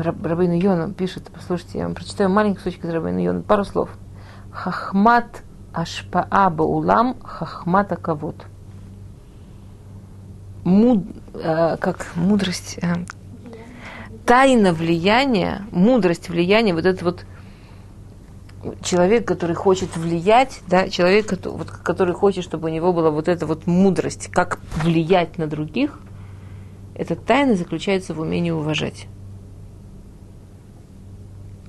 Рабейну 0.00 0.54
Йона 0.54 0.92
пишет, 0.92 1.30
послушайте, 1.32 1.78
я 1.78 1.84
вам 1.84 1.94
прочитаю 1.94 2.30
маленький 2.30 2.58
кусочек 2.58 2.84
из 2.84 2.90
Рабейну 2.90 3.20
Йона, 3.20 3.42
пару 3.42 3.64
слов. 3.64 3.90
Хахмат 4.50 5.42
ашпаа 5.72 6.50
баулам 6.50 7.16
хахмат 7.22 7.92
аковод. 7.92 8.46
муд, 10.68 11.04
э, 11.34 11.76
как 11.80 12.12
мудрость, 12.14 12.78
э, 12.82 12.94
тайна 14.26 14.72
влияния, 14.72 15.62
мудрость 15.72 16.28
влияния, 16.28 16.74
вот 16.74 16.84
этот 16.84 17.02
вот 17.02 17.24
человек, 18.82 19.26
который 19.26 19.54
хочет 19.54 19.96
влиять, 19.96 20.60
да, 20.68 20.88
человек, 20.88 21.26
который, 21.26 21.56
вот, 21.56 21.70
который 21.70 22.14
хочет, 22.14 22.44
чтобы 22.44 22.68
у 22.68 22.72
него 22.72 22.92
была 22.92 23.10
вот 23.10 23.28
эта 23.28 23.46
вот 23.46 23.66
мудрость, 23.66 24.28
как 24.30 24.58
влиять 24.82 25.38
на 25.38 25.46
других, 25.46 26.00
эта 26.94 27.14
тайна 27.14 27.54
заключается 27.54 28.14
в 28.14 28.20
умении 28.20 28.50
уважать. 28.50 29.06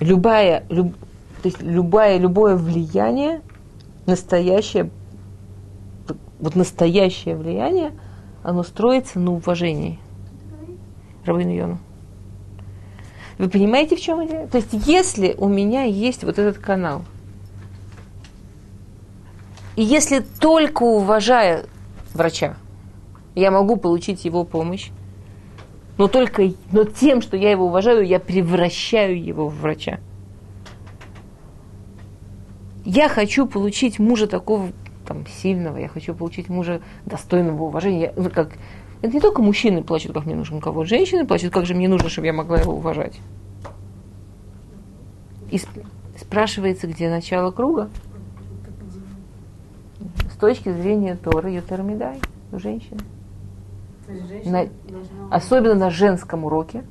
Любая, 0.00 0.64
люб, 0.70 0.94
то 1.42 1.48
есть 1.48 1.62
любое, 1.62 2.16
любое 2.18 2.56
влияние, 2.56 3.42
настоящее, 4.06 4.90
вот 6.38 6.56
настоящее 6.56 7.36
влияние, 7.36 7.92
оно 8.42 8.62
строится 8.62 9.20
на 9.20 9.32
уважении. 9.32 9.98
Рабыну 11.24 11.50
Йону. 11.50 11.78
Вы 13.38 13.48
понимаете, 13.48 13.96
в 13.96 14.00
чем 14.00 14.26
идея? 14.26 14.46
То 14.46 14.58
есть, 14.58 14.68
если 14.72 15.34
у 15.38 15.48
меня 15.48 15.84
есть 15.84 16.24
вот 16.24 16.38
этот 16.38 16.58
канал, 16.58 17.04
и 19.76 19.82
если 19.82 20.20
только 20.20 20.82
уважая 20.82 21.64
врача, 22.12 22.56
я 23.34 23.50
могу 23.50 23.76
получить 23.76 24.24
его 24.24 24.44
помощь, 24.44 24.90
но 26.00 26.08
только 26.08 26.50
но 26.72 26.84
тем, 26.84 27.20
что 27.20 27.36
я 27.36 27.50
его 27.50 27.66
уважаю, 27.66 28.06
я 28.06 28.18
превращаю 28.18 29.22
его 29.22 29.50
в 29.50 29.60
врача. 29.60 30.00
Я 32.86 33.10
хочу 33.10 33.46
получить 33.46 33.98
мужа 33.98 34.26
такого 34.26 34.72
там, 35.06 35.26
сильного, 35.26 35.76
я 35.76 35.88
хочу 35.88 36.14
получить 36.14 36.48
мужа 36.48 36.80
достойного 37.04 37.64
уважения. 37.64 38.00
Я, 38.00 38.12
ну, 38.16 38.30
как, 38.30 38.52
это 39.02 39.12
не 39.12 39.20
только 39.20 39.42
мужчины 39.42 39.82
плачут, 39.82 40.14
как 40.14 40.24
мне 40.24 40.34
нужен 40.34 40.62
кого, 40.62 40.84
женщины 40.84 41.26
плачут, 41.26 41.52
как 41.52 41.66
же 41.66 41.74
мне 41.74 41.86
нужно, 41.86 42.08
чтобы 42.08 42.28
я 42.28 42.32
могла 42.32 42.56
его 42.56 42.72
уважать. 42.72 43.20
И 45.50 45.60
спрашивается, 46.18 46.86
где 46.86 47.10
начало 47.10 47.50
круга? 47.50 47.90
С 50.32 50.36
точки 50.38 50.72
зрения 50.72 51.14
Торы 51.14 51.50
Ютермидай, 51.50 52.20
у 52.52 52.58
женщины. 52.58 53.00
На, 54.44 54.68
особенно 55.30 55.74
на 55.74 55.90
женском 55.90 56.44
уроке. 56.44 56.84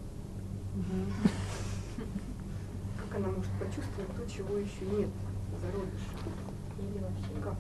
Как 2.98 3.18
она 3.18 3.28
может 3.28 3.52
почувствовать 3.60 4.16
то, 4.16 4.32
чего 4.32 4.58
еще 4.58 4.86
нет 4.98 5.10
зародыша? 5.62 6.16
Или 6.80 7.00
вообще 7.04 7.42
как? 7.44 7.56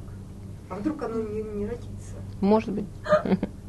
А 0.69 0.75
вдруг 0.75 1.01
оно 1.03 1.21
не, 1.21 1.41
не 1.41 1.65
родится? 1.65 2.15
Может 2.41 2.71
быть. 2.73 2.85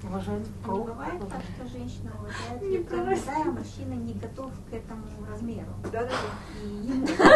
Уважать 0.02 0.46
Не 0.66 0.70
бывает 0.70 1.20
так, 1.28 1.42
что 1.54 1.78
женщина 1.78 2.10
уважает 2.18 2.62
Виктора, 2.62 3.16
а 3.26 3.44
мужчина 3.50 3.94
не 3.94 4.14
готов 4.14 4.50
к 4.70 4.74
этому 4.74 5.04
размеру. 5.30 5.68
Да, 5.92 6.04
да, 6.04 6.08
да. 6.08 7.30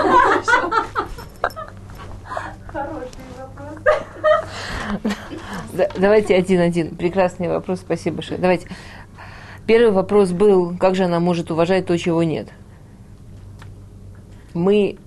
Хороший 2.67 3.24
давайте 5.97 6.35
один-один. 6.35 6.97
Прекрасный 6.97 7.49
вопрос, 7.49 7.80
спасибо 7.80 8.16
большое. 8.16 8.39
Давайте. 8.41 8.68
Первый 9.66 9.93
вопрос 9.93 10.32
был, 10.32 10.76
как 10.76 10.95
же 10.95 11.05
она 11.05 11.20
может 11.20 11.51
уважать 11.51 11.87
то, 11.87 11.97
чего 11.97 12.22
нет? 12.22 12.49
Мы 14.53 14.99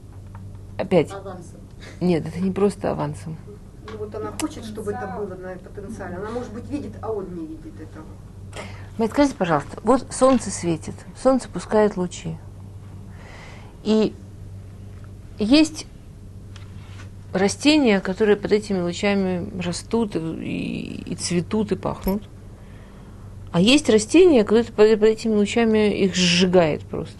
опять... 0.77 1.11
Авансом. 1.11 1.59
Нет, 2.01 2.25
это 2.27 2.39
не 2.39 2.51
просто 2.51 2.91
авансом. 2.91 3.37
Ну 3.91 3.97
вот 3.99 4.15
она 4.15 4.33
хочет, 4.41 4.65
чтобы 4.65 4.91
это 4.91 5.07
было 5.15 5.35
на 5.35 5.55
потенциале. 5.55 6.17
Она, 6.17 6.31
может 6.31 6.51
быть, 6.51 6.67
видит, 6.69 6.93
а 7.01 7.11
он 7.11 7.33
не 7.35 7.45
видит 7.45 7.79
этого. 7.79 8.05
Мать, 8.97 9.11
скажите, 9.11 9.35
пожалуйста, 9.35 9.79
вот 9.83 10.07
солнце 10.11 10.49
светит, 10.49 10.95
солнце 11.15 11.47
пускает 11.49 11.97
лучи. 11.97 12.35
И 13.83 14.15
есть 15.37 15.85
растения, 17.37 17.99
которые 17.99 18.37
под 18.37 18.51
этими 18.51 18.79
лучами 18.79 19.49
растут 19.61 20.15
и, 20.15 21.03
и 21.05 21.15
цветут, 21.15 21.71
и 21.71 21.75
пахнут. 21.75 22.27
А 23.51 23.61
есть 23.61 23.89
растения, 23.89 24.43
которые 24.43 24.65
под, 24.65 24.99
под 24.99 25.09
этими 25.09 25.33
лучами 25.33 25.95
их 26.03 26.15
сжигает 26.15 26.81
просто. 26.83 27.17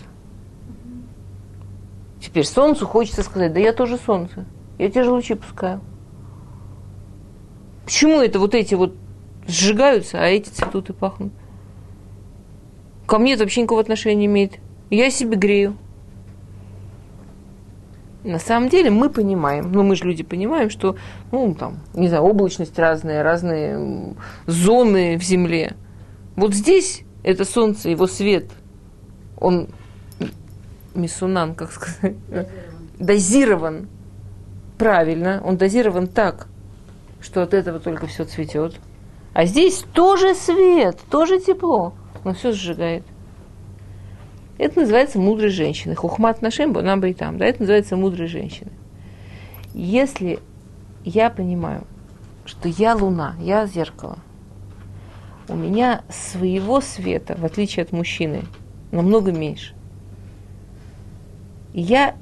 Теперь 2.22 2.45
солнцу 2.45 2.86
хочется 2.86 3.24
сказать, 3.24 3.53
да 3.53 3.59
я 3.59 3.74
тоже 3.74 3.97
солнце, 3.97 4.45
я 4.78 4.89
те 4.89 5.03
же 5.03 5.11
лучи 5.11 5.36
пускаю. 5.36 5.82
Почему 7.86 8.22
это 8.22 8.39
вот 8.39 8.53
эти 8.53 8.76
вот 8.76 8.95
сжигаются, 9.47 10.20
а 10.20 10.26
эти 10.26 10.49
цветут 10.49 10.89
и 10.89 10.93
пахнут? 10.93 11.32
Ко 13.05 13.18
мне 13.18 13.34
это 13.34 13.43
вообще 13.43 13.61
никакого 13.61 13.82
отношения 13.82 14.15
не 14.15 14.26
имеет. 14.26 14.59
Я 14.89 15.09
себе 15.09 15.38
грею. 15.38 15.78
На 18.24 18.39
самом 18.39 18.70
деле 18.70 18.89
мы 18.89 19.09
понимаем, 19.09 19.72
ну 19.72 19.84
мы 19.84 19.95
же 19.95 20.05
люди 20.05 20.24
понимаем, 20.24 20.70
что, 20.70 20.97
ну 21.32 21.53
там, 21.53 21.80
не 21.93 22.07
знаю, 22.07 22.24
облачность 22.24 22.78
разная, 22.78 23.24
разные 23.24 24.15
зоны 24.47 25.18
в 25.18 25.24
Земле. 25.24 25.76
Вот 26.36 26.53
здесь 26.53 27.03
это 27.24 27.45
Солнце, 27.45 27.89
его 27.89 28.07
свет, 28.07 28.45
он 29.39 29.70
мисунан, 30.95 31.55
как 31.55 31.72
сказать, 31.72 32.15
дозирован 32.99 33.88
правильно, 34.78 35.41
он 35.45 35.57
дозирован 35.57 36.07
так, 36.07 36.47
что 37.22 37.41
от 37.43 37.53
этого 37.53 37.80
только 37.80 38.07
все 38.07 38.26
цветет. 38.26 38.76
А 39.34 39.45
здесь 39.45 39.86
тоже 39.93 40.34
свет, 40.34 40.99
тоже 41.09 41.39
тепло, 41.39 41.93
но 42.24 42.34
все 42.34 42.51
сжигает. 42.51 43.03
Это 44.58 44.80
называется 44.82 45.20
мудрой 45.20 45.49
женщины. 45.49 45.95
Хухмат 45.95 46.41
нашем 46.41 46.74
нам 46.74 47.03
и 47.05 47.14
там. 47.14 47.38
Да, 47.38 47.45
это 47.45 47.62
называется 47.62 47.95
мудрой 47.95 48.28
женщины. 48.28 48.72
Если 49.74 50.39
я 51.03 51.30
понимаю, 51.30 51.84
что 52.45 52.68
я 52.68 52.95
луна, 52.95 53.36
я 53.39 53.68
зеркало, 53.68 54.20
у 55.47 55.55
меня 55.55 56.03
своего 56.10 56.82
света, 56.82 57.36
в 57.38 57.45
отличие 57.45 57.84
от 57.84 57.91
мужчины, 57.91 58.43
намного 58.91 59.32
меньше. 59.32 59.74
Я 61.74 62.16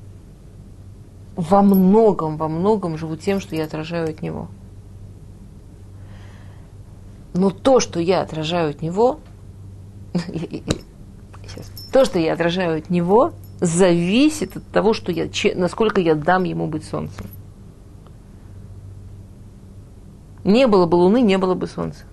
во 1.35 1.61
многом, 1.61 2.37
во 2.37 2.47
многом 2.47 2.97
живу 2.97 3.15
тем, 3.15 3.39
что 3.39 3.55
я 3.55 3.65
отражаю 3.65 4.09
от 4.09 4.21
него. 4.21 4.49
Но 7.33 7.49
то, 7.49 7.79
что 7.79 7.99
я 7.99 8.21
отражаю 8.21 8.69
от 8.71 8.81
него, 8.81 9.19
то, 11.95 12.03
что 12.03 12.19
я 12.19 12.33
отражаю 12.33 12.79
от 12.79 12.89
него, 12.89 13.31
зависит 13.61 14.57
от 14.57 14.67
того, 14.67 14.91
что 14.93 15.13
я, 15.13 15.29
насколько 15.55 16.01
я 16.01 16.13
дам 16.13 16.43
ему 16.43 16.67
быть 16.67 16.83
солнцем. 16.83 17.25
Не 20.43 20.67
было 20.67 20.87
бы 20.87 20.95
луны, 20.95 21.21
не 21.21 21.37
было 21.37 21.53
бы 21.53 21.67
солнца. 21.67 22.03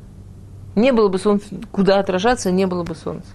Не 0.77 0.93
было 0.93 1.09
бы 1.09 1.19
солнца, 1.19 1.49
куда 1.73 1.99
отражаться, 1.99 2.53
не 2.53 2.69
было 2.69 2.85
бы 2.85 2.95
солнца. 2.95 3.29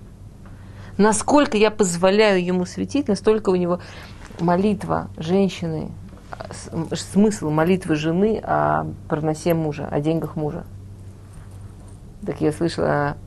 Насколько 0.97 1.57
я 1.57 1.69
позволяю 1.69 2.41
ему 2.41 2.65
светить, 2.65 3.09
настолько 3.09 3.49
у 3.49 3.55
него 3.57 3.81
молитва 4.39 5.09
женщины, 5.17 5.91
смысл 6.93 7.49
молитвы 7.49 7.95
жены 7.95 8.39
о 8.41 8.85
проносе 9.09 9.53
мужа, 9.53 9.89
о 9.91 9.99
деньгах 9.99 10.37
мужа. 10.37 10.63
Так 12.25 12.39
я 12.39 12.53
слышала 12.53 13.17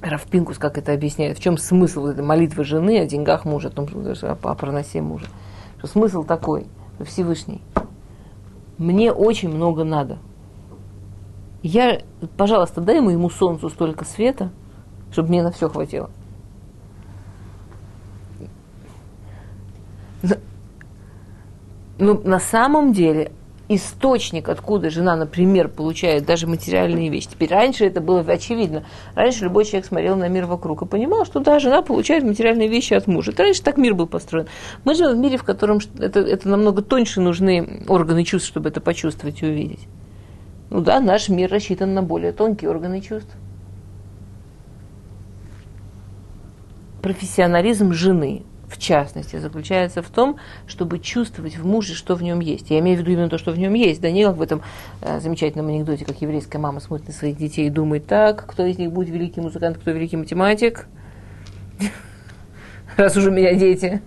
Равпинкус, 0.00 0.58
как 0.58 0.78
это 0.78 0.92
объясняет, 0.92 1.38
в 1.38 1.42
чем 1.42 1.56
смысл 1.56 2.02
вот 2.02 2.10
этой 2.10 2.24
молитвы 2.24 2.64
жены 2.64 3.00
о 3.00 3.06
деньгах 3.06 3.44
мужа, 3.44 3.68
о, 3.68 3.70
том, 3.70 3.88
что, 4.14 4.38
о 4.42 4.54
проносе 4.54 5.00
мужа. 5.00 5.26
Что 5.78 5.86
смысл 5.86 6.22
такой, 6.22 6.66
что 6.96 7.04
Всевышний, 7.04 7.62
мне 8.78 9.12
очень 9.12 9.48
много 9.48 9.84
надо. 9.84 10.18
Я, 11.62 12.02
пожалуйста, 12.36 12.80
дай 12.80 13.00
моему 13.00 13.30
солнцу 13.30 13.70
столько 13.70 14.04
света, 14.04 14.50
чтобы 15.10 15.30
мне 15.30 15.42
на 15.42 15.50
все 15.50 15.68
хватило. 15.68 16.10
Но 21.98 22.14
на 22.14 22.38
самом 22.38 22.92
деле 22.92 23.32
источник, 23.68 24.48
откуда 24.48 24.90
жена, 24.90 25.16
например, 25.16 25.68
получает 25.68 26.24
даже 26.24 26.46
материальные 26.46 27.08
вещи. 27.08 27.28
Теперь 27.30 27.50
раньше 27.50 27.84
это 27.84 28.00
было 28.00 28.20
очевидно. 28.20 28.84
Раньше 29.14 29.44
любой 29.44 29.64
человек 29.64 29.86
смотрел 29.86 30.16
на 30.16 30.28
мир 30.28 30.46
вокруг 30.46 30.82
и 30.82 30.86
понимал, 30.86 31.24
что 31.24 31.40
да, 31.40 31.58
жена 31.58 31.82
получает 31.82 32.24
материальные 32.24 32.68
вещи 32.68 32.94
от 32.94 33.06
мужа. 33.06 33.32
Это 33.32 33.42
раньше 33.42 33.62
так 33.62 33.76
мир 33.76 33.94
был 33.94 34.06
построен. 34.06 34.46
Мы 34.84 34.94
живем 34.94 35.16
в 35.16 35.18
мире, 35.18 35.36
в 35.36 35.44
котором 35.44 35.80
это, 35.98 36.20
это 36.20 36.48
намного 36.48 36.82
тоньше 36.82 37.20
нужны 37.20 37.84
органы 37.88 38.24
чувств, 38.24 38.48
чтобы 38.48 38.68
это 38.68 38.80
почувствовать 38.80 39.42
и 39.42 39.46
увидеть. 39.46 39.86
Ну 40.70 40.80
да, 40.80 41.00
наш 41.00 41.28
мир 41.28 41.50
рассчитан 41.50 41.94
на 41.94 42.02
более 42.02 42.32
тонкие 42.32 42.70
органы 42.70 43.00
чувств. 43.00 43.34
Профессионализм 47.02 47.92
жены 47.92 48.42
в 48.68 48.78
частности, 48.78 49.36
заключается 49.36 50.02
в 50.02 50.08
том, 50.10 50.36
чтобы 50.66 50.98
чувствовать 50.98 51.56
в 51.56 51.64
муже, 51.64 51.94
что 51.94 52.14
в 52.14 52.22
нем 52.22 52.40
есть. 52.40 52.70
Я 52.70 52.80
имею 52.80 52.96
в 52.96 53.00
виду 53.00 53.12
именно 53.12 53.28
то, 53.28 53.38
что 53.38 53.52
в 53.52 53.58
нем 53.58 53.74
есть, 53.74 54.00
да 54.00 54.10
не 54.10 54.24
как 54.24 54.36
в 54.36 54.42
этом 54.42 54.62
э, 55.02 55.20
замечательном 55.20 55.68
анекдоте, 55.68 56.04
как 56.04 56.20
еврейская 56.20 56.58
мама 56.58 56.80
смотрит 56.80 57.08
на 57.08 57.14
своих 57.14 57.36
детей 57.36 57.68
и 57.68 57.70
думает, 57.70 58.06
так, 58.06 58.44
кто 58.46 58.64
из 58.64 58.78
них 58.78 58.92
будет 58.92 59.08
великий 59.10 59.40
музыкант, 59.40 59.78
кто 59.78 59.92
великий 59.92 60.16
математик, 60.16 60.86
раз 62.96 63.16
уже 63.16 63.30
меня 63.30 63.54
дети 63.54 64.02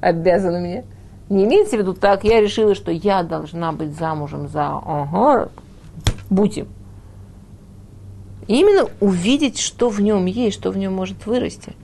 обязаны 0.00 0.60
мне. 0.60 0.84
Не 1.28 1.44
имеется 1.44 1.76
в 1.76 1.80
виду 1.80 1.94
так, 1.94 2.22
я 2.22 2.40
решила, 2.40 2.74
что 2.74 2.92
я 2.92 3.22
должна 3.22 3.72
быть 3.72 3.96
замужем 3.96 4.46
за 4.46 4.66
ага, 4.66 5.48
Бути. 6.30 6.66
именно 8.46 8.88
увидеть, 9.00 9.58
что 9.58 9.88
в 9.88 10.00
нем 10.00 10.26
есть, 10.26 10.56
что 10.56 10.70
в 10.70 10.76
нем 10.76 10.92
может 10.92 11.26
вырасти– 11.26 11.72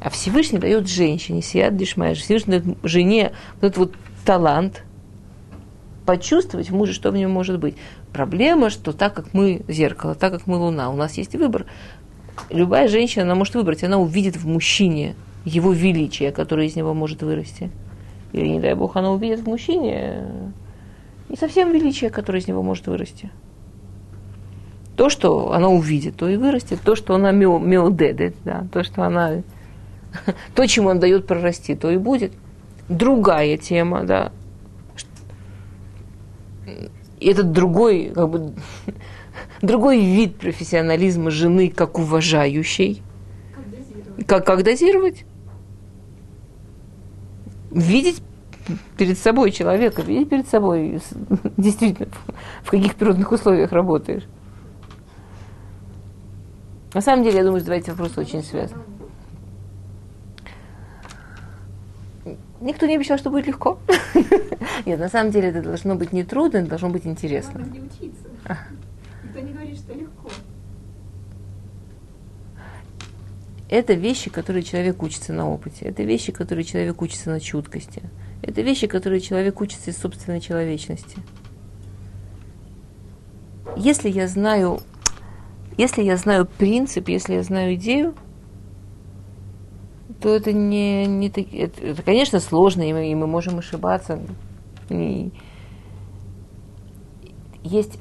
а 0.00 0.10
Всевышний 0.10 0.58
дает 0.58 0.88
женщине, 0.88 1.42
Сият 1.42 1.76
Дишмаеш, 1.76 2.18
Всевышний 2.18 2.60
дает 2.60 2.78
жене 2.82 3.32
вот 3.54 3.64
этот 3.64 3.78
вот 3.78 3.94
талант 4.24 4.84
почувствовать 6.06 6.70
в 6.70 6.74
муже, 6.74 6.92
что 6.92 7.10
в 7.10 7.16
нем 7.16 7.30
может 7.30 7.58
быть. 7.58 7.76
Проблема, 8.12 8.70
что 8.70 8.92
так 8.92 9.14
как 9.14 9.34
мы 9.34 9.62
зеркало, 9.68 10.14
так 10.14 10.32
как 10.32 10.46
мы 10.46 10.56
луна, 10.56 10.90
у 10.90 10.96
нас 10.96 11.18
есть 11.18 11.34
выбор. 11.34 11.66
Любая 12.50 12.88
женщина, 12.88 13.24
она 13.24 13.34
может 13.34 13.54
выбрать, 13.54 13.84
она 13.84 13.98
увидит 13.98 14.36
в 14.36 14.46
мужчине 14.46 15.16
его 15.44 15.72
величие, 15.72 16.30
которое 16.32 16.68
из 16.68 16.76
него 16.76 16.94
может 16.94 17.22
вырасти. 17.22 17.70
Или, 18.32 18.48
не 18.48 18.60
дай 18.60 18.74
бог, 18.74 18.96
она 18.96 19.10
увидит 19.10 19.40
в 19.40 19.46
мужчине 19.46 20.52
не 21.28 21.36
совсем 21.36 21.72
величие, 21.72 22.10
которое 22.10 22.38
из 22.38 22.48
него 22.48 22.62
может 22.62 22.86
вырасти. 22.86 23.30
То, 24.96 25.10
что 25.10 25.52
она 25.52 25.68
увидит, 25.68 26.16
то 26.16 26.28
и 26.28 26.36
вырастет. 26.36 26.80
То, 26.82 26.96
что 26.96 27.14
она 27.14 27.32
меодедет, 27.32 28.34
да, 28.44 28.66
то, 28.72 28.82
что 28.82 29.02
она 29.02 29.42
то, 30.54 30.66
чему 30.66 30.88
он 30.88 30.98
дает 30.98 31.26
прорасти, 31.26 31.74
то 31.74 31.90
и 31.90 31.96
будет. 31.96 32.32
Другая 32.88 33.56
тема, 33.56 34.04
да. 34.04 34.32
Этот 37.20 37.52
другой, 37.52 38.12
как 38.14 38.28
бы, 38.28 38.52
другой 39.62 40.00
вид 40.00 40.36
профессионализма 40.36 41.30
жены, 41.30 41.70
как 41.70 41.98
уважающей. 41.98 43.02
Как? 44.26 44.44
Как, 44.44 44.62
дозировать? 44.62 45.24
Видеть 47.70 48.22
перед 48.96 49.18
собой 49.18 49.50
человека, 49.50 50.02
видеть 50.02 50.28
перед 50.28 50.48
собой 50.48 51.00
действительно, 51.56 52.08
в 52.62 52.70
каких 52.70 52.94
природных 52.94 53.30
условиях 53.32 53.72
работаешь. 53.72 54.24
На 56.94 57.00
самом 57.00 57.22
деле, 57.22 57.38
я 57.38 57.44
думаю, 57.44 57.60
что 57.60 57.72
эти 57.72 57.90
вопросы 57.90 58.20
очень 58.20 58.42
связаны. 58.42 58.82
Никто 62.60 62.86
не 62.86 62.96
обещал, 62.96 63.18
что 63.18 63.30
будет 63.30 63.46
легко. 63.46 63.78
Нет, 64.86 64.98
на 64.98 65.08
самом 65.08 65.30
деле 65.30 65.48
это 65.48 65.62
должно 65.62 65.94
быть 65.94 66.12
не 66.12 66.24
трудно, 66.24 66.58
это 66.58 66.70
должно 66.70 66.88
быть 66.90 67.06
интересно. 67.06 67.60
Надо 67.60 67.78
учиться. 67.78 68.28
Никто 69.24 69.40
не 69.40 69.52
говорит, 69.52 69.78
что 69.78 69.94
легко. 69.94 70.30
Это 73.68 73.92
вещи, 73.92 74.30
которые 74.30 74.62
человек 74.62 75.02
учится 75.02 75.32
на 75.32 75.48
опыте. 75.48 75.84
Это 75.84 76.02
вещи, 76.02 76.32
которые 76.32 76.64
человек 76.64 77.00
учится 77.02 77.30
на 77.30 77.38
чуткости. 77.38 78.02
Это 78.42 78.62
вещи, 78.62 78.86
которые 78.86 79.20
человек 79.20 79.60
учится 79.60 79.90
из 79.90 79.98
собственной 79.98 80.40
человечности. 80.40 81.18
Если 83.76 84.08
я 84.08 84.26
знаю, 84.26 84.80
если 85.76 86.02
я 86.02 86.16
знаю 86.16 86.46
принцип, 86.46 87.08
если 87.08 87.34
я 87.34 87.42
знаю 87.42 87.74
идею, 87.74 88.14
то 90.20 90.34
это 90.34 90.52
не, 90.52 91.06
не 91.06 91.28
это, 91.28 91.40
это, 91.40 92.02
конечно, 92.02 92.40
сложно, 92.40 92.82
и 92.82 92.92
мы, 92.92 93.10
и 93.10 93.14
мы 93.14 93.26
можем 93.26 93.58
ошибаться. 93.58 94.20
И 94.88 95.32
есть 97.62 97.98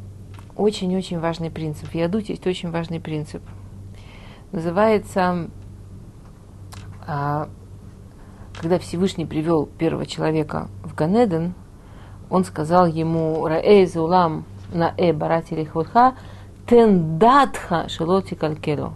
очень-очень 0.55 1.20
важный 1.20 1.51
принцип. 1.51 1.89
В 1.89 1.95
Ядуте 1.95 2.34
есть 2.34 2.47
очень 2.47 2.72
важный 2.72 2.99
принцип. 2.99 3.43
Называется, 4.51 5.49
а, 7.05 7.49
когда 8.59 8.80
Всевышний 8.80 9.26
привел 9.26 9.68
первого 9.68 10.05
человека 10.05 10.70
в 10.84 10.95
Ганеден, 10.95 11.53
он 12.30 12.43
сказал 12.43 12.88
ему, 12.88 13.45
Раэй 13.45 13.88
улам 13.95 14.45
на 14.74 14.93
э 14.97 15.13
барати 15.13 15.53
лихвотха, 15.53 16.15
тендатха 16.65 17.88
шелоти 17.88 18.34
калькело 18.34 18.95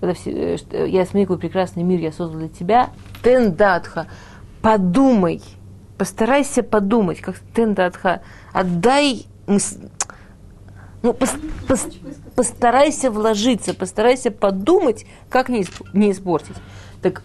я 0.00 1.06
смею 1.06 1.38
прекрасный 1.38 1.82
мир 1.82 2.00
я 2.00 2.12
создал 2.12 2.38
для 2.38 2.48
тебя, 2.48 2.90
тендатха, 3.22 4.06
подумай, 4.62 5.42
постарайся 5.96 6.62
подумать, 6.62 7.20
как 7.20 7.38
тендатха, 7.54 8.22
отдай, 8.52 9.26
ну, 9.46 11.12
пос, 11.12 11.34
пос, 11.68 11.86
постарайся 12.34 13.10
вложиться, 13.10 13.74
постарайся 13.74 14.30
подумать, 14.30 15.06
как 15.28 15.48
не, 15.48 15.64
не 15.92 16.10
испортить. 16.10 16.56
Так 17.00 17.22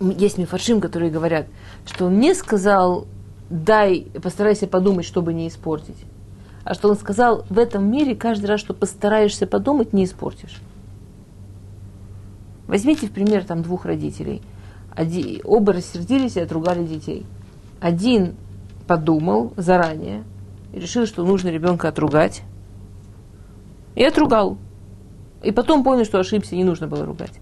есть 0.00 0.38
мифаршим, 0.38 0.80
которые 0.80 1.10
говорят, 1.10 1.46
что 1.84 2.06
он 2.06 2.18
не 2.18 2.34
сказал, 2.34 3.06
дай, 3.50 4.06
постарайся 4.22 4.66
подумать, 4.66 5.04
чтобы 5.04 5.34
не 5.34 5.48
испортить, 5.48 5.96
а 6.64 6.74
что 6.74 6.88
он 6.88 6.96
сказал, 6.96 7.44
в 7.48 7.58
этом 7.58 7.90
мире 7.90 8.14
каждый 8.14 8.46
раз, 8.46 8.60
что 8.60 8.74
постараешься 8.74 9.46
подумать, 9.46 9.92
не 9.92 10.04
испортишь. 10.04 10.60
Возьмите 12.66 13.06
в 13.06 13.12
пример 13.12 13.44
там 13.44 13.62
двух 13.62 13.84
родителей. 13.84 14.42
Один, 14.94 15.40
оба 15.44 15.72
рассердились 15.72 16.36
и 16.36 16.40
отругали 16.40 16.84
детей. 16.84 17.26
Один 17.80 18.34
подумал 18.86 19.52
заранее 19.56 20.24
и 20.72 20.80
решил, 20.80 21.06
что 21.06 21.24
нужно 21.24 21.48
ребенка 21.48 21.88
отругать. 21.88 22.42
И 23.94 24.04
отругал. 24.04 24.58
И 25.42 25.52
потом 25.52 25.84
понял, 25.84 26.04
что 26.04 26.18
ошибся, 26.18 26.56
не 26.56 26.64
нужно 26.64 26.86
было 26.86 27.04
ругать. 27.04 27.32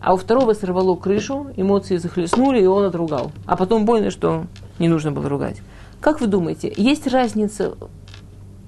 А 0.00 0.14
у 0.14 0.16
второго 0.16 0.54
сорвало 0.54 0.96
крышу, 0.96 1.48
эмоции 1.56 1.96
захлестнули, 1.98 2.62
и 2.62 2.66
он 2.66 2.84
отругал. 2.84 3.32
А 3.44 3.56
потом 3.56 3.84
понял, 3.84 4.10
что 4.10 4.46
не 4.78 4.88
нужно 4.88 5.12
было 5.12 5.28
ругать. 5.28 5.60
Как 6.00 6.20
вы 6.20 6.26
думаете, 6.26 6.72
есть 6.74 7.06
разница 7.06 7.74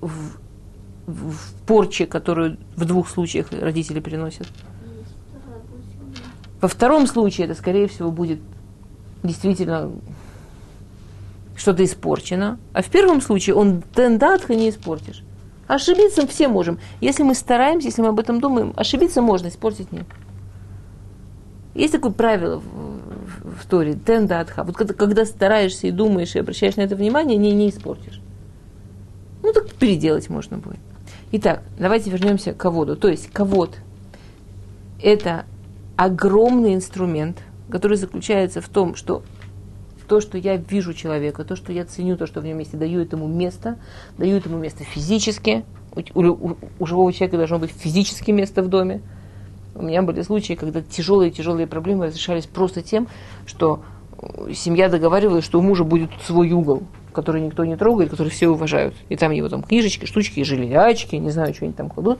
в, 0.02 0.36
в, 1.06 1.36
порче, 1.66 2.06
которую 2.06 2.58
в 2.76 2.84
двух 2.84 3.08
случаях 3.08 3.46
родители 3.52 4.00
приносят? 4.00 4.46
Во 6.62 6.68
втором 6.68 7.08
случае 7.08 7.46
это, 7.46 7.56
скорее 7.56 7.88
всего, 7.88 8.12
будет 8.12 8.38
действительно 9.24 9.90
что-то 11.56 11.84
испорчено. 11.84 12.58
А 12.72 12.82
в 12.82 12.86
первом 12.88 13.20
случае 13.20 13.56
он 13.56 13.82
тендатха 13.82 14.54
не 14.54 14.70
испортишь. 14.70 15.24
Ошибиться 15.66 16.24
все 16.26 16.46
можем. 16.46 16.78
Если 17.00 17.24
мы 17.24 17.34
стараемся, 17.34 17.88
если 17.88 18.02
мы 18.02 18.08
об 18.08 18.20
этом 18.20 18.40
думаем, 18.40 18.72
ошибиться 18.76 19.20
можно, 19.20 19.48
испортить 19.48 19.90
нет. 19.90 20.06
Есть 21.74 21.94
такое 21.94 22.12
правило 22.12 22.60
в, 22.60 22.62
в, 22.62 23.56
в 23.62 23.66
Торе, 23.66 23.94
тендатха. 23.94 24.62
Вот 24.62 24.76
когда, 24.76 24.94
когда 24.94 25.24
стараешься 25.24 25.88
и 25.88 25.90
думаешь, 25.90 26.36
и 26.36 26.38
обращаешь 26.38 26.76
на 26.76 26.82
это 26.82 26.94
внимание, 26.94 27.38
не, 27.38 27.50
не 27.52 27.70
испортишь. 27.70 28.20
Ну, 29.42 29.52
так 29.52 29.68
переделать 29.72 30.30
можно 30.30 30.58
будет. 30.58 30.78
Итак, 31.32 31.64
давайте 31.76 32.10
вернемся 32.10 32.52
к 32.52 32.70
воду. 32.70 32.94
То 32.94 33.08
есть, 33.08 33.32
ковод– 33.32 33.74
это 35.02 35.44
огромный 35.96 36.74
инструмент, 36.74 37.42
который 37.70 37.96
заключается 37.96 38.60
в 38.60 38.68
том, 38.68 38.94
что 38.94 39.22
то, 40.08 40.20
что 40.20 40.36
я 40.36 40.56
вижу 40.56 40.92
человека, 40.92 41.44
то, 41.44 41.56
что 41.56 41.72
я 41.72 41.84
ценю, 41.84 42.16
то, 42.16 42.26
что 42.26 42.40
в 42.40 42.44
нем 42.44 42.58
есть, 42.58 42.76
даю 42.76 43.00
этому 43.00 43.26
место, 43.26 43.78
даю 44.18 44.36
этому 44.36 44.58
место 44.58 44.84
физически. 44.84 45.64
У, 45.94 46.20
у, 46.20 46.56
у 46.78 46.86
живого 46.86 47.12
человека 47.12 47.36
должно 47.36 47.58
быть 47.58 47.70
физически 47.70 48.30
место 48.30 48.62
в 48.62 48.68
доме. 48.68 49.00
У 49.74 49.82
меня 49.82 50.02
были 50.02 50.20
случаи, 50.22 50.54
когда 50.54 50.82
тяжелые-тяжелые 50.82 51.66
проблемы 51.66 52.06
разрешались 52.06 52.46
просто 52.46 52.82
тем, 52.82 53.08
что 53.46 53.82
семья 54.52 54.88
договаривалась, 54.88 55.44
что 55.44 55.58
у 55.58 55.62
мужа 55.62 55.84
будет 55.84 56.10
свой 56.26 56.52
угол, 56.52 56.82
который 57.12 57.40
никто 57.40 57.64
не 57.64 57.76
трогает, 57.76 58.10
который 58.10 58.28
все 58.28 58.48
уважают. 58.48 58.94
И 59.08 59.16
там 59.16 59.32
его 59.32 59.48
там 59.48 59.62
книжечки, 59.62 60.04
штучки, 60.04 60.42
железячки, 60.44 61.16
не 61.16 61.30
знаю, 61.30 61.54
что 61.54 61.64
они 61.64 61.72
там 61.72 61.88
кладут 61.88 62.18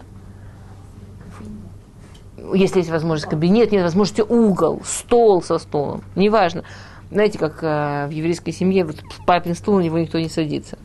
если 2.55 2.79
есть 2.79 2.91
возможность 2.91 3.31
кабинет, 3.31 3.73
нет 3.73 3.83
возможности 3.83 4.23
угол, 4.23 4.83
стол 4.85 5.43
со 5.43 5.59
столом, 5.59 6.03
неважно. 6.17 6.65
Знаете, 7.11 7.39
как 7.39 7.63
э, 7.63 8.07
в 8.09 8.11
еврейской 8.11 8.53
семье, 8.53 8.85
вот 8.85 8.97
папин 9.27 9.55
стул, 9.55 9.77
на 9.77 9.81
него 9.83 9.99
никто 9.99 10.19
не 10.19 10.29
садится. 10.29 10.79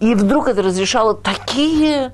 И 0.00 0.14
вдруг 0.14 0.48
это 0.48 0.62
разрешало 0.62 1.14
такие, 1.14 2.12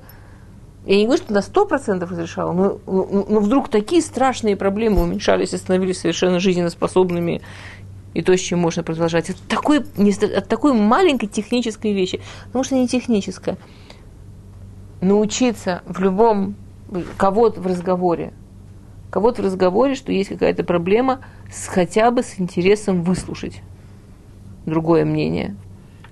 я 0.85 0.95
не 0.95 1.05
говорю, 1.05 1.21
что 1.21 1.33
на 1.33 1.41
сто 1.41 1.65
процентов 1.65 2.11
разрешало, 2.11 2.53
но, 2.53 2.79
но, 2.85 3.25
но 3.27 3.39
вдруг 3.39 3.67
такие 3.67 4.01
страшные 4.01 4.55
проблемы 4.55 5.01
уменьшались 5.01 5.53
и 5.53 5.57
становились 5.57 5.99
совершенно 5.99 6.39
жизнеспособными 6.39 7.41
и 8.13 8.21
то, 8.21 8.35
с 8.35 8.39
чем 8.39 8.59
можно 8.59 8.83
продолжать. 8.83 9.29
От 9.29 9.37
такой, 9.49 9.79
от 9.79 10.47
такой 10.47 10.73
маленькой 10.73 11.27
технической 11.27 11.91
вещи, 11.93 12.21
потому 12.45 12.63
что 12.63 12.75
не 12.75 12.87
техническая 12.87 13.57
научиться 15.01 15.81
в 15.85 15.99
любом 15.99 16.55
кого-то 17.17 17.61
в 17.61 17.67
разговоре 17.67 18.33
кого-то 19.11 19.41
в 19.43 19.45
разговоре, 19.45 19.93
что 19.93 20.11
есть 20.11 20.29
какая-то 20.29 20.63
проблема, 20.63 21.19
с, 21.51 21.67
хотя 21.67 22.09
бы 22.09 22.23
с 22.23 22.39
интересом 22.39 23.03
выслушать 23.03 23.61
другое 24.65 25.05
мнение. 25.05 25.55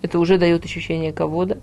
Это 0.02 0.20
уже 0.20 0.38
дает 0.38 0.66
ощущение 0.66 1.12
кого-то. 1.12 1.60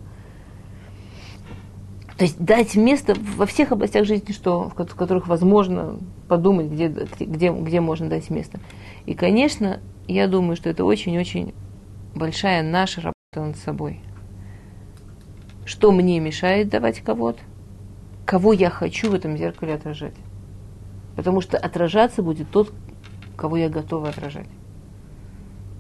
То 2.17 2.25
есть 2.25 2.39
дать 2.39 2.75
место 2.75 3.15
во 3.37 3.45
всех 3.45 3.73
областях 3.73 4.07
жизни, 4.07 4.33
что, 4.33 4.71
в 4.71 4.75
ко- 4.75 4.87
в 4.87 4.95
которых 4.95 5.29
возможно 5.29 5.99
подумать, 6.27 6.69
где, 6.69 6.89
где, 6.89 7.53
где 7.53 7.81
можно 7.81 8.09
дать 8.09 8.31
место. 8.31 8.59
И, 9.05 9.13
конечно, 9.13 9.81
я 10.09 10.27
думаю, 10.27 10.57
что 10.57 10.71
это 10.71 10.85
очень-очень 10.85 11.53
большая 12.15 12.63
наша 12.63 13.03
работа 13.03 13.49
над 13.49 13.59
собой. 13.59 14.01
Что 15.67 15.91
мне 15.91 16.21
мешает 16.21 16.69
давать 16.69 17.01
кого-то? 17.01 17.41
Кого 18.25 18.53
я 18.53 18.71
хочу 18.71 19.11
в 19.11 19.15
этом 19.15 19.37
зеркале 19.37 19.75
отражать? 19.75 20.15
Потому 21.17 21.41
что 21.41 21.59
отражаться 21.59 22.23
будет 22.23 22.49
тот, 22.53 22.73
кого 23.37 23.57
я 23.57 23.69
готова 23.69 24.11
отражать. 24.11 24.47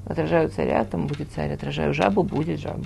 Отражаю 0.04 0.48
царя, 0.48 0.84
там 0.84 1.06
будет 1.06 1.30
царь. 1.30 1.52
Отражаю 1.52 1.94
жабу, 1.94 2.24
будет 2.24 2.58
жаба. 2.58 2.84